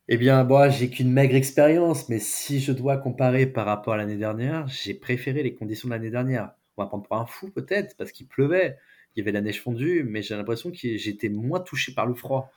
Eh 0.08 0.18
bien, 0.18 0.44
moi, 0.44 0.70
j'ai 0.70 0.92
qu'une 0.92 1.12
maigre 1.12 1.34
expérience, 1.34 2.10
mais 2.10 2.20
si 2.20 2.60
je 2.60 2.72
dois 2.72 2.98
comparer 2.98 3.48
par 3.48 3.66
rapport 3.66 3.94
à 3.96 3.98
l'année 3.98 4.18
dernière, 4.18 4.68
j'ai 4.68 4.94
préféré 4.94 5.42
les 5.42 5.56
conditions 5.56 5.88
de 5.90 5.94
l'année 5.94 6.12
dernière. 6.12 6.52
On 6.78 6.84
va 6.84 6.88
prendre 6.88 7.04
pour 7.04 7.18
un 7.18 7.26
fou 7.26 7.50
peut-être, 7.50 7.98
parce 7.98 8.12
qu'il 8.12 8.28
pleuvait 8.28 8.78
il 9.16 9.20
y 9.20 9.22
avait 9.22 9.32
la 9.32 9.42
neige 9.42 9.62
fondue, 9.62 10.04
mais 10.04 10.22
j'ai 10.22 10.36
l'impression 10.36 10.72
que 10.72 10.78
j'étais 10.78 11.30
moins 11.30 11.62
touché 11.62 11.94
par 11.94 12.06
le 12.06 12.14
froid. 12.14 12.52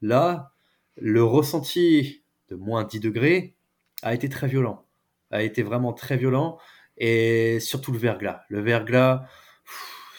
Là, 0.00 0.52
le 0.96 1.24
ressenti 1.24 2.22
de 2.48 2.54
moins 2.54 2.84
10 2.84 3.00
degrés 3.00 3.56
a 4.02 4.14
été 4.14 4.28
très 4.28 4.46
violent, 4.46 4.86
a 5.30 5.42
été 5.42 5.62
vraiment 5.62 5.92
très 5.92 6.16
violent, 6.16 6.58
et 6.96 7.58
surtout 7.60 7.92
le 7.92 7.98
verglas. 7.98 8.44
Le 8.48 8.60
verglas, 8.60 9.26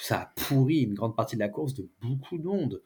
ça 0.01 0.21
a 0.21 0.33
pourri 0.35 0.81
une 0.81 0.93
grande 0.93 1.15
partie 1.15 1.35
de 1.35 1.41
la 1.41 1.49
course 1.49 1.73
de 1.73 1.89
beaucoup 2.01 2.37
de 2.37 2.43
monde. 2.43 2.83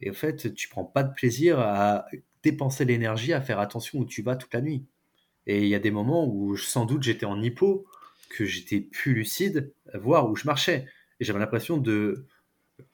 Et 0.00 0.10
en 0.10 0.14
fait, 0.14 0.52
tu 0.52 0.68
prends 0.68 0.84
pas 0.84 1.04
de 1.04 1.14
plaisir 1.14 1.60
à 1.60 2.06
dépenser 2.42 2.84
l'énergie, 2.84 3.32
à 3.32 3.40
faire 3.40 3.58
attention 3.58 4.00
où 4.00 4.04
tu 4.04 4.22
vas 4.22 4.36
toute 4.36 4.52
la 4.54 4.60
nuit. 4.60 4.84
Et 5.46 5.62
il 5.62 5.68
y 5.68 5.74
a 5.74 5.78
des 5.78 5.90
moments 5.90 6.26
où 6.26 6.56
sans 6.56 6.86
doute 6.86 7.02
j'étais 7.02 7.26
en 7.26 7.40
hypo, 7.40 7.86
que 8.30 8.44
j'étais 8.44 8.80
plus 8.80 9.14
lucide, 9.14 9.72
voir 9.94 10.30
où 10.30 10.36
je 10.36 10.46
marchais. 10.46 10.86
Et 11.20 11.24
j'avais 11.24 11.38
l'impression 11.38 11.76
de 11.76 12.26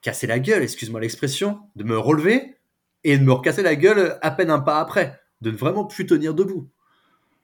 casser 0.01 0.27
la 0.27 0.39
gueule, 0.39 0.63
excuse-moi 0.63 0.99
l'expression, 0.99 1.59
de 1.75 1.83
me 1.83 1.97
relever 1.97 2.55
et 3.03 3.17
de 3.17 3.23
me 3.23 3.31
recasser 3.31 3.63
la 3.63 3.75
gueule 3.75 4.17
à 4.21 4.31
peine 4.31 4.49
un 4.49 4.59
pas 4.59 4.79
après, 4.79 5.19
de 5.41 5.51
ne 5.51 5.55
vraiment 5.55 5.85
plus 5.85 6.05
tenir 6.05 6.33
debout. 6.33 6.69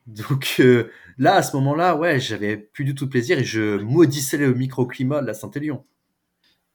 Donc 0.07 0.57
euh, 0.59 0.89
là, 1.17 1.35
à 1.35 1.43
ce 1.43 1.55
moment-là, 1.57 1.95
ouais, 1.95 2.19
j'avais 2.19 2.57
plus 2.57 2.85
du 2.85 2.93
tout 2.93 3.05
de 3.05 3.09
plaisir 3.09 3.39
et 3.39 3.43
je 3.43 3.77
maudissais 3.77 4.37
le 4.37 4.53
microclimat 4.53 5.21
de 5.21 5.27
la 5.27 5.33
Saint-Élion. 5.33 5.85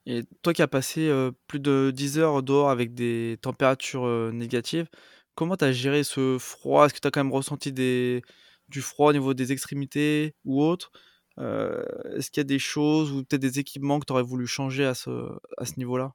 Et 0.06 0.24
toi 0.42 0.52
qui 0.52 0.62
as 0.62 0.68
passé 0.68 1.08
euh, 1.08 1.30
plus 1.46 1.60
de 1.60 1.92
10 1.94 2.18
heures 2.18 2.42
dehors 2.42 2.70
avec 2.70 2.94
des 2.94 3.38
températures 3.42 4.06
euh, 4.06 4.32
négatives, 4.32 4.88
comment 5.40 5.56
tu 5.56 5.64
as 5.64 5.72
géré 5.72 6.04
ce 6.04 6.36
froid? 6.38 6.84
Est-ce 6.84 6.92
que 6.92 7.00
tu 7.00 7.08
as 7.08 7.10
quand 7.10 7.24
même 7.24 7.32
ressenti 7.32 7.72
du 7.72 8.82
froid 8.82 9.08
au 9.08 9.12
niveau 9.14 9.32
des 9.32 9.52
extrémités 9.52 10.34
ou 10.44 10.62
autre 10.62 10.92
euh, 11.38 11.82
est-ce 12.14 12.30
qu'il 12.30 12.42
y 12.42 12.44
a 12.44 12.44
des 12.44 12.58
choses 12.58 13.10
ou 13.12 13.24
peut-être 13.24 13.40
des 13.40 13.58
équipements 13.58 13.98
que 13.98 14.04
tu 14.04 14.12
aurais 14.12 14.22
voulu 14.22 14.46
changer 14.46 14.84
à 14.84 14.92
ce, 14.92 15.10
à 15.56 15.64
ce 15.64 15.78
niveau-là? 15.78 16.12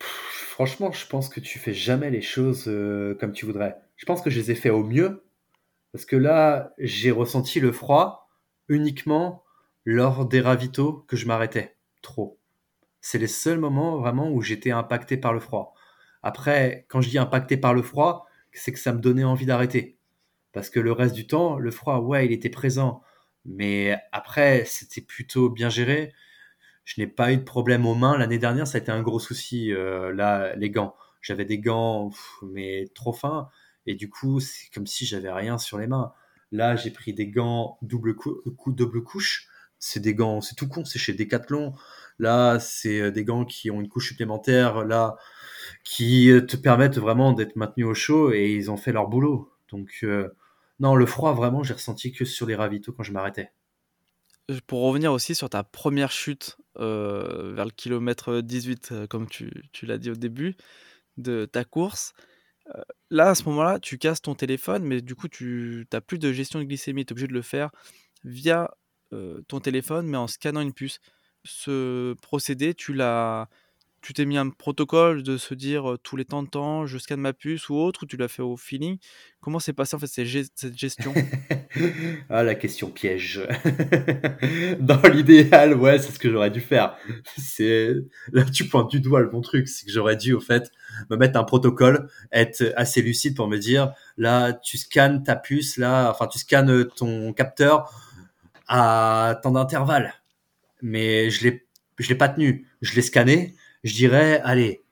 Franchement, 0.00 0.90
je 0.90 1.06
pense 1.06 1.28
que 1.28 1.40
tu 1.40 1.58
fais 1.58 1.74
jamais 1.74 2.08
les 2.08 2.22
choses 2.22 2.64
euh, 2.66 3.14
comme 3.20 3.32
tu 3.32 3.44
voudrais. 3.44 3.76
Je 3.96 4.06
pense 4.06 4.22
que 4.22 4.30
je 4.30 4.40
les 4.40 4.52
ai 4.52 4.54
fait 4.54 4.70
au 4.70 4.82
mieux. 4.82 5.22
Parce 5.92 6.06
que 6.06 6.16
là, 6.16 6.72
j'ai 6.78 7.10
ressenti 7.10 7.60
le 7.60 7.72
froid 7.72 8.30
uniquement 8.68 9.44
lors 9.84 10.24
des 10.24 10.40
ravitaux 10.40 11.04
que 11.08 11.16
je 11.16 11.26
m'arrêtais. 11.26 11.76
Trop. 12.00 12.40
C'est 13.02 13.18
les 13.18 13.26
seuls 13.26 13.58
moments 13.58 13.98
vraiment 13.98 14.30
où 14.30 14.40
j'étais 14.40 14.70
impacté 14.70 15.18
par 15.18 15.34
le 15.34 15.40
froid. 15.40 15.74
Après, 16.22 16.86
quand 16.88 17.02
je 17.02 17.10
dis 17.10 17.18
impacté 17.18 17.58
par 17.58 17.74
le 17.74 17.82
froid, 17.82 18.25
c'est 18.56 18.72
que 18.72 18.78
ça 18.78 18.92
me 18.92 19.00
donnait 19.00 19.24
envie 19.24 19.46
d'arrêter. 19.46 19.98
Parce 20.52 20.70
que 20.70 20.80
le 20.80 20.92
reste 20.92 21.14
du 21.14 21.26
temps, 21.26 21.58
le 21.58 21.70
froid, 21.70 21.98
ouais, 21.98 22.26
il 22.26 22.32
était 22.32 22.50
présent. 22.50 23.02
Mais 23.44 23.96
après, 24.12 24.64
c'était 24.66 25.02
plutôt 25.02 25.50
bien 25.50 25.68
géré. 25.68 26.12
Je 26.84 27.00
n'ai 27.00 27.06
pas 27.06 27.32
eu 27.32 27.36
de 27.36 27.42
problème 27.42 27.86
aux 27.86 27.94
mains. 27.94 28.16
L'année 28.16 28.38
dernière, 28.38 28.66
ça 28.66 28.78
a 28.78 28.80
été 28.80 28.90
un 28.90 29.02
gros 29.02 29.18
souci, 29.18 29.72
euh, 29.72 30.12
là, 30.12 30.54
les 30.56 30.70
gants. 30.70 30.94
J'avais 31.20 31.44
des 31.44 31.58
gants, 31.58 32.10
mais 32.42 32.86
trop 32.94 33.12
fins. 33.12 33.48
Et 33.86 33.94
du 33.94 34.08
coup, 34.08 34.40
c'est 34.40 34.68
comme 34.72 34.86
si 34.86 35.06
j'avais 35.06 35.30
rien 35.30 35.58
sur 35.58 35.78
les 35.78 35.86
mains. 35.86 36.12
Là, 36.52 36.76
j'ai 36.76 36.90
pris 36.90 37.12
des 37.12 37.28
gants 37.28 37.78
double, 37.82 38.16
double 38.68 39.02
couche. 39.02 39.48
C'est 39.78 40.00
des 40.00 40.14
gants, 40.14 40.40
c'est 40.40 40.54
tout 40.54 40.68
con, 40.68 40.84
c'est 40.84 40.98
chez 40.98 41.12
Decathlon. 41.12 41.74
Là, 42.18 42.58
c'est 42.60 43.00
euh, 43.00 43.10
des 43.10 43.24
gants 43.24 43.44
qui 43.44 43.70
ont 43.70 43.80
une 43.80 43.88
couche 43.88 44.08
supplémentaire, 44.08 44.84
là, 44.84 45.16
qui 45.84 46.30
euh, 46.30 46.40
te 46.40 46.56
permettent 46.56 46.98
vraiment 46.98 47.32
d'être 47.32 47.56
maintenu 47.56 47.84
au 47.84 47.94
chaud 47.94 48.32
et 48.32 48.52
ils 48.52 48.70
ont 48.70 48.76
fait 48.76 48.92
leur 48.92 49.08
boulot. 49.08 49.52
Donc, 49.70 50.04
non, 50.78 50.94
le 50.94 51.06
froid, 51.06 51.32
vraiment, 51.32 51.62
j'ai 51.62 51.74
ressenti 51.74 52.12
que 52.12 52.24
sur 52.24 52.46
les 52.46 52.54
ravitaux 52.54 52.92
quand 52.92 53.02
je 53.02 53.12
m'arrêtais. 53.12 53.50
Pour 54.66 54.82
revenir 54.82 55.12
aussi 55.12 55.34
sur 55.34 55.50
ta 55.50 55.64
première 55.64 56.12
chute 56.12 56.58
euh, 56.78 57.52
vers 57.54 57.64
le 57.64 57.70
kilomètre 57.70 58.40
18, 58.40 58.92
euh, 58.92 59.06
comme 59.06 59.28
tu, 59.28 59.50
l'as 59.82 59.98
dit 59.98 60.10
au 60.10 60.14
début 60.14 60.56
de 61.16 61.46
ta 61.46 61.64
course, 61.64 62.12
euh, 62.74 62.82
là, 63.10 63.30
à 63.30 63.34
ce 63.34 63.44
moment-là, 63.44 63.80
tu 63.80 63.98
casses 63.98 64.22
ton 64.22 64.34
téléphone, 64.34 64.84
mais 64.84 65.00
du 65.00 65.14
coup, 65.14 65.28
tu 65.28 65.86
n'as 65.92 66.00
plus 66.00 66.18
de 66.18 66.32
gestion 66.32 66.58
de 66.58 66.64
glycémie. 66.64 67.06
Tu 67.06 67.10
es 67.10 67.12
obligé 67.12 67.26
de 67.26 67.32
le 67.32 67.42
faire 67.42 67.70
via 68.24 68.70
ton 69.48 69.60
téléphone, 69.60 70.06
mais 70.08 70.16
en 70.16 70.26
scannant 70.26 70.60
une 70.60 70.74
puce. 70.74 71.00
Ce 71.44 72.12
procédé, 72.14 72.74
tu 72.74 72.92
l'as 72.92 73.48
tu 74.06 74.12
t'es 74.12 74.24
mis 74.24 74.38
un 74.38 74.50
protocole 74.50 75.24
de 75.24 75.36
se 75.36 75.52
dire 75.52 75.96
tous 76.04 76.14
les 76.14 76.24
temps 76.24 76.44
de 76.44 76.48
temps, 76.48 76.86
je 76.86 76.96
scanne 76.96 77.18
ma 77.18 77.32
puce 77.32 77.68
ou 77.68 77.74
autre, 77.74 78.04
ou 78.04 78.06
tu 78.06 78.16
l'as 78.16 78.28
fait 78.28 78.40
au 78.40 78.56
feeling? 78.56 78.98
Comment 79.40 79.58
s'est 79.58 79.72
passé 79.72 79.96
en 79.96 79.98
fait 79.98 80.06
cette 80.06 80.78
gestion? 80.78 81.12
Ah, 82.30 82.42
la 82.42 82.54
question 82.54 82.88
piège. 82.88 83.42
Dans 84.80 85.02
l'idéal, 85.12 85.74
ouais, 85.74 85.98
c'est 85.98 86.12
ce 86.12 86.18
que 86.18 86.30
j'aurais 86.30 86.50
dû 86.50 86.60
faire. 86.60 86.96
C'est 87.36 87.94
là, 88.32 88.44
tu 88.44 88.66
pointes 88.68 88.90
du 88.90 89.00
doigt 89.00 89.20
le 89.20 89.28
bon 89.28 89.42
truc, 89.42 89.68
c'est 89.68 89.84
que 89.84 89.92
j'aurais 89.92 90.16
dû 90.16 90.32
au 90.32 90.40
fait 90.40 90.70
me 91.10 91.16
mettre 91.16 91.38
un 91.38 91.44
protocole, 91.44 92.08
être 92.32 92.72
assez 92.76 93.02
lucide 93.02 93.36
pour 93.36 93.48
me 93.48 93.58
dire 93.58 93.92
là, 94.16 94.52
tu 94.52 94.78
scannes 94.78 95.22
ta 95.22 95.36
puce, 95.36 95.76
là, 95.76 96.10
enfin, 96.10 96.28
tu 96.28 96.38
scannes 96.38 96.86
ton 96.96 97.32
capteur 97.32 97.92
à 98.68 99.38
tant 99.42 99.50
d'intervalle. 99.50 100.14
Mais 100.80 101.28
je 101.28 101.44
l'ai, 101.44 101.66
je 101.98 102.08
l'ai 102.08 102.14
pas 102.14 102.28
tenu. 102.28 102.66
Je 102.80 102.94
l'ai 102.94 103.02
scanné 103.02 103.54
je 103.84 103.94
dirais, 103.94 104.40
allez, 104.44 104.82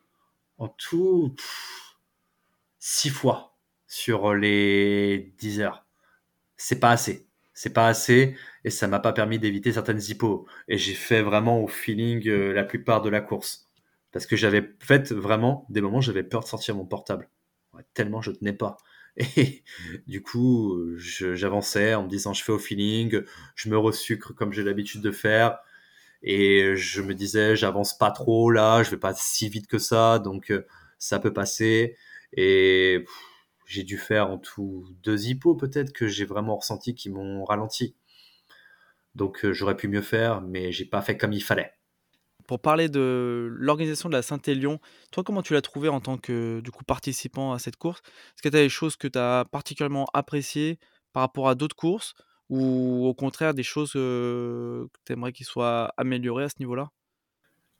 En 0.58 0.68
tout, 0.68 1.34
six 2.78 3.10
fois 3.10 3.56
sur 3.86 4.34
les 4.34 5.32
10 5.38 5.60
heures. 5.60 5.86
C'est 6.56 6.80
pas 6.80 6.90
assez. 6.90 7.28
C'est 7.54 7.72
pas 7.72 7.88
assez 7.88 8.36
et 8.64 8.70
ça 8.70 8.88
m'a 8.88 9.00
pas 9.00 9.12
permis 9.12 9.38
d'éviter 9.38 9.72
certaines 9.72 10.02
hippos. 10.02 10.46
Et 10.68 10.78
j'ai 10.78 10.94
fait 10.94 11.22
vraiment 11.22 11.62
au 11.62 11.68
feeling 11.68 12.28
euh, 12.28 12.52
la 12.52 12.64
plupart 12.64 13.02
de 13.02 13.10
la 13.10 13.20
course. 13.20 13.70
Parce 14.12 14.26
que 14.26 14.36
j'avais 14.36 14.74
fait 14.80 15.12
vraiment 15.12 15.66
des 15.70 15.80
moments 15.80 16.00
j'avais 16.00 16.24
peur 16.24 16.42
de 16.42 16.48
sortir 16.48 16.74
mon 16.76 16.86
portable. 16.86 17.28
tellement 17.94 18.22
je 18.22 18.32
tenais 18.32 18.52
pas. 18.52 18.76
Et 19.36 19.62
du 20.06 20.22
coup, 20.22 20.76
j'avançais 20.98 21.94
en 21.94 22.04
me 22.04 22.08
disant 22.08 22.34
je 22.34 22.42
fais 22.44 22.52
au 22.52 22.58
feeling, 22.58 23.22
je 23.54 23.68
me 23.68 23.78
resucre 23.78 24.34
comme 24.34 24.52
j'ai 24.52 24.64
l'habitude 24.64 25.02
de 25.02 25.12
faire. 25.12 25.58
Et 26.24 26.74
je 26.76 27.02
me 27.02 27.14
disais 27.14 27.54
j'avance 27.54 27.96
pas 27.96 28.10
trop 28.10 28.50
là, 28.50 28.82
je 28.82 28.90
vais 28.90 28.96
pas 28.96 29.14
si 29.14 29.48
vite 29.50 29.66
que 29.66 29.78
ça, 29.78 30.18
donc 30.18 30.50
euh, 30.50 30.66
ça 30.98 31.18
peut 31.18 31.32
passer. 31.32 31.96
Et 32.32 33.04
j'ai 33.66 33.84
dû 33.84 33.98
faire 33.98 34.30
en 34.30 34.38
tout 34.38 34.86
deux 35.02 35.26
hippos 35.26 35.54
peut-être 35.54 35.92
que 35.92 36.08
j'ai 36.08 36.24
vraiment 36.24 36.56
ressenti 36.56 36.94
qui 36.94 37.10
m'ont 37.10 37.44
ralenti. 37.44 37.94
Donc 39.14 39.44
euh, 39.44 39.52
j'aurais 39.52 39.76
pu 39.76 39.86
mieux 39.86 40.02
faire, 40.02 40.40
mais 40.40 40.72
j'ai 40.72 40.86
pas 40.86 41.02
fait 41.02 41.18
comme 41.18 41.34
il 41.34 41.42
fallait. 41.42 41.72
Pour 42.46 42.60
parler 42.60 42.88
de 42.88 43.48
l'organisation 43.52 44.08
de 44.08 44.14
la 44.14 44.22
Saint-Élion, 44.22 44.78
toi, 45.10 45.24
comment 45.24 45.42
tu 45.42 45.54
l'as 45.54 45.62
trouvé 45.62 45.88
en 45.88 46.00
tant 46.00 46.18
que 46.18 46.60
du 46.60 46.70
coup 46.70 46.84
participant 46.84 47.52
à 47.52 47.58
cette 47.58 47.76
course? 47.76 48.00
Est-ce 48.00 48.42
que 48.42 48.48
tu 48.48 48.56
as 48.56 48.62
des 48.62 48.68
choses 48.68 48.96
que 48.96 49.08
tu 49.08 49.18
as 49.18 49.44
particulièrement 49.50 50.06
appréciées 50.14 50.78
par 51.12 51.22
rapport 51.22 51.48
à 51.48 51.54
d'autres 51.54 51.76
courses? 51.76 52.14
Ou 52.54 53.06
au 53.06 53.14
contraire 53.14 53.54
des 53.54 53.62
choses 53.62 53.92
que 53.92 54.86
tu 55.04 55.12
aimerais 55.12 55.32
qu'ils 55.32 55.46
soient 55.46 55.92
améliorées 55.96 56.44
à 56.44 56.48
ce 56.48 56.54
niveau-là? 56.60 56.90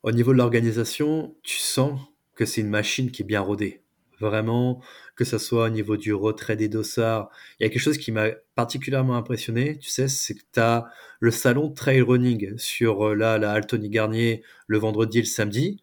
Au 0.02 0.12
niveau 0.12 0.32
de 0.32 0.38
l'organisation, 0.38 1.34
tu 1.42 1.58
sens 1.58 2.00
que 2.34 2.44
c'est 2.44 2.60
une 2.60 2.68
machine 2.68 3.10
qui 3.10 3.22
est 3.22 3.24
bien 3.24 3.40
rodée. 3.40 3.80
Vraiment, 4.20 4.80
que 5.16 5.24
ce 5.24 5.38
soit 5.38 5.66
au 5.66 5.68
niveau 5.70 5.96
du 5.96 6.14
retrait 6.14 6.56
des 6.56 6.68
dossards. 6.68 7.30
Il 7.58 7.64
y 7.64 7.66
a 7.66 7.70
quelque 7.70 7.82
chose 7.82 7.98
qui 7.98 8.12
m'a 8.12 8.28
particulièrement 8.54 9.16
impressionné, 9.16 9.78
tu 9.78 9.88
sais, 9.90 10.08
c'est 10.08 10.34
que 10.34 10.42
tu 10.52 10.60
as 10.60 10.86
le 11.20 11.30
salon 11.30 11.70
trail 11.70 12.00
running 12.00 12.56
sur 12.56 13.14
là, 13.14 13.38
la 13.38 13.52
Altony 13.52 13.90
Garnier 13.90 14.42
le 14.66 14.78
vendredi 14.78 15.18
et 15.18 15.22
le 15.22 15.26
samedi. 15.26 15.82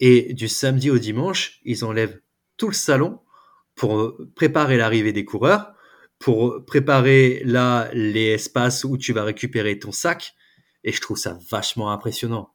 Et 0.00 0.34
du 0.34 0.48
samedi 0.48 0.90
au 0.90 0.98
dimanche, 0.98 1.60
ils 1.64 1.84
enlèvent 1.84 2.20
tout 2.56 2.68
le 2.68 2.74
salon 2.74 3.20
pour 3.74 4.16
préparer 4.34 4.76
l'arrivée 4.76 5.12
des 5.12 5.24
coureurs, 5.24 5.72
pour 6.18 6.64
préparer 6.64 7.42
là 7.44 7.90
les 7.92 8.32
espaces 8.32 8.84
où 8.84 8.98
tu 8.98 9.12
vas 9.12 9.24
récupérer 9.24 9.78
ton 9.78 9.92
sac. 9.92 10.34
Et 10.84 10.92
je 10.92 11.00
trouve 11.00 11.18
ça 11.18 11.38
vachement 11.50 11.90
impressionnant. 11.90 12.52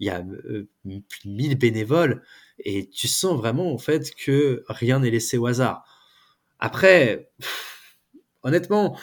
Il 0.00 0.06
y 0.06 0.10
a 0.10 0.20
euh, 0.20 0.68
1000 0.84 1.58
bénévoles 1.58 2.22
et 2.60 2.88
tu 2.88 3.08
sens 3.08 3.36
vraiment 3.36 3.72
en 3.72 3.78
fait 3.78 4.14
que 4.14 4.64
rien 4.68 5.00
n'est 5.00 5.10
laissé 5.10 5.38
au 5.38 5.46
hasard. 5.46 5.84
Après, 6.58 7.30
honnêtement, 8.42 8.98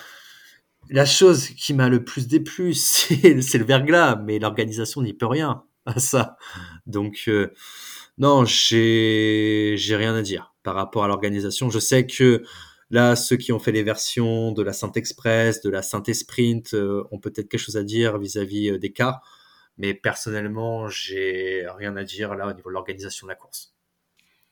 la 0.89 1.05
chose 1.05 1.49
qui 1.49 1.73
m'a 1.73 1.89
le 1.89 2.03
plus 2.03 2.27
déplu, 2.27 2.73
c'est 2.73 3.57
le 3.57 3.65
verglas, 3.65 4.15
mais 4.17 4.39
l'organisation 4.39 5.01
n'y 5.01 5.13
peut 5.13 5.27
rien 5.27 5.63
à 5.85 5.99
ça. 5.99 6.37
Donc, 6.85 7.23
euh, 7.27 7.53
non, 8.17 8.45
j'ai 8.45 9.77
rien 9.89 10.15
à 10.15 10.21
dire 10.21 10.53
par 10.63 10.75
rapport 10.75 11.03
à 11.03 11.07
l'organisation. 11.07 11.69
Je 11.69 11.79
sais 11.79 12.07
que 12.07 12.43
là, 12.89 13.15
ceux 13.15 13.37
qui 13.37 13.51
ont 13.51 13.59
fait 13.59 13.71
les 13.71 13.83
versions 13.83 14.51
de 14.51 14.61
la 14.63 14.73
Sainte 14.73 14.97
Express, 14.97 15.61
de 15.61 15.69
la 15.69 15.81
Sainte 15.81 16.11
Sprint, 16.13 16.73
euh, 16.73 17.03
ont 17.11 17.19
peut-être 17.19 17.49
quelque 17.49 17.59
chose 17.59 17.77
à 17.77 17.83
dire 17.83 18.17
vis-à-vis 18.17 18.69
-vis 18.69 18.73
euh, 18.73 18.77
des 18.79 18.91
cas. 18.91 19.21
Mais 19.77 19.93
personnellement, 19.93 20.87
j'ai 20.87 21.65
rien 21.77 21.95
à 21.97 22.03
dire 22.03 22.35
là 22.35 22.47
au 22.47 22.53
niveau 22.53 22.69
de 22.69 22.73
l'organisation 22.73 23.27
de 23.27 23.31
la 23.31 23.35
course. 23.35 23.75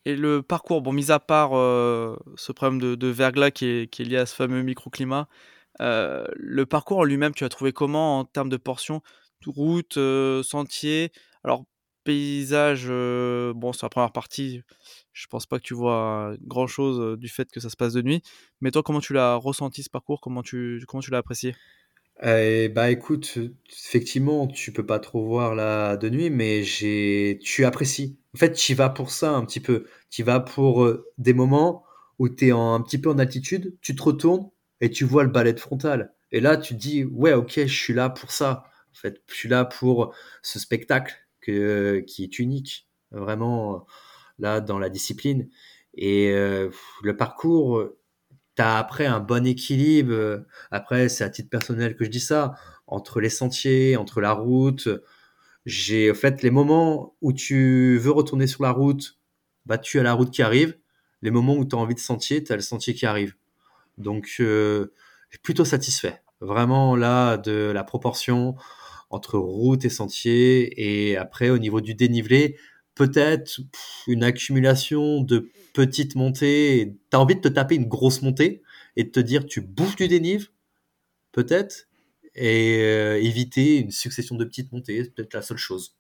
Et 0.06 0.18
le 0.18 0.42
parcours, 0.42 0.82
bon, 0.82 0.92
mis 0.92 1.12
à 1.12 1.20
part 1.20 1.52
euh, 1.54 2.18
ce 2.36 2.52
problème 2.52 2.98
de, 2.98 3.08
verglas 3.08 3.52
qui 3.52 3.66
est, 3.66 4.00
lié 4.00 4.18
à 4.18 4.26
ce 4.26 4.36
fameux 4.36 4.64
microclimat, 4.64 5.30
le 5.80 6.64
parcours 6.66 7.00
en 7.00 7.04
lui-même, 7.06 7.34
tu 7.34 7.46
as 7.46 7.50
trouvé 7.50 7.72
comment 7.72 8.20
en 8.20 8.26
termes 8.26 8.50
de 8.50 8.58
portions? 8.58 9.02
Route, 9.46 9.98
sentier? 10.44 11.12
Alors, 11.44 11.66
paysage, 12.04 12.88
bon, 12.88 13.72
sur 13.74 13.86
la 13.86 13.90
première 13.90 14.12
partie, 14.12 14.62
je 15.14 15.28
pense 15.28 15.46
pas 15.46 15.60
que 15.60 15.64
tu 15.64 15.74
vois 15.74 16.36
grand 16.42 16.68
chose 16.68 17.18
du 17.18 17.30
fait 17.30 17.52
que 17.52 17.60
ça 17.60 17.70
se 17.70 17.78
passe 17.78 17.94
de 17.94 18.02
nuit. 18.02 18.22
Mais 18.62 18.72
toi, 18.72 18.84
comment 18.84 19.00
tu 19.00 19.14
l'as 19.14 19.36
ressenti 19.36 19.84
ce 19.84 19.90
parcours? 19.90 20.22
Comment 20.22 20.44
tu, 20.44 20.84
comment 20.88 21.02
tu 21.02 21.12
l'as 21.12 21.20
apprécié? 21.20 21.56
Euh, 22.24 22.70
bah 22.70 22.92
écoute, 22.92 23.38
effectivement, 23.70 24.48
tu 24.48 24.72
peux 24.72 24.86
pas 24.86 25.00
trop 25.00 25.26
voir 25.26 25.56
là 25.56 25.98
de 25.98 26.10
nuit, 26.10 26.30
mais 26.30 26.64
j'ai, 26.64 27.40
tu 27.42 27.66
apprécies. 27.66 28.18
En 28.36 28.38
fait, 28.38 28.54
tu 28.54 28.74
vas 28.76 28.90
pour 28.90 29.12
ça 29.12 29.32
un 29.32 29.46
petit 29.46 29.60
peu. 29.60 29.86
Tu 30.10 30.24
vas 30.24 30.40
pour 30.40 30.88
des 31.18 31.34
moments 31.34 31.84
où 32.20 32.30
tu 32.30 32.48
es 32.48 32.52
un 32.52 32.82
petit 32.82 33.00
peu 33.00 33.10
en 33.10 33.20
altitude, 33.20 33.76
tu 33.82 33.96
te 33.96 34.04
retournes 34.04 34.50
et 34.82 34.90
tu 34.90 35.06
vois 35.06 35.24
le 35.24 35.30
balai 35.30 35.54
de 35.54 35.60
frontal. 35.60 36.14
Et 36.32 36.40
là, 36.40 36.58
tu 36.58 36.76
te 36.76 36.80
dis, 36.80 37.04
ouais, 37.04 37.34
ok, 37.34 37.54
je 37.56 37.66
suis 37.66 37.94
là 37.94 38.10
pour 38.10 38.32
ça. 38.32 38.66
En 38.92 38.96
fait, 38.96 39.22
je 39.28 39.34
suis 39.34 39.50
là 39.50 39.66
pour 39.66 40.14
ce 40.42 40.60
spectacle 40.60 41.16
qui 41.42 41.52
est 41.52 42.40
unique, 42.40 42.88
vraiment 43.12 43.86
là 44.40 44.62
dans 44.62 44.80
la 44.80 44.90
discipline. 44.90 45.50
Et 45.96 46.32
euh, 46.32 46.70
le 47.04 47.16
parcours, 47.16 47.84
tu 48.56 48.62
as 48.62 48.78
après 48.78 49.06
un 49.06 49.20
bon 49.20 49.46
équilibre. 49.46 50.12
Euh, 50.14 50.40
après, 50.72 51.10
c'est 51.10 51.24
à 51.24 51.30
titre 51.30 51.50
personnel 51.50 51.96
que 51.96 52.06
je 52.06 52.10
dis 52.10 52.20
ça, 52.20 52.54
entre 52.88 53.20
les 53.20 53.30
sentiers, 53.30 53.98
entre 53.98 54.22
la 54.22 54.34
route. 54.34 54.90
J'ai 55.66 56.12
en 56.12 56.16
fait 56.16 56.42
les 56.44 56.52
moments 56.52 57.16
où 57.22 57.34
tu 57.34 57.98
veux 57.98 58.12
retourner 58.12 58.48
sur 58.48 58.64
la 58.64 58.72
route, 58.72 59.20
bah 59.66 59.78
tu 59.78 60.00
as 60.00 60.04
la 60.04 60.14
route 60.14 60.32
qui 60.32 60.42
arrive. 60.42 60.78
Les 61.22 61.32
moments 61.32 61.56
où 61.56 61.66
tu 61.66 61.76
as 61.76 61.80
envie 61.80 61.96
de 61.96 62.00
sentier, 62.00 62.44
tu 62.44 62.52
as 62.52 62.56
le 62.56 62.62
sentier 62.62 62.94
qui 62.94 63.06
arrive. 63.06 63.36
Donc 63.98 64.36
euh, 64.40 64.94
plutôt 65.42 65.66
satisfait. 65.66 66.22
Vraiment 66.42 66.96
là 66.96 67.38
de 67.38 67.72
la 67.74 67.84
proportion 67.84 68.56
entre 69.10 69.38
route 69.38 69.86
et 69.86 69.90
sentier 69.90 71.10
et 71.10 71.18
après 71.18 71.50
au 71.50 71.60
niveau 71.60 71.82
du 71.82 71.94
dénivelé, 71.96 72.58
peut-être 72.96 73.60
une 74.08 74.24
accumulation 74.24 75.22
de 75.22 75.50
petites 75.74 76.16
montées. 76.16 76.96
Tu 77.10 77.18
as 77.18 77.20
envie 77.20 77.36
de 77.36 77.42
te 77.42 77.48
taper 77.48 77.76
une 77.76 77.88
grosse 77.88 78.22
montée 78.22 78.62
et 78.96 79.04
de 79.04 79.10
te 79.10 79.20
dire 79.20 79.46
tu 79.46 79.62
bouffes 79.62 79.96
du 79.96 80.08
dénive, 80.08 80.50
peut-être, 81.32 81.88
et 82.36 82.80
euh, 82.82 83.22
éviter 83.22 83.78
une 83.78 83.92
succession 83.92 84.36
de 84.36 84.46
petites 84.46 84.72
montées, 84.72 85.04
c'est 85.04 85.14
peut-être 85.14 85.34
la 85.34 85.42
seule 85.42 85.58
chose. 85.58 85.96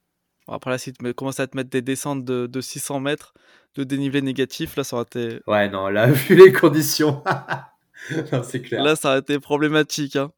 après 0.47 0.71
là, 0.71 0.77
si 0.77 0.93
tu 0.93 1.13
commences 1.13 1.39
à 1.39 1.47
te 1.47 1.55
mettre 1.55 1.69
des 1.69 1.81
descentes 1.81 2.25
de, 2.25 2.61
600 2.61 2.99
mètres 2.99 3.33
de 3.75 3.83
dénivelé 3.83 4.21
négatif, 4.21 4.75
là, 4.75 4.83
ça 4.83 4.95
aurait 4.95 5.05
été... 5.05 5.39
Ouais, 5.47 5.69
non, 5.69 5.89
là, 5.89 6.07
vu 6.11 6.35
les 6.35 6.51
conditions... 6.51 7.23
Là, 8.71 8.95
ça 8.95 9.09
aurait 9.09 9.19
été 9.19 9.39
problématique. 9.39 10.15
Hein. 10.15 10.31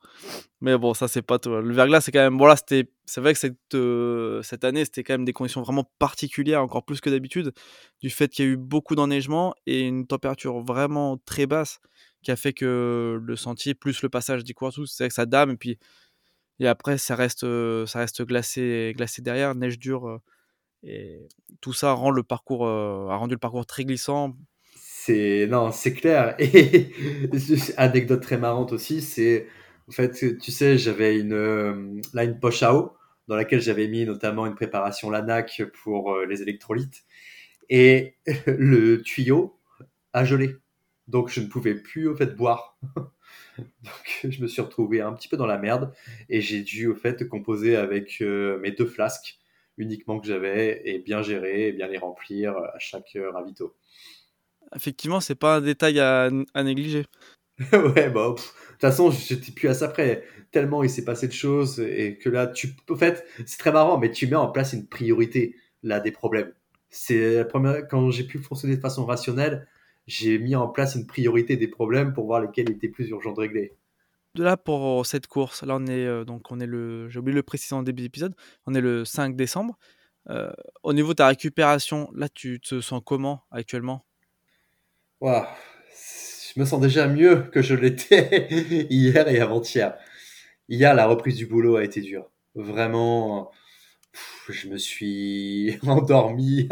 Mais 0.61 0.77
bon, 0.77 0.93
ça, 0.93 1.07
c'est 1.07 1.21
pas 1.21 1.39
tout. 1.39 1.49
Le 1.49 1.73
verglas, 1.73 2.01
c'est 2.01 2.11
quand 2.11 2.19
même. 2.19 2.37
Bon, 2.37 2.45
là, 2.45 2.55
c'était. 2.55 2.89
C'est 3.05 3.21
vrai 3.21 3.33
que 3.33 3.39
cette, 3.39 3.75
euh, 3.75 4.41
cette 4.41 4.63
année, 4.63 4.83
c'était 4.83 5.03
quand 5.03 5.13
même 5.13 5.25
des 5.25 5.33
conditions 5.33 5.61
vraiment 5.61 5.89
particulières, 5.99 6.61
encore 6.61 6.85
plus 6.85 7.01
que 7.01 7.09
d'habitude, 7.09 7.53
du 8.01 8.09
fait 8.09 8.29
qu'il 8.29 8.45
y 8.45 8.47
a 8.47 8.51
eu 8.51 8.57
beaucoup 8.57 8.95
d'enneigement 8.95 9.53
et 9.67 9.81
une 9.81 10.07
température 10.07 10.59
vraiment 10.59 11.17
très 11.25 11.45
basse 11.45 11.79
qui 12.23 12.31
a 12.31 12.35
fait 12.35 12.53
que 12.53 13.19
le 13.21 13.35
sentier, 13.35 13.75
plus 13.75 14.01
le 14.01 14.09
passage 14.09 14.43
d'Iquartus, 14.43 14.91
c'est 14.91 15.07
que 15.07 15.13
ça 15.13 15.25
dame. 15.25 15.51
Et 15.51 15.57
puis. 15.57 15.79
Et 16.59 16.67
après, 16.67 16.97
ça 16.97 17.15
reste, 17.15 17.43
euh, 17.43 17.85
ça 17.85 17.99
reste 17.99 18.23
glacé, 18.23 18.93
glacé 18.95 19.21
derrière, 19.21 19.55
neige 19.55 19.77
dure. 19.77 20.07
Euh, 20.07 20.21
et 20.83 21.27
tout 21.61 21.73
ça 21.73 21.91
rend 21.93 22.11
le 22.11 22.23
parcours, 22.23 22.67
a 22.67 23.17
rendu 23.17 23.33
le 23.35 23.39
parcours 23.39 23.65
très 23.65 23.85
glissant. 23.85 24.35
C'est 25.05 25.47
non, 25.49 25.71
c'est 25.71 25.93
clair. 25.93 26.35
Et 26.39 26.91
anecdote 27.77 28.21
très 28.21 28.37
marrante 28.37 28.73
aussi, 28.73 29.01
c'est 29.01 29.47
en 29.87 29.91
fait, 29.91 30.39
tu 30.39 30.51
sais, 30.51 30.77
j'avais 30.79 31.19
une, 31.19 31.33
euh, 31.33 32.01
là 32.13 32.23
une 32.23 32.39
poche 32.39 32.63
à 32.63 32.73
eau 32.75 32.93
dans 33.27 33.35
laquelle 33.35 33.61
j'avais 33.61 33.87
mis 33.87 34.05
notamment 34.05 34.45
une 34.47 34.55
préparation 34.55 35.09
LANAC 35.11 35.61
pour 35.83 36.13
euh, 36.13 36.25
les 36.25 36.41
électrolytes. 36.41 37.03
Et 37.69 38.15
le 38.47 39.01
tuyau 39.03 39.59
a 40.13 40.25
gelé. 40.25 40.55
Donc, 41.07 41.29
je 41.29 41.41
ne 41.41 41.47
pouvais 41.47 41.75
plus, 41.75 42.07
au 42.07 42.15
fait, 42.15 42.35
boire. 42.35 42.77
Donc, 43.57 44.19
je 44.23 44.41
me 44.41 44.47
suis 44.47 44.61
retrouvé 44.61 45.01
un 45.01 45.13
petit 45.13 45.27
peu 45.27 45.37
dans 45.37 45.45
la 45.47 45.57
merde. 45.57 45.93
Et 46.29 46.41
j'ai 46.41 46.61
dû, 46.61 46.87
au 46.87 46.95
fait, 46.95 47.27
composer 47.27 47.75
avec 47.75 48.19
euh, 48.21 48.59
mes 48.59 48.71
deux 48.71 48.85
flasques 48.87 49.37
uniquement 49.77 50.19
que 50.19 50.27
j'avais 50.27 50.81
et 50.85 50.99
bien 50.99 51.21
gérer 51.21 51.67
et 51.67 51.71
bien 51.73 51.87
les 51.87 51.97
remplir 51.97 52.57
à 52.57 52.79
chaque 52.79 53.17
ravito. 53.33 53.75
Effectivement, 54.75 55.19
c'est 55.19 55.35
pas 55.35 55.57
un 55.57 55.61
détail 55.61 55.99
à, 55.99 56.29
à 56.53 56.63
négliger. 56.63 57.05
ouais, 57.71 58.09
bah, 58.09 58.29
de 58.29 58.35
toute 58.35 58.81
façon, 58.81 59.11
j'étais 59.11 59.51
plus 59.51 59.69
à 59.69 59.73
ça 59.73 59.87
près. 59.87 60.23
Tellement 60.51 60.83
il 60.83 60.89
s'est 60.89 61.05
passé 61.05 61.27
de 61.27 61.33
choses 61.33 61.79
et 61.79 62.17
que 62.17 62.29
là, 62.29 62.47
tu, 62.47 62.75
en 62.89 62.95
fait, 62.95 63.25
c'est 63.45 63.57
très 63.57 63.71
marrant, 63.71 63.97
mais 63.97 64.11
tu 64.11 64.27
mets 64.27 64.35
en 64.35 64.47
place 64.47 64.73
une 64.73 64.87
priorité 64.87 65.55
là 65.83 65.99
des 65.99 66.11
problèmes. 66.11 66.51
C'est 66.89 67.35
la 67.35 67.45
première 67.45 67.87
quand 67.87 68.09
j'ai 68.11 68.25
pu 68.25 68.39
fonctionner 68.39 68.75
de 68.75 68.81
façon 68.81 69.05
rationnelle, 69.05 69.67
j'ai 70.07 70.37
mis 70.39 70.55
en 70.55 70.67
place 70.67 70.95
une 70.95 71.07
priorité 71.07 71.57
des 71.57 71.67
problèmes 71.67 72.13
pour 72.13 72.25
voir 72.25 72.41
lesquels 72.41 72.69
étaient 72.69 72.89
plus 72.89 73.09
urgents 73.09 73.33
de 73.33 73.39
régler. 73.39 73.75
De 74.35 74.43
là 74.43 74.57
pour 74.57 75.05
cette 75.05 75.27
course, 75.27 75.63
là 75.63 75.77
on 75.77 75.85
est 75.87 76.05
euh, 76.05 76.25
donc 76.25 76.51
on 76.51 76.59
est 76.59 76.65
le, 76.65 77.07
j'ai 77.09 77.19
oublié 77.19 77.35
le 77.35 77.43
préciser 77.43 77.73
en 77.73 77.83
début 77.83 78.03
d'épisode, 78.03 78.35
on 78.65 78.73
est 78.73 78.81
le 78.81 79.05
5 79.05 79.35
décembre. 79.35 79.77
au 80.83 80.93
niveau 80.93 81.09
de 81.09 81.15
ta 81.15 81.27
récupération, 81.27 82.09
là, 82.13 82.27
tu 82.29 82.59
te 82.59 82.81
sens 82.81 83.01
comment 83.05 83.43
actuellement? 83.51 84.05
Je 85.25 86.59
me 86.59 86.65
sens 86.65 86.79
déjà 86.79 87.07
mieux 87.07 87.49
que 87.51 87.61
je 87.61 87.73
l'étais 87.73 88.47
hier 88.89 89.27
et 89.27 89.39
avant-hier. 89.39 89.97
Hier, 90.69 90.93
la 90.93 91.07
reprise 91.07 91.35
du 91.35 91.47
boulot 91.47 91.77
a 91.77 91.83
été 91.83 92.01
dure. 92.01 92.31
Vraiment, 92.53 93.51
je 94.49 94.69
me 94.69 94.77
suis 94.77 95.77
endormi 95.87 96.69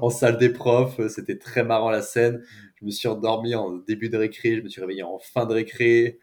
en 0.00 0.10
salle 0.10 0.38
des 0.38 0.50
profs. 0.50 1.06
C'était 1.08 1.38
très 1.38 1.62
marrant 1.62 1.90
la 1.90 2.02
scène. 2.02 2.42
Je 2.76 2.86
me 2.86 2.90
suis 2.90 3.08
endormi 3.08 3.54
en 3.54 3.72
début 3.72 4.08
de 4.08 4.16
récré, 4.16 4.56
je 4.56 4.62
me 4.62 4.68
suis 4.70 4.80
réveillé 4.80 5.02
en 5.02 5.18
fin 5.18 5.44
de 5.44 5.52
récré 5.52 6.18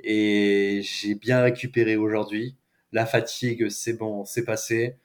et 0.00 0.82
j'ai 0.82 1.14
bien 1.14 1.40
récupéré 1.42 1.96
aujourd'hui. 1.96 2.56
La 2.92 3.06
fatigue, 3.06 3.70
c'est 3.70 3.94
bon, 3.94 4.26
c'est 4.26 4.44
passé. 4.44 4.98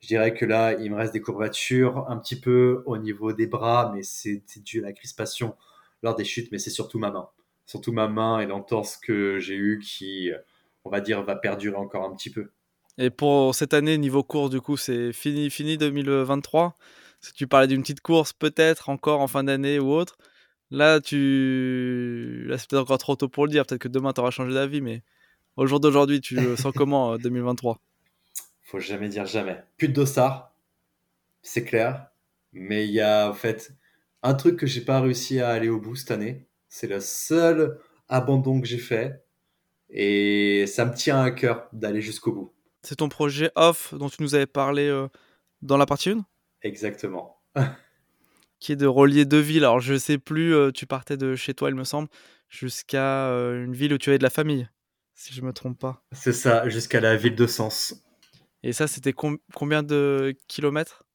Je 0.00 0.08
dirais 0.08 0.34
que 0.34 0.46
là, 0.46 0.74
il 0.74 0.90
me 0.90 0.96
reste 0.96 1.12
des 1.12 1.20
courbatures 1.20 2.06
un 2.08 2.16
petit 2.18 2.40
peu 2.40 2.82
au 2.86 2.96
niveau 2.96 3.32
des 3.32 3.46
bras, 3.46 3.92
mais 3.94 4.02
c'est 4.02 4.42
dû 4.62 4.80
à 4.80 4.86
la 4.86 4.92
crispation 4.92 5.54
lors 6.06 6.16
des 6.16 6.24
chutes, 6.24 6.50
mais 6.52 6.58
c'est 6.58 6.70
surtout 6.70 6.98
ma 6.98 7.10
main. 7.10 7.28
Surtout 7.66 7.92
ma 7.92 8.08
main 8.08 8.40
et 8.40 8.46
l'entorse 8.46 8.96
que 8.96 9.38
j'ai 9.38 9.56
eue 9.56 9.80
qui, 9.80 10.30
on 10.84 10.90
va 10.90 11.00
dire, 11.00 11.22
va 11.22 11.36
perdurer 11.36 11.76
encore 11.76 12.04
un 12.04 12.14
petit 12.14 12.30
peu. 12.30 12.50
Et 12.96 13.10
pour 13.10 13.54
cette 13.54 13.74
année, 13.74 13.98
niveau 13.98 14.22
course, 14.22 14.50
du 14.50 14.60
coup, 14.60 14.76
c'est 14.76 15.12
fini, 15.12 15.50
fini 15.50 15.76
2023 15.76 16.76
Si 17.20 17.34
tu 17.34 17.46
parlais 17.46 17.66
d'une 17.66 17.82
petite 17.82 18.00
course, 18.00 18.32
peut-être 18.32 18.88
encore 18.88 19.20
en 19.20 19.26
fin 19.26 19.44
d'année 19.44 19.78
ou 19.78 19.90
autre, 19.92 20.16
là, 20.70 21.00
tu... 21.00 22.46
là 22.48 22.56
c'est 22.56 22.70
peut-être 22.70 22.82
encore 22.82 22.98
trop 22.98 23.16
tôt 23.16 23.28
pour 23.28 23.44
le 23.44 23.50
dire. 23.50 23.66
Peut-être 23.66 23.82
que 23.82 23.88
demain, 23.88 24.12
tu 24.12 24.20
auras 24.20 24.30
changé 24.30 24.54
d'avis, 24.54 24.80
mais 24.80 25.02
au 25.56 25.66
jour 25.66 25.80
d'aujourd'hui, 25.80 26.20
tu 26.20 26.36
le 26.36 26.56
sens 26.56 26.72
comment 26.74 27.18
2023 27.18 27.80
Faut 28.62 28.80
jamais 28.80 29.08
dire 29.08 29.26
jamais. 29.26 29.62
Plus 29.76 29.88
de 29.88 29.92
dossard, 29.92 30.54
c'est 31.42 31.64
clair. 31.64 32.08
Mais 32.52 32.86
il 32.86 32.92
y 32.92 33.00
a 33.00 33.28
en 33.28 33.34
fait 33.34 33.72
un 34.22 34.34
truc 34.34 34.58
que 34.58 34.66
j'ai 34.66 34.80
pas 34.80 35.00
réussi 35.00 35.40
à 35.40 35.50
aller 35.50 35.68
au 35.68 35.80
bout 35.80 35.96
cette 35.96 36.10
année. 36.10 36.46
C'est 36.68 36.88
le 36.88 37.00
seul 37.00 37.78
abandon 38.08 38.60
que 38.60 38.66
j'ai 38.66 38.78
fait. 38.78 39.24
Et 39.90 40.66
ça 40.66 40.84
me 40.84 40.94
tient 40.94 41.22
à 41.22 41.30
cœur 41.30 41.68
d'aller 41.72 42.00
jusqu'au 42.00 42.32
bout. 42.32 42.54
C'est 42.82 42.96
ton 42.96 43.08
projet 43.08 43.50
off 43.54 43.94
dont 43.94 44.08
tu 44.08 44.22
nous 44.22 44.34
avais 44.34 44.46
parlé 44.46 44.88
euh, 44.88 45.08
dans 45.62 45.76
la 45.76 45.86
partie 45.86 46.10
1 46.10 46.24
Exactement. 46.62 47.40
qui 48.60 48.72
est 48.72 48.76
de 48.76 48.86
relier 48.86 49.24
deux 49.24 49.40
villes. 49.40 49.64
Alors 49.64 49.80
je 49.80 49.96
sais 49.96 50.18
plus, 50.18 50.54
euh, 50.54 50.70
tu 50.70 50.86
partais 50.86 51.16
de 51.16 51.34
chez 51.34 51.54
toi, 51.54 51.68
il 51.68 51.74
me 51.74 51.84
semble, 51.84 52.08
jusqu'à 52.48 53.28
euh, 53.28 53.64
une 53.64 53.74
ville 53.74 53.92
où 53.92 53.98
tu 53.98 54.10
avais 54.10 54.18
de 54.18 54.22
la 54.22 54.30
famille, 54.30 54.68
si 55.14 55.32
je 55.34 55.42
me 55.42 55.52
trompe 55.52 55.78
pas. 55.78 56.04
C'est 56.12 56.32
ça, 56.32 56.68
jusqu'à 56.68 57.00
la 57.00 57.16
ville 57.16 57.36
de 57.36 57.46
Sens. 57.46 58.02
Et 58.62 58.72
ça, 58.72 58.86
c'était 58.86 59.12
combien 59.12 59.82
de 59.82 60.34
kilomètres? 60.48 61.05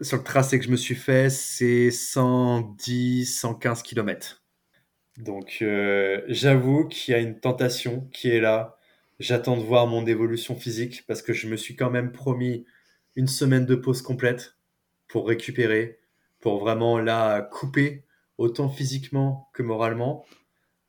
Sur 0.00 0.18
le 0.18 0.24
tracé 0.24 0.58
que 0.58 0.64
je 0.64 0.70
me 0.70 0.76
suis 0.76 0.94
fait, 0.94 1.30
c'est 1.30 1.90
110, 1.90 3.26
115 3.26 3.82
kilomètres. 3.82 4.42
Donc 5.18 5.64
j'avoue 6.28 6.88
qu'il 6.88 7.12
y 7.12 7.14
a 7.16 7.20
une 7.20 7.38
tentation 7.38 8.08
qui 8.12 8.30
est 8.30 8.40
là 8.40 8.76
J'attends 9.20 9.56
de 9.56 9.62
voir 9.62 9.86
mon 9.86 10.06
évolution 10.06 10.56
physique 10.56 11.04
parce 11.06 11.22
que 11.22 11.32
je 11.32 11.46
me 11.46 11.56
suis 11.56 11.76
quand 11.76 11.90
même 11.90 12.10
promis 12.10 12.66
une 13.14 13.28
semaine 13.28 13.64
de 13.64 13.76
pause 13.76 14.02
complète 14.02 14.56
pour 15.06 15.28
récupérer, 15.28 16.00
pour 16.40 16.58
vraiment 16.58 16.98
la 16.98 17.40
couper 17.40 18.04
autant 18.38 18.68
physiquement 18.68 19.50
que 19.54 19.62
moralement. 19.62 20.24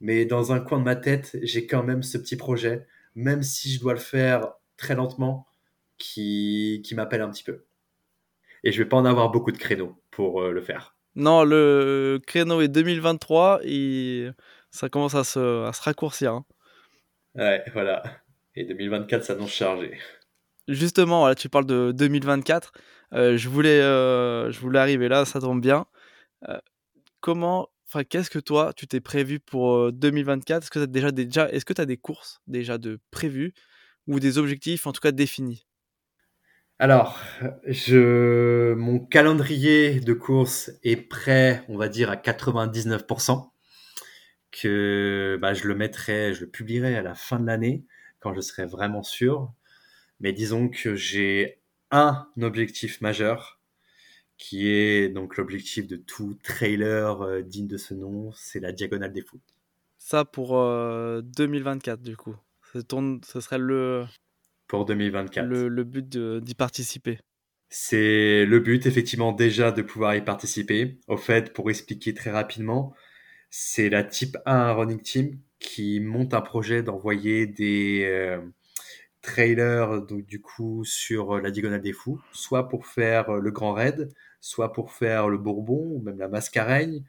Mais 0.02 0.26
dans 0.26 0.52
un 0.52 0.60
coin 0.60 0.80
de 0.80 0.84
ma 0.84 0.96
tête, 0.96 1.38
j'ai 1.44 1.68
quand 1.68 1.84
même 1.84 2.02
ce 2.02 2.18
petit 2.18 2.36
projet, 2.36 2.88
même 3.14 3.44
si 3.44 3.72
je 3.72 3.80
dois 3.80 3.94
le 3.94 4.00
faire 4.00 4.54
très 4.76 4.96
lentement, 4.96 5.48
qui, 5.98 6.82
qui 6.84 6.96
m'appelle 6.96 7.22
un 7.22 7.30
petit 7.30 7.44
peu. 7.44 7.66
Et 8.66 8.72
je 8.72 8.84
vais 8.84 8.90
pas 8.90 8.98
en 8.98 9.06
avoir 9.06 9.30
beaucoup 9.30 9.52
de 9.52 9.58
créneaux 9.58 9.96
pour 10.12 10.42
euh, 10.42 10.52
le 10.52 10.62
faire. 10.62 10.96
Non, 11.16 11.46
le 11.46 12.20
créneau 12.28 12.60
est 12.60 12.68
2023 12.68 13.62
et 13.64 14.30
ça 14.70 14.90
commence 14.90 15.16
à 15.16 15.24
se, 15.24 15.66
à 15.66 15.72
se 15.72 15.82
raccourcir. 15.82 16.34
Hein. 16.34 16.46
Ouais, 17.36 17.64
voilà. 17.74 18.04
Et 18.56 18.66
2024 18.66 19.24
s'annonce 19.24 19.54
chargé. 19.54 19.98
Justement, 20.68 21.28
là, 21.28 21.36
tu 21.36 21.48
parles 21.48 21.66
de 21.66 21.94
2024. 21.94 22.74
Euh, 23.14 23.38
je, 23.38 23.50
voulais, 23.50 23.82
euh, 23.82 24.52
je 24.52 24.60
voulais 24.60 24.80
arriver 24.80 25.08
là, 25.08 25.26
ça 25.26 25.40
tombe 25.40 25.62
bien. 25.62 25.86
Euh, 26.50 26.60
comment, 27.22 27.70
enfin, 27.88 28.04
qu'est-ce 28.04 28.30
que 28.30 28.40
toi, 28.40 28.74
tu 28.76 28.88
t'es 28.88 29.00
prévu 29.00 29.40
pour 29.40 29.92
2024 29.94 30.64
Est-ce 30.64 30.72
que 30.72 30.80
tu 30.80 30.84
as 30.84 30.88
déjà, 30.88 31.12
déjà, 31.12 31.50
est-ce 31.52 31.66
que 31.66 31.80
as 31.80 31.86
des 31.86 31.98
courses 31.98 32.42
déjà 32.48 32.78
de 32.78 33.00
prévues 33.12 33.54
ou 34.08 34.20
des 34.20 34.38
objectifs 34.38 34.88
en 34.88 34.92
tout 34.92 35.02
cas 35.02 35.12
définis? 35.12 35.65
Alors, 36.80 37.20
mon 37.66 39.00
calendrier 39.00 40.00
de 40.00 40.14
course 40.14 40.72
est 40.84 40.98
prêt, 40.98 41.64
on 41.70 41.78
va 41.78 41.88
dire, 41.88 42.10
à 42.10 42.16
99% 42.16 43.50
que 44.52 45.38
bah, 45.42 45.54
je 45.54 45.68
le 45.68 45.76
mettrai, 45.76 46.34
je 46.34 46.42
le 46.42 46.50
publierai 46.50 46.96
à 46.96 47.02
la 47.02 47.14
fin 47.14 47.40
de 47.40 47.46
l'année 47.46 47.84
quand 48.20 48.34
je 48.34 48.42
serai 48.42 48.66
vraiment 48.66 49.04
sûr. 49.04 49.52
Mais 50.20 50.34
disons 50.34 50.70
que 50.70 50.96
j'ai 50.96 51.60
un 51.92 52.28
objectif 52.42 53.02
majeur 53.02 53.60
qui 54.38 54.68
est 54.68 55.10
donc 55.10 55.38
l'objectif 55.38 55.88
de 55.88 55.96
tout 55.96 56.38
trailer 56.44 57.22
euh, 57.22 57.42
digne 57.42 57.68
de 57.68 57.78
ce 57.78 57.94
nom, 57.94 58.32
c'est 58.34 58.60
la 58.60 58.72
diagonale 58.72 59.14
des 59.14 59.22
fous. 59.22 59.40
Ça 59.98 60.26
pour 60.26 60.50
2024 60.52 62.00
euh, 62.00 62.04
du 62.04 62.18
coup. 62.18 62.36
Ce 62.74 63.40
serait 63.40 63.58
le 63.58 64.06
pour 64.68 64.86
2024. 64.86 65.46
Le, 65.46 65.68
le 65.68 65.84
but 65.84 66.18
d'y 66.18 66.56
participer. 66.56 67.20
C'est 67.70 68.46
le 68.46 68.60
but 68.60 68.86
effectivement 68.86 69.32
déjà 69.32 69.72
de 69.72 69.82
pouvoir 69.82 70.16
y 70.16 70.24
participer. 70.24 71.00
Au 71.08 71.18
fait, 71.18 71.54
pour 71.54 71.70
expliquer 71.70 72.14
très 72.14 72.32
rapidement, 72.32 72.94
c'est 73.50 73.90
la 73.90 74.04
type 74.04 74.38
1 74.46 74.74
running 74.74 75.02
team 75.02 75.40
qui 75.60 76.00
monte 76.00 76.34
un 76.34 76.42
projet 76.42 76.84
d'envoyer 76.84 77.48
des 77.48 78.04
euh, 78.06 78.40
trailers 79.22 80.02
donc 80.04 80.26
du 80.26 80.42
coup 80.42 80.86
sur 80.86 81.40
la 81.40 81.52
diagonale 81.52 81.82
des 81.82 81.94
fous, 81.94 82.22
soit 82.32 82.70
pour 82.70 82.86
faire 82.86 83.32
le 83.34 83.52
grand 83.52 83.74
raid, 83.74 84.14
soit 84.42 84.72
pour 84.74 84.92
faire 84.92 85.28
le 85.30 85.38
bourbon 85.38 85.82
ou 85.96 86.02
même 86.02 86.20
la 86.20 86.28
mascareigne. 86.28 87.04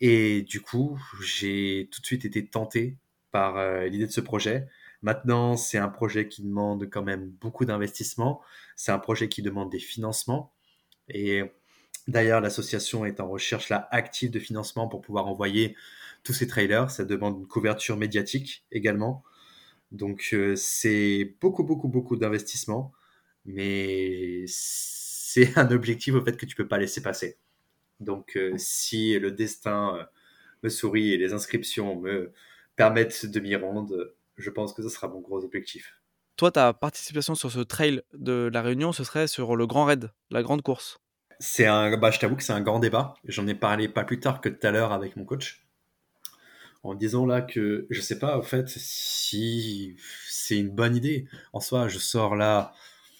Et 0.00 0.42
du 0.42 0.60
coup, 0.60 0.98
j'ai 1.22 1.88
tout 1.92 2.00
de 2.00 2.06
suite 2.06 2.24
été 2.24 2.46
tenté 2.46 2.98
par 3.30 3.56
euh, 3.56 3.86
l'idée 3.86 4.06
de 4.06 4.12
ce 4.12 4.20
projet. 4.20 4.66
Maintenant, 5.02 5.56
c'est 5.56 5.78
un 5.78 5.88
projet 5.88 6.28
qui 6.28 6.42
demande 6.42 6.88
quand 6.90 7.02
même 7.02 7.30
beaucoup 7.40 7.64
d'investissement. 7.64 8.40
C'est 8.76 8.92
un 8.92 8.98
projet 8.98 9.28
qui 9.28 9.42
demande 9.42 9.70
des 9.70 9.80
financements. 9.80 10.52
Et 11.08 11.42
D'ailleurs, 12.08 12.40
l'association 12.40 13.04
est 13.04 13.20
en 13.20 13.28
recherche 13.28 13.68
là 13.68 13.88
active 13.92 14.30
de 14.30 14.40
financement 14.40 14.88
pour 14.88 15.00
pouvoir 15.02 15.28
envoyer 15.28 15.76
tous 16.24 16.32
ces 16.32 16.46
trailers. 16.46 16.90
Ça 16.90 17.04
demande 17.04 17.38
une 17.40 17.46
couverture 17.46 17.96
médiatique 17.96 18.64
également. 18.72 19.22
Donc 19.92 20.30
euh, 20.32 20.56
c'est 20.56 21.36
beaucoup, 21.40 21.64
beaucoup, 21.64 21.88
beaucoup 21.88 22.16
d'investissement. 22.16 22.92
Mais 23.46 24.44
c'est 24.48 25.56
un 25.58 25.70
objectif 25.70 26.14
au 26.14 26.24
fait 26.24 26.36
que 26.36 26.46
tu 26.46 26.56
peux 26.56 26.68
pas 26.68 26.78
laisser 26.78 27.02
passer. 27.02 27.38
Donc 28.00 28.36
euh, 28.36 28.54
si 28.58 29.18
le 29.18 29.32
destin 29.32 29.96
euh, 29.96 30.04
me 30.64 30.68
sourit 30.70 31.12
et 31.12 31.18
les 31.18 31.32
inscriptions 31.34 32.00
me 32.00 32.32
permettent 32.76 33.26
de 33.26 33.40
m'y 33.40 33.56
rendre, 33.56 34.14
je 34.36 34.50
pense 34.50 34.72
que 34.72 34.82
ce 34.82 34.88
sera 34.88 35.08
mon 35.08 35.20
gros 35.20 35.44
objectif. 35.44 36.00
Toi, 36.36 36.50
ta 36.50 36.72
participation 36.72 37.34
sur 37.34 37.52
ce 37.52 37.60
trail 37.60 38.02
de 38.14 38.50
la 38.52 38.62
Réunion, 38.62 38.92
ce 38.92 39.04
serait 39.04 39.26
sur 39.26 39.54
le 39.54 39.66
Grand 39.66 39.84
Raid, 39.84 40.10
la 40.30 40.42
grande 40.42 40.62
course 40.62 40.98
c'est 41.42 41.66
un, 41.66 41.96
bah, 41.96 42.12
je 42.12 42.20
t'avoue 42.20 42.36
que 42.36 42.44
c'est 42.44 42.52
un 42.52 42.60
grand 42.60 42.78
débat. 42.78 43.14
J'en 43.24 43.46
ai 43.48 43.54
parlé 43.54 43.88
pas 43.88 44.04
plus 44.04 44.20
tard 44.20 44.40
que 44.40 44.48
tout 44.48 44.64
à 44.64 44.70
l'heure 44.70 44.92
avec 44.92 45.16
mon 45.16 45.24
coach. 45.24 45.66
En 46.84 46.94
disant 46.94 47.26
là 47.26 47.42
que 47.42 47.86
je 47.90 48.00
sais 48.00 48.18
pas, 48.18 48.38
en 48.38 48.42
fait, 48.42 48.68
si 48.68 49.96
c'est 50.28 50.58
une 50.58 50.70
bonne 50.70 50.96
idée. 50.96 51.26
En 51.52 51.60
soi, 51.60 51.88
je 51.88 51.98
sors 51.98 52.36
là 52.36 52.72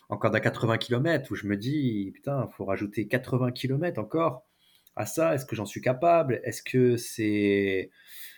encore 0.08 0.34
à 0.34 0.40
80 0.40 0.78
km 0.78 1.32
où 1.32 1.34
je 1.34 1.46
me 1.46 1.56
dis, 1.56 2.12
putain, 2.14 2.48
faut 2.56 2.64
rajouter 2.64 3.08
80 3.08 3.50
km 3.52 4.00
encore 4.00 4.46
à 4.94 5.04
ça. 5.06 5.34
Est-ce 5.34 5.44
que 5.44 5.56
j'en 5.56 5.66
suis 5.66 5.80
capable? 5.80 6.40
Est-ce 6.44 6.62
que 6.62 6.96
c'est 6.96 7.90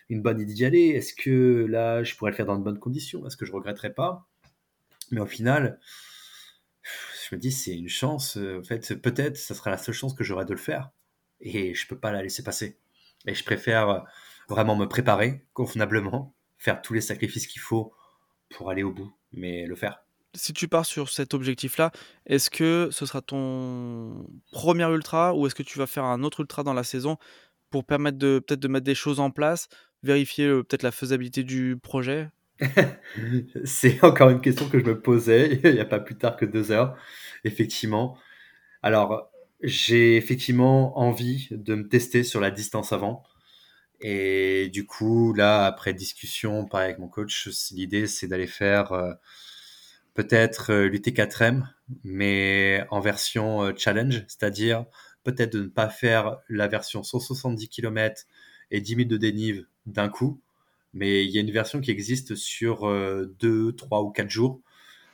une 0.08 0.22
bonne 0.22 0.40
idée 0.40 0.54
d'y 0.54 0.64
aller? 0.64 0.88
Est-ce 0.88 1.14
que 1.14 1.66
là, 1.68 2.02
je 2.02 2.14
pourrais 2.14 2.30
le 2.30 2.36
faire 2.36 2.46
dans 2.46 2.58
de 2.58 2.64
bonnes 2.64 2.78
conditions? 2.78 3.26
Est-ce 3.26 3.36
que 3.36 3.46
je 3.46 3.52
regretterais 3.52 3.94
pas? 3.94 4.26
Mais 5.10 5.20
au 5.20 5.26
final, 5.26 5.78
je 6.82 7.34
me 7.34 7.40
dis, 7.40 7.52
c'est 7.52 7.76
une 7.76 7.88
chance. 7.88 8.36
Euh, 8.36 8.60
en 8.60 8.64
fait, 8.64 8.94
peut-être, 9.00 9.36
ça 9.36 9.54
sera 9.54 9.70
la 9.70 9.78
seule 9.78 9.94
chance 9.94 10.14
que 10.14 10.24
j'aurai 10.24 10.44
de 10.44 10.52
le 10.52 10.58
faire. 10.58 10.90
Et 11.40 11.74
je 11.74 11.86
peux 11.86 11.98
pas 11.98 12.12
la 12.12 12.22
laisser 12.22 12.42
passer. 12.42 12.78
Et 13.26 13.34
je 13.34 13.44
préfère 13.44 13.88
euh, 13.88 14.00
vraiment 14.48 14.76
me 14.76 14.86
préparer 14.86 15.46
convenablement, 15.52 16.34
faire 16.58 16.82
tous 16.82 16.94
les 16.94 17.00
sacrifices 17.00 17.46
qu'il 17.46 17.62
faut 17.62 17.92
pour 18.50 18.70
aller 18.70 18.82
au 18.82 18.92
bout, 18.92 19.12
mais 19.32 19.66
le 19.66 19.74
faire. 19.74 20.04
Si 20.34 20.52
tu 20.52 20.68
pars 20.68 20.84
sur 20.84 21.10
cet 21.10 21.32
objectif-là, 21.32 21.92
est-ce 22.26 22.50
que 22.50 22.88
ce 22.90 23.06
sera 23.06 23.22
ton 23.22 24.26
premier 24.50 24.84
ultra 24.84 25.34
ou 25.34 25.46
est-ce 25.46 25.54
que 25.54 25.62
tu 25.62 25.78
vas 25.78 25.86
faire 25.86 26.04
un 26.04 26.24
autre 26.24 26.40
ultra 26.40 26.64
dans 26.64 26.74
la 26.74 26.82
saison 26.82 27.18
pour 27.70 27.84
permettre 27.84 28.18
de 28.18 28.40
peut-être 28.44 28.60
de 28.60 28.68
mettre 28.68 28.84
des 28.84 28.94
choses 28.94 29.20
en 29.20 29.30
place, 29.30 29.68
vérifier 30.04 30.46
euh, 30.46 30.62
peut-être 30.62 30.82
la 30.82 30.92
faisabilité 30.92 31.42
du 31.42 31.76
projet? 31.82 32.28
C'est 33.64 34.02
encore 34.04 34.30
une 34.30 34.40
question 34.40 34.68
que 34.68 34.78
je 34.78 34.84
me 34.84 35.00
posais 35.00 35.60
il 35.64 35.72
n'y 35.72 35.80
a 35.80 35.84
pas 35.84 36.00
plus 36.00 36.16
tard 36.16 36.36
que 36.36 36.44
deux 36.44 36.70
heures. 36.70 36.96
Effectivement, 37.44 38.16
Alors, 38.82 39.30
j'ai 39.62 40.16
effectivement 40.16 40.98
envie 40.98 41.48
de 41.50 41.74
me 41.74 41.88
tester 41.88 42.24
sur 42.24 42.40
la 42.40 42.50
distance 42.50 42.92
avant. 42.92 43.24
Et 44.00 44.68
du 44.72 44.86
coup, 44.86 45.32
là, 45.34 45.66
après 45.66 45.94
discussion, 45.94 46.68
avec 46.72 46.98
mon 46.98 47.08
coach, 47.08 47.48
l'idée, 47.72 48.06
c'est 48.06 48.28
d'aller 48.28 48.46
faire 48.46 48.92
euh, 48.92 49.14
peut-être 50.14 50.72
euh, 50.72 50.88
l'UT4M, 50.88 51.64
mais 52.04 52.84
en 52.90 53.00
version 53.00 53.74
challenge, 53.76 54.24
c'est-à-dire 54.28 54.86
peut-être 55.24 55.54
de 55.54 55.62
ne 55.62 55.68
pas 55.68 55.88
faire 55.88 56.38
la 56.48 56.68
version 56.68 57.02
170 57.02 57.68
km 57.68 58.24
et 58.70 58.80
10 58.80 58.96
000 58.96 59.08
de 59.08 59.16
dénive 59.16 59.66
d'un 59.86 60.08
coup, 60.08 60.40
mais 60.92 61.24
il 61.24 61.30
y 61.30 61.38
a 61.38 61.40
une 61.40 61.50
version 61.50 61.80
qui 61.80 61.90
existe 61.90 62.34
sur 62.34 62.88
2, 62.88 63.72
3 63.72 64.02
ou 64.02 64.10
4 64.10 64.30
jours, 64.30 64.60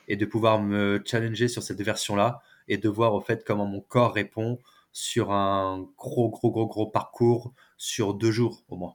et 0.08 0.16
de 0.16 0.26
pouvoir 0.26 0.60
me 0.60 1.02
challenger 1.04 1.48
sur 1.48 1.62
cette 1.62 1.80
version-là, 1.80 2.42
et 2.68 2.78
de 2.78 2.88
voir 2.88 3.14
au 3.14 3.20
fait 3.20 3.44
comment 3.44 3.66
mon 3.66 3.80
corps 3.80 4.14
répond 4.14 4.58
sur 4.92 5.32
un 5.32 5.88
gros, 5.96 6.30
gros, 6.30 6.50
gros, 6.50 6.66
gros 6.66 6.86
parcours 6.86 7.52
sur 7.76 8.14
deux 8.14 8.30
jours 8.30 8.62
au 8.68 8.76
moins. 8.76 8.94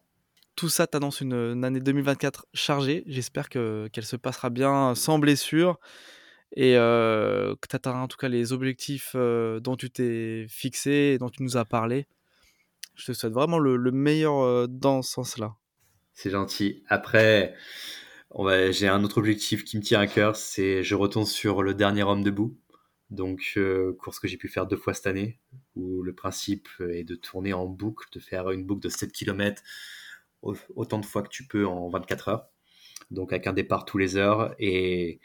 Tout 0.55 0.69
ça 0.69 0.87
t'annonce 0.87 1.21
une, 1.21 1.63
année 1.65 1.81
2024 1.81 2.47
chargée. 2.53 3.03
J'espère 3.07 3.49
que, 3.49 3.89
qu'elle 3.91 4.05
se 4.05 4.15
passera 4.15 4.49
bien 4.49 4.95
sans 4.95 5.19
blessure 5.19 5.79
et 6.55 6.77
euh, 6.77 7.55
que 7.55 7.67
tu 7.67 7.75
atteindras 7.75 8.01
en 8.01 8.07
tout 8.07 8.17
cas 8.17 8.29
les 8.29 8.53
objectifs 8.53 9.11
euh, 9.15 9.59
dont 9.59 9.75
tu 9.75 9.89
t'es 9.89 10.45
fixé 10.47 10.91
et 10.91 11.17
dont 11.17 11.29
tu 11.29 11.43
nous 11.43 11.57
as 11.57 11.65
parlé. 11.65 12.07
Je 12.95 13.07
te 13.07 13.11
souhaite 13.11 13.33
vraiment 13.33 13.59
le, 13.59 13.77
meilleur 13.91 14.39
euh, 14.39 14.67
dans 14.69 15.01
ce 15.01 15.11
sens-là. 15.11 15.55
C'est 16.15 16.29
gentil. 16.31 16.83
Après, 16.87 17.53
j'ai 18.71 18.87
un 18.87 19.03
autre 19.03 19.17
objectif 19.19 19.63
qui 19.65 19.77
me 19.77 19.83
tient 19.83 19.99
à 19.99 20.07
cœur, 20.07 20.35
c'est 20.35 20.83
je 20.83 20.95
retourne 20.95 21.25
sur 21.25 21.61
le 21.61 21.73
dernier 21.73 22.03
homme 22.03 22.23
debout. 22.23 22.57
Donc, 23.11 23.53
euh, 23.57 23.93
course 23.99 24.19
que 24.19 24.27
j'ai 24.27 24.37
pu 24.37 24.47
faire 24.49 24.65
deux 24.65 24.77
fois 24.77 24.93
cette 24.93 25.07
année, 25.07 25.39
où 25.75 26.01
le 26.03 26.13
principe 26.15 26.69
est 26.89 27.03
de 27.03 27.15
tourner 27.15 27.53
en 27.53 27.65
boucle, 27.67 28.07
de 28.13 28.19
faire 28.19 28.49
une 28.51 28.65
boucle 28.65 28.81
de 28.81 28.89
7 28.89 29.11
km 29.11 29.61
autant 30.75 30.99
de 30.99 31.05
fois 31.05 31.23
que 31.23 31.29
tu 31.29 31.47
peux 31.47 31.67
en 31.67 31.89
24 31.89 32.29
heures. 32.29 32.47
Donc, 33.11 33.33
avec 33.33 33.47
un 33.47 33.53
départ 33.53 33.85
tous 33.85 33.97
les 33.97 34.15
heures. 34.17 34.55
Et 34.59 35.19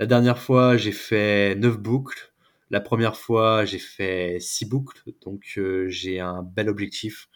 la 0.00 0.06
dernière 0.06 0.38
fois, 0.38 0.76
j'ai 0.76 0.92
fait 0.92 1.54
9 1.56 1.78
boucles. 1.78 2.32
La 2.70 2.80
première 2.80 3.16
fois, 3.16 3.64
j'ai 3.64 3.78
fait 3.78 4.38
6 4.40 4.66
boucles. 4.66 5.02
Donc, 5.22 5.54
euh, 5.58 5.88
j'ai 5.88 6.20
un 6.20 6.42
bel 6.42 6.68
objectif. 6.68 7.28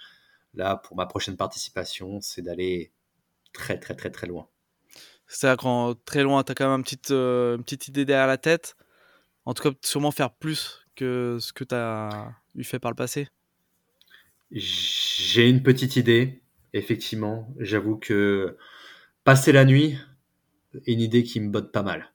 Là, 0.54 0.76
pour 0.76 0.96
ma 0.96 1.06
prochaine 1.06 1.36
participation, 1.36 2.20
c'est 2.20 2.42
d'aller 2.42 2.92
très, 3.52 3.78
très, 3.78 3.94
très, 3.94 4.10
très 4.10 4.26
loin. 4.26 4.48
C'est-à-dire 5.26 5.56
qu'en 5.56 5.94
très 5.94 6.22
loin, 6.22 6.44
tu 6.44 6.52
as 6.52 6.54
quand 6.54 6.68
même 6.68 6.78
une 6.78 6.84
petite, 6.84 7.10
euh, 7.10 7.56
une 7.56 7.64
petite 7.64 7.88
idée 7.88 8.04
derrière 8.04 8.26
la 8.26 8.38
tête 8.38 8.76
en 9.46 9.54
tout 9.54 9.62
cas, 9.62 9.76
sûrement 9.82 10.10
faire 10.10 10.32
plus 10.32 10.80
que 10.96 11.38
ce 11.40 11.52
que 11.52 11.64
tu 11.64 11.74
as 11.74 12.34
eu 12.54 12.64
fait 12.64 12.78
par 12.78 12.90
le 12.90 12.94
passé 12.94 13.28
J'ai 14.50 15.48
une 15.48 15.62
petite 15.62 15.96
idée, 15.96 16.42
effectivement. 16.72 17.52
J'avoue 17.58 17.96
que 17.96 18.56
passer 19.24 19.52
la 19.52 19.64
nuit 19.64 19.98
est 20.74 20.92
une 20.92 21.00
idée 21.00 21.22
qui 21.22 21.40
me 21.40 21.50
botte 21.50 21.72
pas 21.72 21.82
mal. 21.82 22.12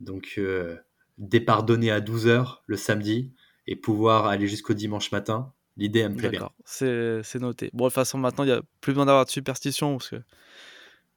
Donc, 0.00 0.34
euh, 0.38 0.76
départ 1.18 1.64
donné 1.64 1.90
à 1.90 2.00
12h 2.00 2.62
le 2.66 2.76
samedi 2.76 3.32
et 3.66 3.76
pouvoir 3.76 4.26
aller 4.26 4.46
jusqu'au 4.46 4.74
dimanche 4.74 5.10
matin, 5.10 5.52
l'idée, 5.76 6.08
me 6.08 6.16
plaît 6.16 6.30
bien. 6.30 6.50
c'est 6.64 7.40
noté. 7.40 7.70
Bon, 7.72 7.84
de 7.84 7.88
toute 7.88 7.94
façon, 7.94 8.18
maintenant, 8.18 8.44
il 8.44 8.48
n'y 8.48 8.52
a 8.52 8.62
plus 8.80 8.92
besoin 8.92 9.06
d'avoir 9.06 9.24
de 9.24 9.30
superstition 9.30 9.98
parce 9.98 10.10
que 10.10 10.16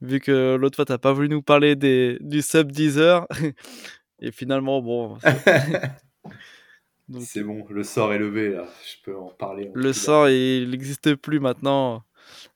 vu 0.01 0.19
que 0.19 0.55
l'autre 0.55 0.75
fois, 0.75 0.85
tu 0.85 0.91
n'as 0.91 0.97
pas 0.97 1.13
voulu 1.13 1.29
nous 1.29 1.41
parler 1.41 1.75
des, 1.75 2.17
du 2.21 2.41
sub 2.41 2.71
10 2.71 2.99
heures, 2.99 3.27
Et 4.19 4.31
finalement, 4.31 4.81
bon. 4.81 5.17
C'est 7.21 7.43
bon, 7.43 7.65
le 7.69 7.83
sort 7.83 8.13
est 8.13 8.17
levé 8.17 8.49
là, 8.49 8.67
je 8.85 8.95
peux 9.03 9.17
en 9.17 9.29
parler. 9.29 9.71
le 9.73 9.93
sort, 9.93 10.27
il 10.27 10.69
n'existe 10.69 11.15
plus 11.15 11.39
maintenant. 11.39 12.03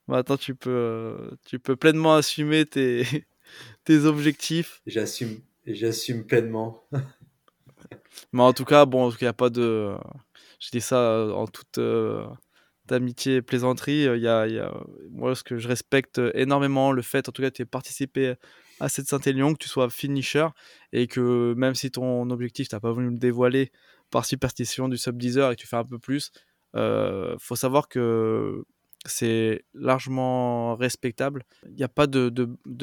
Maintenant, 0.09 0.35
tu 0.35 0.55
peux, 0.55 1.37
tu 1.45 1.57
peux 1.57 1.77
pleinement 1.77 2.15
assumer 2.15 2.65
tes, 2.65 3.05
tes 3.85 4.03
objectifs. 4.03 4.81
J'assume, 4.85 5.39
j'assume 5.65 6.25
pleinement. 6.25 6.83
Mais 8.33 8.41
en 8.41 8.51
tout 8.51 8.65
cas, 8.65 8.85
bon, 8.85 9.09
il 9.09 9.17
n'y 9.21 9.27
a 9.27 9.33
pas 9.33 9.49
de. 9.49 9.95
Je 10.61 10.69
dis 10.71 10.81
ça 10.81 11.27
en 11.33 11.47
toute 11.47 11.79
euh, 11.79 12.25
amitié 12.89 13.37
et 13.37 13.41
plaisanterie. 13.41 14.03
Il 14.03 14.21
y 14.21 14.27
a, 14.27 14.71
moi, 15.09 15.35
ce 15.35 15.43
que 15.43 15.57
je 15.57 15.67
respecte 15.67 16.21
énormément, 16.35 16.91
le 16.91 17.01
fait, 17.01 17.27
en 17.27 17.31
tout 17.31 17.41
cas, 17.41 17.51
tu 17.51 17.63
aies 17.63 17.65
participé 17.65 18.35
à 18.79 18.87
cette 18.87 19.07
Saint-Élion, 19.07 19.53
que 19.53 19.59
tu 19.59 19.67
sois 19.67 19.89
finisher 19.89 20.47
et 20.93 21.07
que 21.07 21.53
même 21.57 21.75
si 21.75 21.91
ton 21.91 22.29
objectif, 22.29 22.69
tu 22.69 22.75
n'as 22.75 22.79
pas 22.79 22.91
voulu 22.91 23.09
le 23.09 23.17
dévoiler 23.17 23.71
par 24.11 24.25
superstition 24.25 24.87
du 24.87 24.97
sub 24.97 25.17
10 25.17 25.37
heures 25.37 25.51
et 25.51 25.55
que 25.55 25.61
tu 25.61 25.67
fais 25.67 25.77
un 25.77 25.85
peu 25.85 25.99
plus, 25.99 26.31
euh, 26.75 27.35
faut 27.39 27.55
savoir 27.55 27.87
que 27.87 28.63
c'est 29.05 29.65
largement 29.73 30.75
respectable. 30.75 31.43
Il 31.65 31.75
n'y 31.75 31.83
a 31.83 31.89
pas 31.89 32.05
de, 32.05 32.31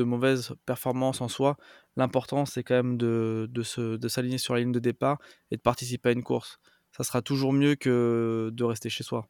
mauvaise 0.02 0.52
performance 0.66 1.20
en 1.20 1.28
soi. 1.28 1.56
L'important, 1.96 2.44
c'est 2.44 2.64
quand 2.64 2.74
même 2.74 2.96
de, 2.96 3.48
de 3.50 4.08
s'aligner 4.08 4.38
sur 4.38 4.54
la 4.54 4.60
ligne 4.60 4.72
de 4.72 4.80
départ 4.80 5.18
et 5.52 5.56
de 5.56 5.62
participer 5.62 6.08
à 6.08 6.12
une 6.12 6.24
course. 6.24 6.58
Ça 6.98 7.04
sera 7.04 7.22
toujours 7.22 7.54
mieux 7.54 7.74
que 7.74 8.50
de 8.52 8.64
rester 8.64 8.90
chez 8.90 9.04
soi. 9.04 9.26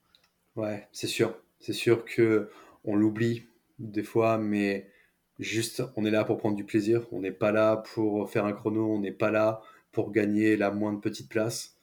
Ouais, 0.56 0.88
c'est 0.90 1.06
sûr. 1.06 1.36
C'est 1.60 1.72
sûr 1.72 2.04
que 2.04 2.50
on 2.84 2.96
l'oublie 2.96 3.44
des 3.78 4.02
fois, 4.02 4.38
mais 4.38 4.90
Juste, 5.38 5.84
on 5.94 6.04
est 6.04 6.10
là 6.10 6.24
pour 6.24 6.38
prendre 6.38 6.56
du 6.56 6.64
plaisir. 6.64 7.06
On 7.12 7.20
n'est 7.20 7.30
pas 7.30 7.52
là 7.52 7.76
pour 7.76 8.28
faire 8.28 8.44
un 8.44 8.52
chrono. 8.52 8.92
On 8.92 8.98
n'est 8.98 9.12
pas 9.12 9.30
là 9.30 9.62
pour 9.92 10.10
gagner 10.10 10.56
la 10.56 10.70
moindre 10.72 11.00
petite 11.00 11.28
place. 11.28 11.76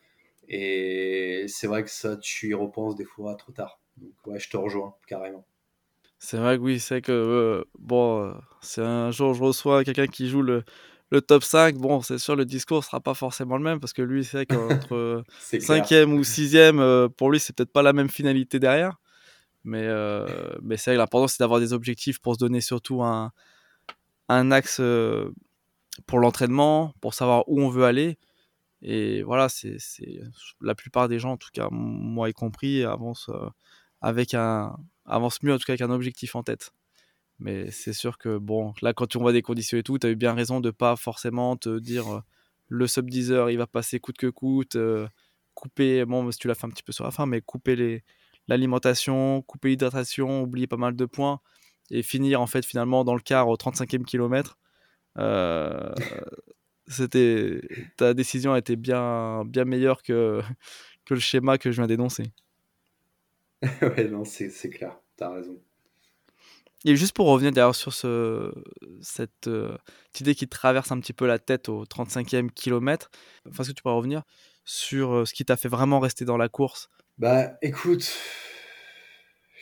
Et 0.49 1.45
c'est 1.47 1.67
vrai 1.67 1.83
que 1.83 1.89
ça, 1.89 2.17
tu 2.17 2.49
y 2.49 2.53
repenses 2.53 2.95
des 2.95 3.05
fois 3.05 3.35
trop 3.35 3.53
tard. 3.53 3.79
Donc, 3.97 4.11
ouais, 4.27 4.39
je 4.39 4.49
te 4.49 4.57
rejoins 4.57 4.95
carrément. 5.07 5.45
C'est 6.19 6.37
vrai 6.37 6.57
que 6.57 6.61
oui, 6.63 6.79
c'est 6.79 7.01
que 7.01 7.11
euh, 7.11 7.63
bon, 7.79 8.23
euh, 8.23 8.33
c'est 8.61 8.81
un 8.81 9.11
jour 9.11 9.33
je 9.33 9.43
reçois 9.43 9.83
quelqu'un 9.83 10.07
qui 10.07 10.27
joue 10.27 10.41
le, 10.41 10.63
le 11.11 11.21
top 11.21 11.43
5. 11.43 11.75
Bon, 11.75 12.01
c'est 12.01 12.17
sûr, 12.17 12.35
le 12.35 12.45
discours 12.45 12.83
sera 12.83 12.99
pas 12.99 13.13
forcément 13.13 13.57
le 13.57 13.63
même 13.63 13.79
parce 13.79 13.93
que 13.93 14.01
lui, 14.01 14.23
c'est 14.25 14.45
qu'entre 14.45 15.23
5e 15.51 16.11
ou 16.11 16.21
6e, 16.23 16.79
euh, 16.79 17.09
pour 17.09 17.31
lui, 17.31 17.39
c'est 17.39 17.55
peut-être 17.55 17.73
pas 17.73 17.83
la 17.83 17.93
même 17.93 18.09
finalité 18.09 18.59
derrière. 18.59 18.99
Mais, 19.63 19.83
euh, 19.83 20.27
mais 20.61 20.77
c'est 20.77 20.91
vrai 20.91 20.97
que 20.97 20.99
l'important, 20.99 21.27
c'est 21.27 21.39
d'avoir 21.39 21.59
des 21.59 21.73
objectifs 21.73 22.19
pour 22.19 22.35
se 22.35 22.39
donner 22.39 22.61
surtout 22.61 23.01
un, 23.01 23.31
un 24.29 24.51
axe 24.51 24.77
euh, 24.79 25.31
pour 26.05 26.19
l'entraînement, 26.19 26.93
pour 27.01 27.13
savoir 27.13 27.43
où 27.47 27.61
on 27.61 27.69
veut 27.69 27.85
aller. 27.85 28.17
Et 28.81 29.23
voilà, 29.23 29.49
c'est 29.49 29.77
la 30.61 30.75
plupart 30.75 31.09
des 31.09 31.17
gens, 31.17 31.31
en 31.31 31.37
tout 31.37 31.49
cas 31.51 31.69
moi 31.71 32.29
y 32.29 32.33
compris, 32.33 32.83
avancent 32.83 33.29
euh, 33.29 33.49
avec 34.01 34.35
un 34.35 34.75
avance 35.05 35.41
mieux 35.41 35.53
en 35.53 35.57
tout 35.57 35.65
cas 35.65 35.73
avec 35.73 35.81
un 35.81 35.89
objectif 35.89 36.35
en 36.35 36.43
tête. 36.43 36.71
Mais 37.39 37.69
c'est 37.71 37.93
sûr 37.93 38.17
que 38.17 38.37
bon, 38.37 38.73
là 38.81 38.93
quand 38.93 39.07
tu 39.07 39.17
vois 39.19 39.33
des 39.33 39.41
conditions 39.41 39.77
et 39.77 39.83
tout, 39.83 39.99
tu 39.99 40.07
as 40.07 40.09
eu 40.09 40.15
bien 40.15 40.33
raison 40.33 40.61
de 40.61 40.71
pas 40.71 40.95
forcément 40.95 41.57
te 41.57 41.79
dire 41.79 42.23
le 42.69 42.87
sub 42.87 43.09
10 43.09 43.31
heures, 43.31 43.49
il 43.49 43.57
va 43.57 43.67
passer 43.67 43.99
coûte 43.99 44.17
que 44.17 44.27
coûte, 44.27 44.77
couper, 45.53 46.05
bon, 46.05 46.31
si 46.31 46.37
tu 46.39 46.47
l'as 46.47 46.55
fait 46.55 46.67
un 46.67 46.69
petit 46.69 46.83
peu 46.83 46.91
sur 46.91 47.03
la 47.03 47.11
fin, 47.11 47.25
mais 47.25 47.41
couper 47.41 48.03
l'alimentation, 48.47 49.41
couper 49.41 49.69
l'hydratation, 49.69 50.43
oublier 50.43 50.67
pas 50.67 50.77
mal 50.77 50.95
de 50.95 51.05
points 51.05 51.41
et 51.91 52.03
finir 52.03 52.41
en 52.41 52.47
fait 52.47 52.65
finalement 52.65 53.03
dans 53.03 53.15
le 53.15 53.21
quart 53.21 53.47
au 53.47 53.55
35e 53.55 54.03
kilomètre. 54.03 54.57
Euh, 55.17 55.93
c'était 56.87 57.61
ta 57.97 58.13
décision 58.13 58.53
a 58.53 58.59
été 58.59 58.75
bien 58.75 59.43
bien 59.45 59.65
meilleure 59.65 60.03
que 60.03 60.41
que 61.05 61.13
le 61.13 61.19
schéma 61.19 61.57
que 61.57 61.71
je 61.71 61.77
viens 61.77 61.87
d'énoncer. 61.87 62.33
ouais 63.81 64.07
non 64.09 64.25
c'est 64.25 64.69
clair, 64.69 64.99
t'as 65.15 65.33
raison. 65.33 65.59
Et 66.87 66.95
juste 66.95 67.15
pour 67.15 67.25
revenir 67.25 67.51
d'ailleurs 67.51 67.75
sur 67.75 67.91
ce, 67.93 68.53
cette, 69.01 69.47
euh, 69.47 69.75
idée 70.19 70.35
qui 70.35 70.47
traverse 70.47 70.91
un 70.91 70.99
petit 70.99 71.13
peu 71.13 71.25
la 71.25 71.39
tête 71.39 71.67
au 71.67 71.83
35e 71.83 72.51
kilomètre, 72.51 73.09
est-ce 73.47 73.69
que 73.69 73.75
tu 73.75 73.81
pourrais 73.81 73.95
revenir 73.95 74.21
sur 74.65 75.13
euh, 75.13 75.25
ce 75.25 75.33
qui 75.33 75.43
t'a 75.43 75.57
fait 75.57 75.67
vraiment 75.67 75.99
rester 75.99 76.25
dans 76.25 76.37
la 76.37 76.47
course? 76.47 76.91
Bah 77.17 77.57
écoute, 77.63 78.13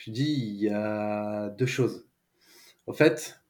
je 0.04 0.10
dis, 0.10 0.34
il 0.34 0.62
y 0.64 0.68
a 0.68 1.48
deux 1.48 1.64
choses. 1.64 2.06
En 2.86 2.92
fait, 2.92 3.40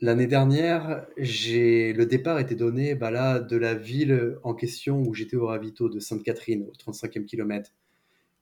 l'année 0.00 0.28
dernière, 0.28 1.04
le 1.16 2.04
départ 2.04 2.38
était 2.38 2.54
donné 2.54 2.94
bah 2.94 3.40
de 3.40 3.56
la 3.56 3.74
ville 3.74 4.36
en 4.44 4.54
question 4.54 5.02
où 5.02 5.14
j'étais 5.14 5.34
au 5.36 5.46
ravito 5.46 5.88
de 5.88 5.98
Sainte-Catherine, 5.98 6.68
au 6.68 6.92
35e 6.92 7.24
kilomètre. 7.24 7.72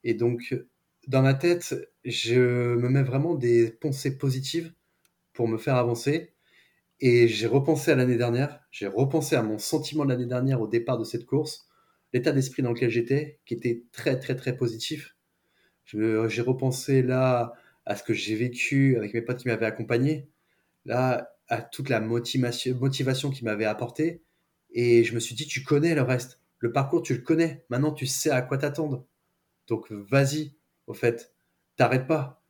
Et 0.03 0.13
donc, 0.13 0.53
dans 1.07 1.21
ma 1.21 1.33
tête, 1.33 1.75
je 2.05 2.75
me 2.75 2.89
mets 2.89 3.03
vraiment 3.03 3.35
des 3.35 3.71
pensées 3.71 4.17
positives 4.17 4.73
pour 5.33 5.47
me 5.47 5.57
faire 5.57 5.75
avancer. 5.75 6.33
Et 6.99 7.27
j'ai 7.27 7.47
repensé 7.47 7.91
à 7.91 7.95
l'année 7.95 8.17
dernière, 8.17 8.61
j'ai 8.71 8.87
repensé 8.87 9.35
à 9.35 9.43
mon 9.43 9.57
sentiment 9.57 10.05
de 10.05 10.09
l'année 10.09 10.25
dernière 10.25 10.61
au 10.61 10.67
départ 10.67 10.97
de 10.97 11.03
cette 11.03 11.25
course 11.25 11.67
l'état 12.13 12.31
d'esprit 12.31 12.61
dans 12.61 12.71
lequel 12.71 12.89
j'étais, 12.89 13.39
qui 13.45 13.55
était 13.55 13.83
très 13.91 14.19
très 14.19 14.35
très 14.35 14.55
positif. 14.55 15.15
J'ai 15.85 16.41
repensé 16.41 17.01
là 17.01 17.53
à 17.85 17.95
ce 17.95 18.03
que 18.03 18.13
j'ai 18.13 18.35
vécu 18.35 18.95
avec 18.97 19.13
mes 19.13 19.21
potes 19.21 19.39
qui 19.39 19.47
m'avaient 19.47 19.65
accompagné, 19.65 20.29
là 20.85 21.35
à 21.49 21.61
toute 21.61 21.89
la 21.89 21.99
motivation, 21.99 22.75
motivation 22.75 23.31
qui 23.31 23.43
m'avait 23.43 23.65
apporté, 23.65 24.21
et 24.73 25.03
je 25.03 25.13
me 25.13 25.19
suis 25.19 25.35
dit, 25.35 25.47
tu 25.47 25.63
connais 25.63 25.95
le 25.95 26.01
reste. 26.01 26.39
le 26.59 26.71
parcours, 26.71 27.03
tu 27.03 27.13
le 27.13 27.21
connais. 27.21 27.65
Maintenant, 27.69 27.91
tu 27.91 28.07
sais 28.07 28.29
à 28.31 28.41
quoi 28.41 28.57
t'attendre. 28.57 29.05
Donc, 29.67 29.91
vas-y, 29.91 30.55
au 30.87 30.93
fait, 30.93 31.33
t'arrêtes 31.75 32.07
pas. 32.07 32.43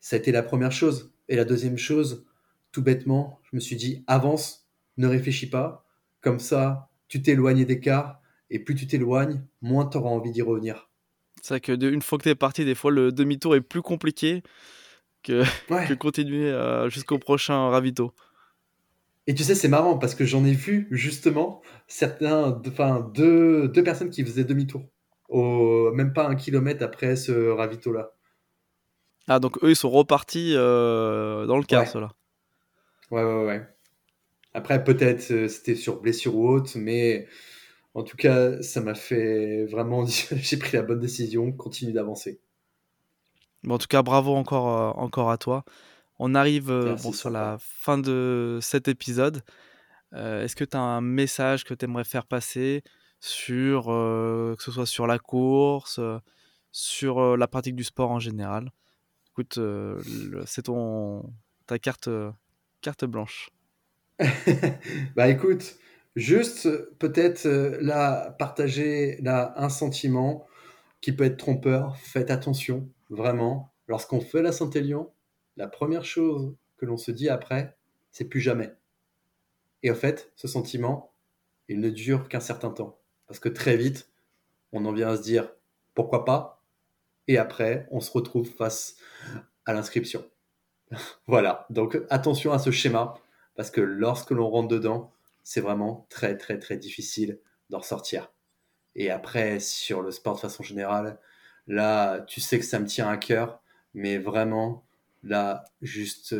Ça 0.00 0.16
a 0.16 0.18
été 0.18 0.32
la 0.32 0.42
première 0.42 0.72
chose. 0.72 1.12
Et 1.28 1.36
la 1.36 1.44
deuxième 1.44 1.78
chose, 1.78 2.26
tout 2.72 2.82
bêtement, 2.82 3.40
je 3.44 3.56
me 3.56 3.60
suis 3.60 3.76
dit, 3.76 4.04
avance, 4.06 4.68
ne 4.96 5.06
réfléchis 5.06 5.48
pas. 5.48 5.86
Comme 6.20 6.38
ça, 6.38 6.90
tu 7.08 7.22
t'éloignes 7.22 7.64
d'écart. 7.64 8.20
Et 8.50 8.58
plus 8.58 8.74
tu 8.74 8.86
t'éloignes, 8.86 9.44
moins 9.60 9.86
tu 9.86 9.96
auras 9.96 10.10
envie 10.10 10.32
d'y 10.32 10.42
revenir. 10.42 10.90
C'est 11.42 11.54
vrai 11.54 11.60
que 11.60 11.72
une 11.72 12.02
fois 12.02 12.18
que 12.18 12.24
tu 12.24 12.28
es 12.28 12.34
parti, 12.34 12.64
des 12.64 12.74
fois, 12.74 12.90
le 12.90 13.12
demi-tour 13.12 13.54
est 13.54 13.60
plus 13.60 13.82
compliqué 13.82 14.42
que, 15.22 15.44
que 15.88 15.94
continuer 15.94 16.50
euh, 16.50 16.88
jusqu'au 16.88 17.18
prochain 17.18 17.68
ravito. 17.68 18.12
Et 19.26 19.34
tu 19.34 19.44
sais, 19.44 19.54
c'est 19.54 19.68
marrant 19.68 19.98
parce 19.98 20.14
que 20.14 20.24
j'en 20.24 20.44
ai 20.44 20.52
vu 20.52 20.88
justement 20.90 21.62
certains, 21.86 22.60
enfin 22.66 23.08
deux, 23.14 23.68
deux 23.68 23.84
personnes 23.84 24.10
qui 24.10 24.24
faisaient 24.24 24.44
demi-tour, 24.44 24.82
au, 25.30 25.92
même 25.92 26.12
pas 26.12 26.28
un 26.28 26.34
kilomètre 26.34 26.84
après 26.84 27.16
ce 27.16 27.50
ravito-là. 27.50 28.12
Ah, 29.28 29.38
donc 29.38 29.62
eux, 29.62 29.70
ils 29.70 29.76
sont 29.76 29.90
repartis 29.90 30.54
euh, 30.56 31.46
dans 31.46 31.56
le 31.56 31.62
ceux-là. 31.62 32.12
Ouais, 33.10 33.22
ouais, 33.22 33.44
ouais. 33.44 33.68
Après, 34.54 34.82
peut-être 34.82 35.30
euh, 35.30 35.48
c'était 35.48 35.76
sur 35.76 36.00
blessure 36.00 36.34
ou 36.34 36.48
autre, 36.48 36.72
mais 36.74 37.28
en 37.94 38.02
tout 38.02 38.16
cas, 38.16 38.60
ça 38.62 38.80
m'a 38.80 38.94
fait 38.94 39.66
vraiment. 39.66 40.04
J'ai 40.32 40.56
pris 40.56 40.76
la 40.76 40.82
bonne 40.82 40.98
décision, 40.98 41.52
continue 41.52 41.92
d'avancer. 41.92 42.40
Bon, 43.62 43.74
en 43.74 43.78
tout 43.78 43.86
cas, 43.86 44.02
bravo 44.02 44.34
encore, 44.34 44.68
euh, 44.68 45.00
encore 45.00 45.30
à 45.30 45.38
toi. 45.38 45.64
On 46.18 46.34
arrive 46.34 46.96
sur 47.12 47.30
la 47.30 47.56
fin 47.60 47.98
de 47.98 48.58
cet 48.60 48.88
épisode. 48.88 49.42
Est-ce 50.12 50.54
que 50.54 50.64
tu 50.64 50.76
as 50.76 50.80
un 50.80 51.00
message 51.00 51.64
que 51.64 51.72
tu 51.72 51.86
aimerais 51.86 52.04
faire 52.04 52.26
passer? 52.26 52.82
Sur, 53.20 53.86
que 53.86 54.56
ce 54.58 54.70
soit 54.70 54.86
sur 54.86 55.06
la 55.06 55.18
course, 55.18 56.00
sur 56.72 57.36
la 57.36 57.48
pratique 57.48 57.76
du 57.76 57.84
sport 57.84 58.10
en 58.10 58.18
général 58.18 58.70
Écoute, 59.32 59.58
c'est 60.46 60.62
ton 60.62 61.32
ta 61.66 61.78
carte, 61.78 62.08
carte 62.80 63.04
blanche. 63.04 63.50
bah 65.16 65.28
écoute, 65.28 65.76
juste 66.16 66.68
peut-être 66.98 67.46
là 67.80 68.32
partager 68.38 69.18
là 69.22 69.54
un 69.56 69.68
sentiment 69.68 70.46
qui 71.00 71.12
peut 71.12 71.24
être 71.24 71.36
trompeur. 71.36 71.96
Faites 71.96 72.30
attention 72.30 72.88
Vraiment, 73.10 73.74
lorsqu'on 73.88 74.20
fait 74.20 74.40
la 74.40 74.52
Saint-Élion, 74.52 75.12
la 75.56 75.66
première 75.66 76.04
chose 76.04 76.54
que 76.76 76.86
l'on 76.86 76.96
se 76.96 77.10
dit 77.10 77.28
après, 77.28 77.76
c'est 78.12 78.24
plus 78.24 78.40
jamais. 78.40 78.72
Et 79.82 79.90
en 79.90 79.96
fait, 79.96 80.32
ce 80.36 80.46
sentiment, 80.46 81.12
il 81.68 81.80
ne 81.80 81.90
dure 81.90 82.28
qu'un 82.28 82.40
certain 82.40 82.70
temps. 82.70 82.99
Parce 83.30 83.38
que 83.38 83.48
très 83.48 83.76
vite, 83.76 84.10
on 84.72 84.84
en 84.84 84.92
vient 84.92 85.08
à 85.10 85.16
se 85.16 85.22
dire 85.22 85.50
pourquoi 85.94 86.24
pas? 86.24 86.64
Et 87.28 87.38
après, 87.38 87.86
on 87.92 88.00
se 88.00 88.10
retrouve 88.10 88.48
face 88.48 88.96
à 89.64 89.72
l'inscription. 89.72 90.24
voilà, 91.28 91.66
donc 91.70 91.96
attention 92.10 92.52
à 92.52 92.58
ce 92.58 92.72
schéma, 92.72 93.14
parce 93.54 93.70
que 93.70 93.80
lorsque 93.80 94.32
l'on 94.32 94.50
rentre 94.50 94.68
dedans, 94.68 95.12
c'est 95.44 95.60
vraiment 95.60 96.06
très 96.10 96.36
très 96.36 96.58
très 96.58 96.76
difficile 96.76 97.38
d'en 97.70 97.82
sortir. 97.82 98.32
Et 98.96 99.10
après, 99.10 99.60
sur 99.60 100.02
le 100.02 100.10
sport 100.10 100.34
de 100.34 100.40
façon 100.40 100.64
générale, 100.64 101.18
Là, 101.70 102.20
tu 102.22 102.40
sais 102.40 102.58
que 102.58 102.64
ça 102.64 102.80
me 102.80 102.86
tient 102.86 103.08
à 103.08 103.16
cœur, 103.16 103.62
mais 103.94 104.18
vraiment, 104.18 104.84
là, 105.22 105.64
juste 105.82 106.34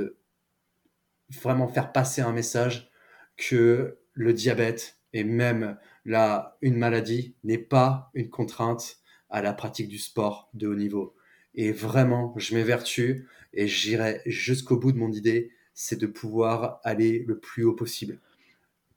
vraiment 1.30 1.68
faire 1.68 1.92
passer 1.92 2.20
un 2.20 2.32
message 2.32 2.90
que 3.36 3.98
le 4.12 4.32
diabète 4.32 4.98
et 5.12 5.24
même 5.24 5.76
là, 6.04 6.56
une 6.62 6.76
maladie 6.76 7.34
n'est 7.44 7.58
pas 7.58 8.10
une 8.14 8.30
contrainte 8.30 8.98
à 9.28 9.42
la 9.42 9.52
pratique 9.52 9.88
du 9.88 9.98
sport 9.98 10.50
de 10.54 10.66
haut 10.66 10.74
niveau. 10.74 11.14
Et 11.54 11.72
vraiment, 11.72 12.34
je 12.36 12.54
m'évertue 12.54 13.28
et 13.52 13.66
j'irai 13.66 14.22
jusqu'au 14.26 14.76
bout 14.76 14.92
de 14.92 14.98
mon 14.98 15.12
idée, 15.12 15.50
c'est 15.74 15.98
de 15.98 16.06
pouvoir 16.06 16.80
aller 16.84 17.24
le 17.26 17.38
plus 17.38 17.64
haut 17.64 17.74
possible 17.74 18.20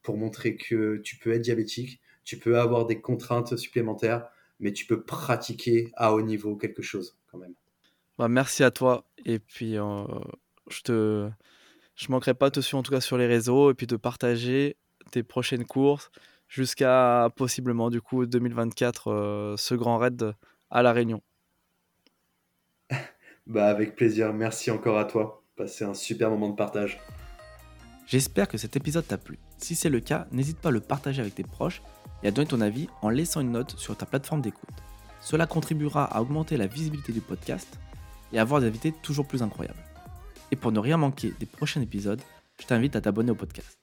pour 0.02 0.18
montrer 0.18 0.56
que 0.56 0.98
tu 0.98 1.18
peux 1.18 1.32
être 1.32 1.42
diabétique, 1.42 2.02
tu 2.24 2.38
peux 2.38 2.60
avoir 2.60 2.86
des 2.86 3.02
contraintes 3.02 3.56
supplémentaires, 3.58 4.28
mais 4.60 4.74
tu 4.74 4.86
peux 4.86 5.04
pratiquer 5.04 5.92
à 5.96 6.14
haut 6.14 6.22
niveau 6.22 6.56
quelque 6.56 6.82
chose 6.82 7.18
quand 7.32 7.38
même. 7.38 7.54
Bah, 8.18 8.28
merci 8.28 8.64
à 8.64 8.72
toi. 8.72 9.06
Et 9.26 9.40
puis, 9.40 9.78
euh, 9.78 10.04
je 10.70 10.82
te, 10.82 11.30
je 11.96 12.12
manquerai 12.12 12.34
pas 12.34 12.50
de 12.50 12.56
te 12.56 12.60
suivre 12.60 12.80
en 12.80 12.84
tout 12.84 12.92
cas 12.92 13.02
sur 13.02 13.18
les 13.18 13.28
réseaux 13.28 13.72
et 13.72 13.74
puis 13.74 13.88
de 13.88 13.96
partager 13.96 14.78
tes 15.14 15.24
prochaines 15.24 15.66
courses 15.66 16.12
jusqu'à 16.48 17.30
possiblement 17.36 17.90
du 17.90 18.02
coup 18.02 18.26
2024 18.26 19.12
euh, 19.12 19.56
ce 19.58 19.76
grand 19.76 19.98
raid 19.98 20.34
à 20.70 20.82
la 20.82 20.92
Réunion. 20.92 21.22
bah 23.48 23.68
avec 23.68 23.96
plaisir. 23.96 24.34
Merci 24.34 24.72
encore 24.72 24.98
à 24.98 25.06
toi. 25.06 25.44
Passez 25.56 25.86
un 25.86 25.94
super 25.94 26.30
moment 26.30 26.50
de 26.50 26.56
partage. 26.56 27.00
J'espère 28.08 28.48
que 28.48 28.58
cet 28.58 28.76
épisode 28.76 29.08
t'a 29.08 29.18
plu. 29.18 29.40
Si 29.60 29.76
c'est 29.76 29.90
le 29.90 30.00
cas, 30.00 30.28
n'hésite 30.32 30.60
pas 30.60 30.70
à 30.70 30.72
le 30.72 30.82
partager 30.82 31.22
avec 31.22 31.36
tes 31.36 31.44
proches 31.44 31.82
et 32.24 32.28
à 32.28 32.32
donner 32.32 32.48
ton 32.48 32.62
avis 32.62 32.88
en 33.02 33.10
laissant 33.10 33.42
une 33.42 33.52
note 33.52 33.78
sur 33.78 33.96
ta 33.96 34.06
plateforme 34.06 34.42
d'écoute. 34.42 34.70
Cela 35.22 35.46
contribuera 35.46 36.06
à 36.06 36.22
augmenter 36.22 36.58
la 36.58 36.68
visibilité 36.68 37.14
du 37.14 37.22
podcast 37.22 37.80
et 38.34 38.40
à 38.40 38.42
avoir 38.42 38.62
des 38.62 38.68
invités 38.68 38.92
toujours 39.04 39.28
plus 39.28 39.44
incroyables. 39.44 39.84
Et 40.52 40.56
pour 40.56 40.72
ne 40.72 40.80
rien 40.80 40.98
manquer 40.98 41.34
des 41.40 41.46
prochains 41.46 41.82
épisodes, 41.82 42.22
je 42.60 42.66
t'invite 42.66 42.96
à 42.96 43.02
t'abonner 43.02 43.32
au 43.32 43.36
podcast. 43.36 43.78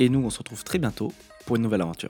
Et 0.00 0.08
nous, 0.08 0.24
on 0.24 0.30
se 0.30 0.38
retrouve 0.38 0.64
très 0.64 0.78
bientôt 0.78 1.12
pour 1.44 1.56
une 1.56 1.62
nouvelle 1.62 1.82
aventure. 1.82 2.08